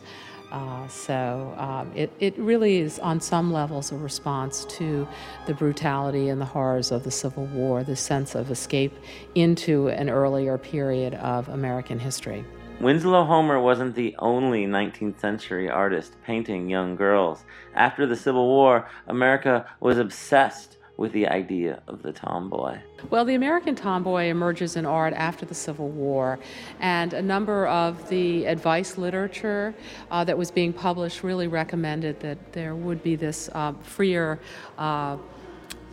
Uh, 0.53 0.87
so 0.87 1.55
um, 1.57 1.91
it, 1.95 2.13
it 2.21 2.39
really 2.39 2.77
is, 2.77 2.99
on 2.99 3.19
some 3.19 3.51
levels, 3.51 3.91
a 3.91 3.97
response 3.97 4.67
to 4.67 5.09
the 5.47 5.55
brutality 5.55 6.29
and 6.29 6.39
the 6.39 6.45
horrors 6.45 6.93
of 6.93 7.05
the 7.05 7.11
Civil 7.11 7.47
War, 7.47 7.83
the 7.83 7.97
sense 7.97 8.35
of 8.35 8.51
escape 8.51 8.93
into 9.35 9.89
an 9.89 10.11
earlier 10.11 10.59
period 10.59 11.15
of 11.15 11.49
American 11.49 11.99
history. 11.99 12.45
Winslow 12.81 13.25
Homer 13.25 13.61
wasn't 13.61 13.95
the 13.95 14.15
only 14.19 14.67
19th 14.67 15.19
century 15.21 15.71
artist 15.71 16.17
painting 16.23 16.69
young 16.69 16.97
girls. 16.97 17.45
After 17.75 18.05
the 18.07 18.17
Civil 18.17 18.47
War, 18.47 18.87
America 19.07 19.65
was 19.81 19.97
obsessed 19.97 20.77
with 20.97 21.13
the 21.13 21.27
idea 21.27 21.83
of 21.89 22.03
the 22.03 22.13
tomboy. 22.13 22.79
Well, 23.11 23.25
the 23.25 23.35
American 23.35 23.75
tomboy 23.75 24.27
emerges 24.27 24.77
in 24.77 24.87
art 24.87 25.15
after 25.15 25.45
the 25.47 25.55
Civil 25.55 25.89
War, 25.89 26.39
and 26.81 27.13
a 27.15 27.23
number 27.23 27.67
of 27.67 28.09
the 28.09 28.45
advice 28.45 28.99
literature 28.99 29.75
uh, 30.11 30.25
that 30.25 30.37
was 30.37 30.51
being 30.51 30.73
published 30.73 31.23
really 31.23 31.49
recommended 31.49 32.21
that 32.21 32.53
there 32.53 32.75
would 32.75 33.03
be 33.03 33.17
this 33.17 33.49
uh, 33.53 33.73
freer. 33.83 34.39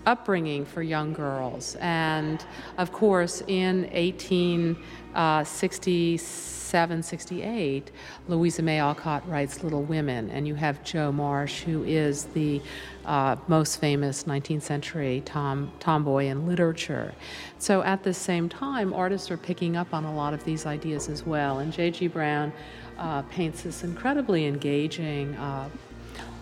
Uh, 0.06 0.10
upbringing 0.10 0.66
for 0.66 0.82
young 0.82 1.14
girls. 1.14 1.78
And 1.80 2.44
of 2.78 2.92
course, 2.92 3.44
in 3.48 3.84
1866, 3.92 6.60
768, 6.70 7.90
Louisa 8.28 8.62
May 8.62 8.80
Alcott 8.80 9.28
writes 9.28 9.64
Little 9.64 9.82
Women, 9.82 10.30
and 10.30 10.48
you 10.48 10.54
have 10.54 10.84
Jo 10.84 11.12
March, 11.12 11.62
who 11.62 11.84
is 11.84 12.26
the 12.26 12.62
uh, 13.06 13.38
most 13.48 13.82
famous 13.82 14.26
19th 14.26 14.62
century 14.62 15.24
tom, 15.26 15.72
tomboy 15.80 16.26
in 16.26 16.46
literature. 16.46 17.12
So 17.58 17.82
at 17.82 18.04
the 18.04 18.14
same 18.14 18.50
time, 18.50 18.94
artists 18.94 19.32
are 19.32 19.38
picking 19.38 19.78
up 19.78 19.96
on 19.96 20.06
a 20.06 20.14
lot 20.14 20.36
of 20.36 20.44
these 20.44 20.68
ideas 20.68 21.10
as 21.10 21.26
well. 21.26 21.58
And 21.58 21.74
J.G. 21.74 22.06
Brown 22.08 22.54
uh, 23.00 23.24
paints 23.24 23.64
this 23.64 23.84
incredibly 23.84 24.46
engaging 24.46 25.36
uh, 25.38 25.70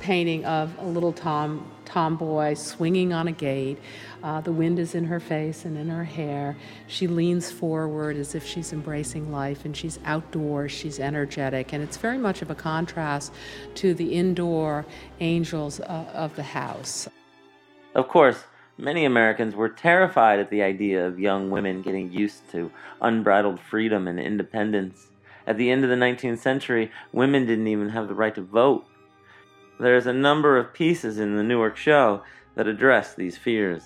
painting 0.01 0.43
of 0.45 0.77
a 0.79 0.85
little 0.85 1.13
tom 1.13 1.71
tomboy 1.87 2.53
swinging 2.53 3.13
on 3.13 3.27
a 3.27 3.31
gate. 3.31 3.79
Uh, 4.21 4.41
the 4.41 4.51
wind 4.51 4.77
is 4.77 4.93
in 4.93 5.05
her 5.05 5.19
face 5.19 5.63
and 5.65 5.77
in 5.77 5.89
her 5.89 6.03
hair. 6.03 6.55
She 6.85 7.07
leans 7.07 7.49
forward 7.49 8.17
as 8.17 8.35
if 8.35 8.45
she's 8.45 8.73
embracing 8.73 9.31
life, 9.31 9.63
and 9.65 9.75
she's 9.75 9.97
outdoors, 10.05 10.71
she's 10.71 10.99
energetic, 10.99 11.73
and 11.73 11.81
it's 11.81 11.97
very 11.97 12.17
much 12.17 12.41
of 12.41 12.51
a 12.51 12.55
contrast 12.55 13.33
to 13.75 13.93
the 13.93 14.13
indoor 14.13 14.85
angels 15.21 15.79
uh, 15.79 16.05
of 16.13 16.35
the 16.35 16.43
house. 16.43 17.07
Of 17.95 18.09
course, 18.09 18.43
many 18.77 19.05
Americans 19.05 19.55
were 19.55 19.69
terrified 19.69 20.39
at 20.39 20.49
the 20.49 20.61
idea 20.61 21.07
of 21.07 21.19
young 21.19 21.49
women 21.49 21.81
getting 21.81 22.11
used 22.11 22.51
to 22.51 22.69
unbridled 23.01 23.59
freedom 23.59 24.07
and 24.07 24.19
independence. 24.19 25.07
At 25.47 25.57
the 25.57 25.71
end 25.71 25.85
of 25.85 25.89
the 25.89 25.95
19th 25.95 26.39
century, 26.39 26.91
women 27.13 27.45
didn't 27.45 27.67
even 27.67 27.89
have 27.89 28.09
the 28.09 28.13
right 28.13 28.35
to 28.35 28.41
vote. 28.41 28.85
There's 29.79 30.07
a 30.07 30.13
number 30.13 30.57
of 30.57 30.73
pieces 30.73 31.19
in 31.19 31.35
the 31.35 31.43
Newark 31.43 31.77
show 31.77 32.23
that 32.55 32.67
address 32.67 33.13
these 33.13 33.37
fears. 33.37 33.83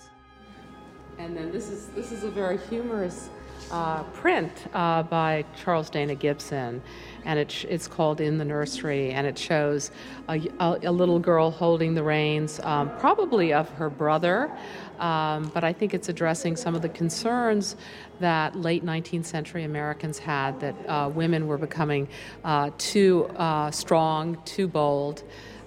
And 1.17 1.35
then 1.35 1.51
this 1.51 1.69
is 1.69 1.87
this 1.87 2.11
is 2.11 2.23
a 2.23 2.31
very 2.31 2.57
humorous 2.57 3.29
uh, 3.69 4.03
print 4.03 4.51
uh, 4.73 5.03
by 5.03 5.45
Charles 5.61 5.89
Dana 5.89 6.15
Gibson, 6.15 6.81
and 7.25 7.39
it, 7.39 7.65
it's 7.69 7.87
called 7.87 8.19
In 8.19 8.37
the 8.37 8.45
Nursery, 8.45 9.11
and 9.11 9.27
it 9.27 9.37
shows 9.37 9.91
a, 10.27 10.39
a, 10.59 10.79
a 10.83 10.91
little 10.91 11.19
girl 11.19 11.51
holding 11.51 11.93
the 11.93 12.03
reins, 12.03 12.59
um, 12.61 12.89
probably 12.97 13.53
of 13.53 13.69
her 13.71 13.89
brother, 13.89 14.51
um, 14.99 15.51
but 15.53 15.63
I 15.63 15.73
think 15.73 15.93
it's 15.93 16.09
addressing 16.09 16.55
some 16.55 16.75
of 16.75 16.81
the 16.81 16.89
concerns 16.89 17.75
that 18.19 18.55
late 18.55 18.85
19th 18.85 19.25
century 19.25 19.63
Americans 19.63 20.19
had 20.19 20.59
that 20.59 20.75
uh, 20.87 21.09
women 21.13 21.47
were 21.47 21.57
becoming 21.57 22.07
uh, 22.43 22.71
too 22.77 23.25
uh, 23.35 23.71
strong, 23.71 24.41
too 24.43 24.67
bold. 24.67 25.23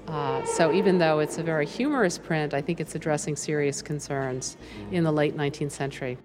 Uh, 0.09 0.45
so 0.45 0.73
even 0.73 0.99
though 0.99 1.19
it's 1.19 1.39
a 1.39 1.43
very 1.43 1.67
humorous 1.67 2.19
print, 2.19 2.53
I 2.55 2.61
think 2.61 2.81
it's 2.81 2.95
addressing 2.95 3.37
serious 3.37 3.81
concerns 3.83 4.57
in 4.91 5.05
the 5.05 5.13
late 5.13 5.37
19th 5.37 5.73
century. 5.73 6.19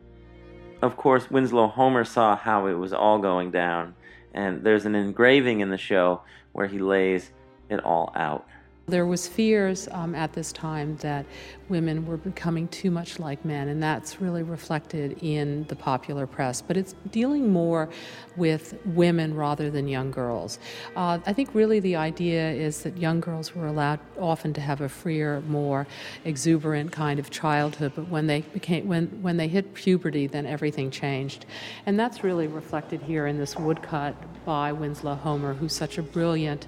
Of 0.82 0.98
course, 0.98 1.30
Winslow 1.30 1.68
Homer 1.68 2.04
saw 2.04 2.36
how 2.36 2.68
it 2.68 2.74
was 2.74 2.94
all 2.94 3.20
going 3.20 3.52
down, 3.52 3.96
and 4.34 4.64
there's 4.64 4.86
an 4.86 4.96
engraving 4.96 5.60
in 5.62 5.70
the 5.70 5.78
show 5.78 6.22
where 6.52 6.68
he 6.68 6.80
lays 6.80 7.32
it 7.70 7.84
all 7.84 8.12
out. 8.16 8.48
There 8.90 9.06
was 9.06 9.28
fears 9.28 9.88
um, 9.92 10.16
at 10.16 10.34
this 10.34 10.52
time 10.52 10.98
that 10.98 11.26
women 11.70 12.06
were 12.06 12.18
becoming 12.18 12.68
too 12.70 12.90
much 12.90 13.20
like 13.20 13.46
men, 13.46 13.68
and 13.68 13.82
that's 13.82 14.20
really 14.20 14.44
reflected 14.44 15.18
in 15.22 15.66
the 15.68 15.76
popular 15.76 16.26
press. 16.26 16.62
But 16.62 16.78
it's 16.78 16.96
dealing 17.12 17.52
more 17.52 17.90
with 18.36 18.76
women 18.86 19.36
rather 19.36 19.70
than 19.70 19.88
young 19.88 20.12
girls. 20.12 20.60
Uh, 20.96 21.20
I 21.26 21.34
think 21.34 21.54
really 21.54 21.80
the 21.80 21.96
idea 21.96 22.52
is 22.52 22.82
that 22.84 22.98
young 22.98 23.20
girls 23.20 23.54
were 23.54 23.68
allowed 23.68 24.00
often 24.20 24.54
to 24.54 24.62
have 24.62 24.82
a 24.82 24.90
freer, 24.90 25.42
more 25.42 25.86
exuberant 26.26 26.92
kind 26.92 27.20
of 27.20 27.30
childhood, 27.30 27.94
but 27.96 28.10
when 28.10 28.28
they 28.28 28.42
became 28.42 28.88
when 28.88 29.08
when 29.22 29.38
they 29.38 29.48
hit 29.48 29.74
puberty, 29.74 30.28
then 30.28 30.46
everything 30.46 30.90
changed, 30.90 31.46
and 31.86 32.00
that's 32.00 32.24
really 32.24 32.48
reflected 32.48 33.02
here 33.02 33.28
in 33.28 33.38
this 33.38 33.56
woodcut 33.56 34.16
by 34.46 34.72
Winslow 34.72 35.16
Homer, 35.16 35.54
who's 35.54 35.74
such 35.74 35.98
a 35.98 36.02
brilliant 36.02 36.68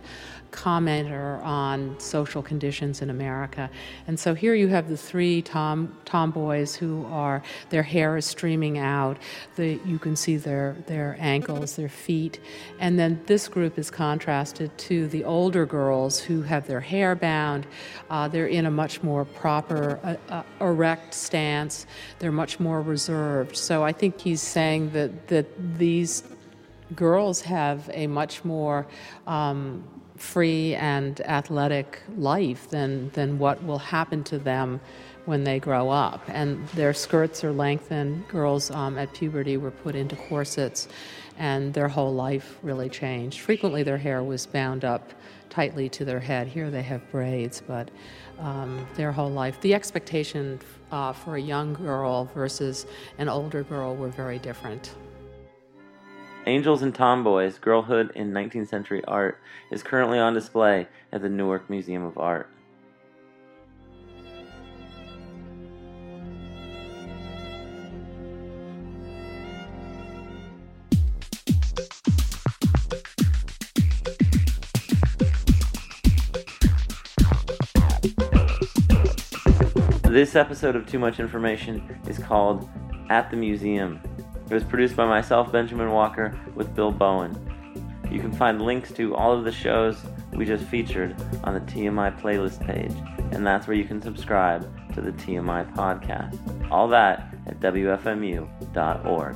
commenter 0.51 1.41
on 1.43 1.97
social 1.99 2.41
conditions 2.41 3.01
in 3.01 3.09
America. 3.09 3.69
And 4.07 4.19
so 4.19 4.33
here 4.33 4.53
you 4.53 4.67
have 4.67 4.89
the 4.89 4.97
three 4.97 5.41
tom 5.41 5.95
tomboys 6.05 6.75
who 6.75 7.05
are 7.05 7.41
their 7.69 7.83
hair 7.83 8.17
is 8.17 8.25
streaming 8.25 8.77
out. 8.77 9.17
The, 9.55 9.79
you 9.85 9.97
can 9.97 10.15
see 10.15 10.37
their 10.37 10.75
their 10.87 11.15
ankles, 11.19 11.75
their 11.75 11.89
feet, 11.89 12.39
and 12.79 12.99
then 12.99 13.21
this 13.25 13.47
group 13.47 13.79
is 13.79 13.89
contrasted 13.89 14.77
to 14.77 15.07
the 15.07 15.23
older 15.23 15.65
girls 15.65 16.19
who 16.19 16.41
have 16.41 16.67
their 16.67 16.81
hair 16.81 17.15
bound. 17.15 17.65
Uh, 18.09 18.27
they're 18.27 18.47
in 18.47 18.65
a 18.65 18.71
much 18.71 19.01
more 19.03 19.25
proper, 19.25 19.99
uh, 20.03 20.15
uh, 20.29 20.43
erect 20.59 21.13
stance. 21.13 21.85
They're 22.19 22.31
much 22.31 22.59
more 22.59 22.81
reserved. 22.81 23.55
So 23.55 23.83
I 23.83 23.93
think 23.93 24.19
he's 24.19 24.41
saying 24.41 24.91
that 24.91 25.27
that 25.27 25.77
these 25.77 26.23
girls 26.95 27.41
have 27.41 27.89
a 27.93 28.07
much 28.07 28.43
more 28.43 28.87
um, 29.27 29.83
free 30.17 30.75
and 30.75 31.19
athletic 31.21 31.99
life 32.17 32.69
than, 32.69 33.09
than 33.11 33.39
what 33.39 33.63
will 33.63 33.79
happen 33.79 34.23
to 34.23 34.37
them 34.37 34.79
when 35.25 35.43
they 35.43 35.59
grow 35.59 35.89
up. 35.89 36.21
And 36.27 36.67
their 36.69 36.93
skirts 36.93 37.43
are 37.43 37.51
lengthened. 37.51 38.27
Girls 38.27 38.71
um, 38.71 38.97
at 38.97 39.13
puberty 39.13 39.57
were 39.57 39.71
put 39.71 39.95
into 39.95 40.15
corsets, 40.15 40.87
and 41.37 41.73
their 41.73 41.87
whole 41.87 42.13
life 42.13 42.57
really 42.61 42.89
changed. 42.89 43.39
Frequently, 43.39 43.83
their 43.83 43.97
hair 43.97 44.23
was 44.23 44.45
bound 44.45 44.85
up 44.85 45.11
tightly 45.49 45.89
to 45.89 46.05
their 46.05 46.19
head. 46.19 46.47
Here 46.47 46.69
they 46.71 46.81
have 46.83 47.09
braids, 47.11 47.61
but 47.67 47.89
um, 48.39 48.85
their 48.95 49.11
whole 49.11 49.29
life, 49.29 49.59
the 49.61 49.73
expectation 49.73 50.59
uh, 50.91 51.13
for 51.13 51.35
a 51.35 51.41
young 51.41 51.73
girl 51.73 52.25
versus 52.33 52.85
an 53.17 53.29
older 53.29 53.63
girl 53.63 53.95
were 53.95 54.09
very 54.09 54.39
different. 54.39 54.95
Angels 56.47 56.81
and 56.81 56.93
Tomboys 56.93 57.59
Girlhood 57.59 58.11
in 58.15 58.31
19th 58.31 58.67
Century 58.67 59.03
Art 59.05 59.39
is 59.69 59.83
currently 59.83 60.17
on 60.17 60.33
display 60.33 60.87
at 61.11 61.21
the 61.21 61.29
Newark 61.29 61.69
Museum 61.69 62.03
of 62.03 62.17
Art. 62.17 62.49
This 80.03 80.35
episode 80.35 80.75
of 80.75 80.87
Too 80.87 80.97
Much 80.97 81.19
Information 81.19 81.99
is 82.07 82.17
called 82.17 82.67
At 83.11 83.29
the 83.29 83.37
Museum. 83.37 84.01
It 84.51 84.55
was 84.55 84.65
produced 84.65 84.97
by 84.97 85.05
myself, 85.05 85.49
Benjamin 85.49 85.91
Walker, 85.91 86.37
with 86.55 86.75
Bill 86.75 86.91
Bowen. 86.91 87.33
You 88.11 88.19
can 88.19 88.33
find 88.33 88.61
links 88.61 88.91
to 88.91 89.15
all 89.15 89.31
of 89.31 89.45
the 89.45 89.51
shows 89.51 90.03
we 90.33 90.43
just 90.43 90.65
featured 90.65 91.15
on 91.45 91.53
the 91.53 91.61
TMI 91.61 92.19
playlist 92.19 92.59
page, 92.67 92.91
and 93.31 93.47
that's 93.47 93.65
where 93.65 93.77
you 93.77 93.85
can 93.85 94.01
subscribe 94.01 94.69
to 94.93 94.99
the 94.99 95.13
TMI 95.13 95.73
podcast. 95.73 96.69
All 96.69 96.89
that 96.89 97.33
at 97.47 97.61
WFMU.org. 97.61 99.35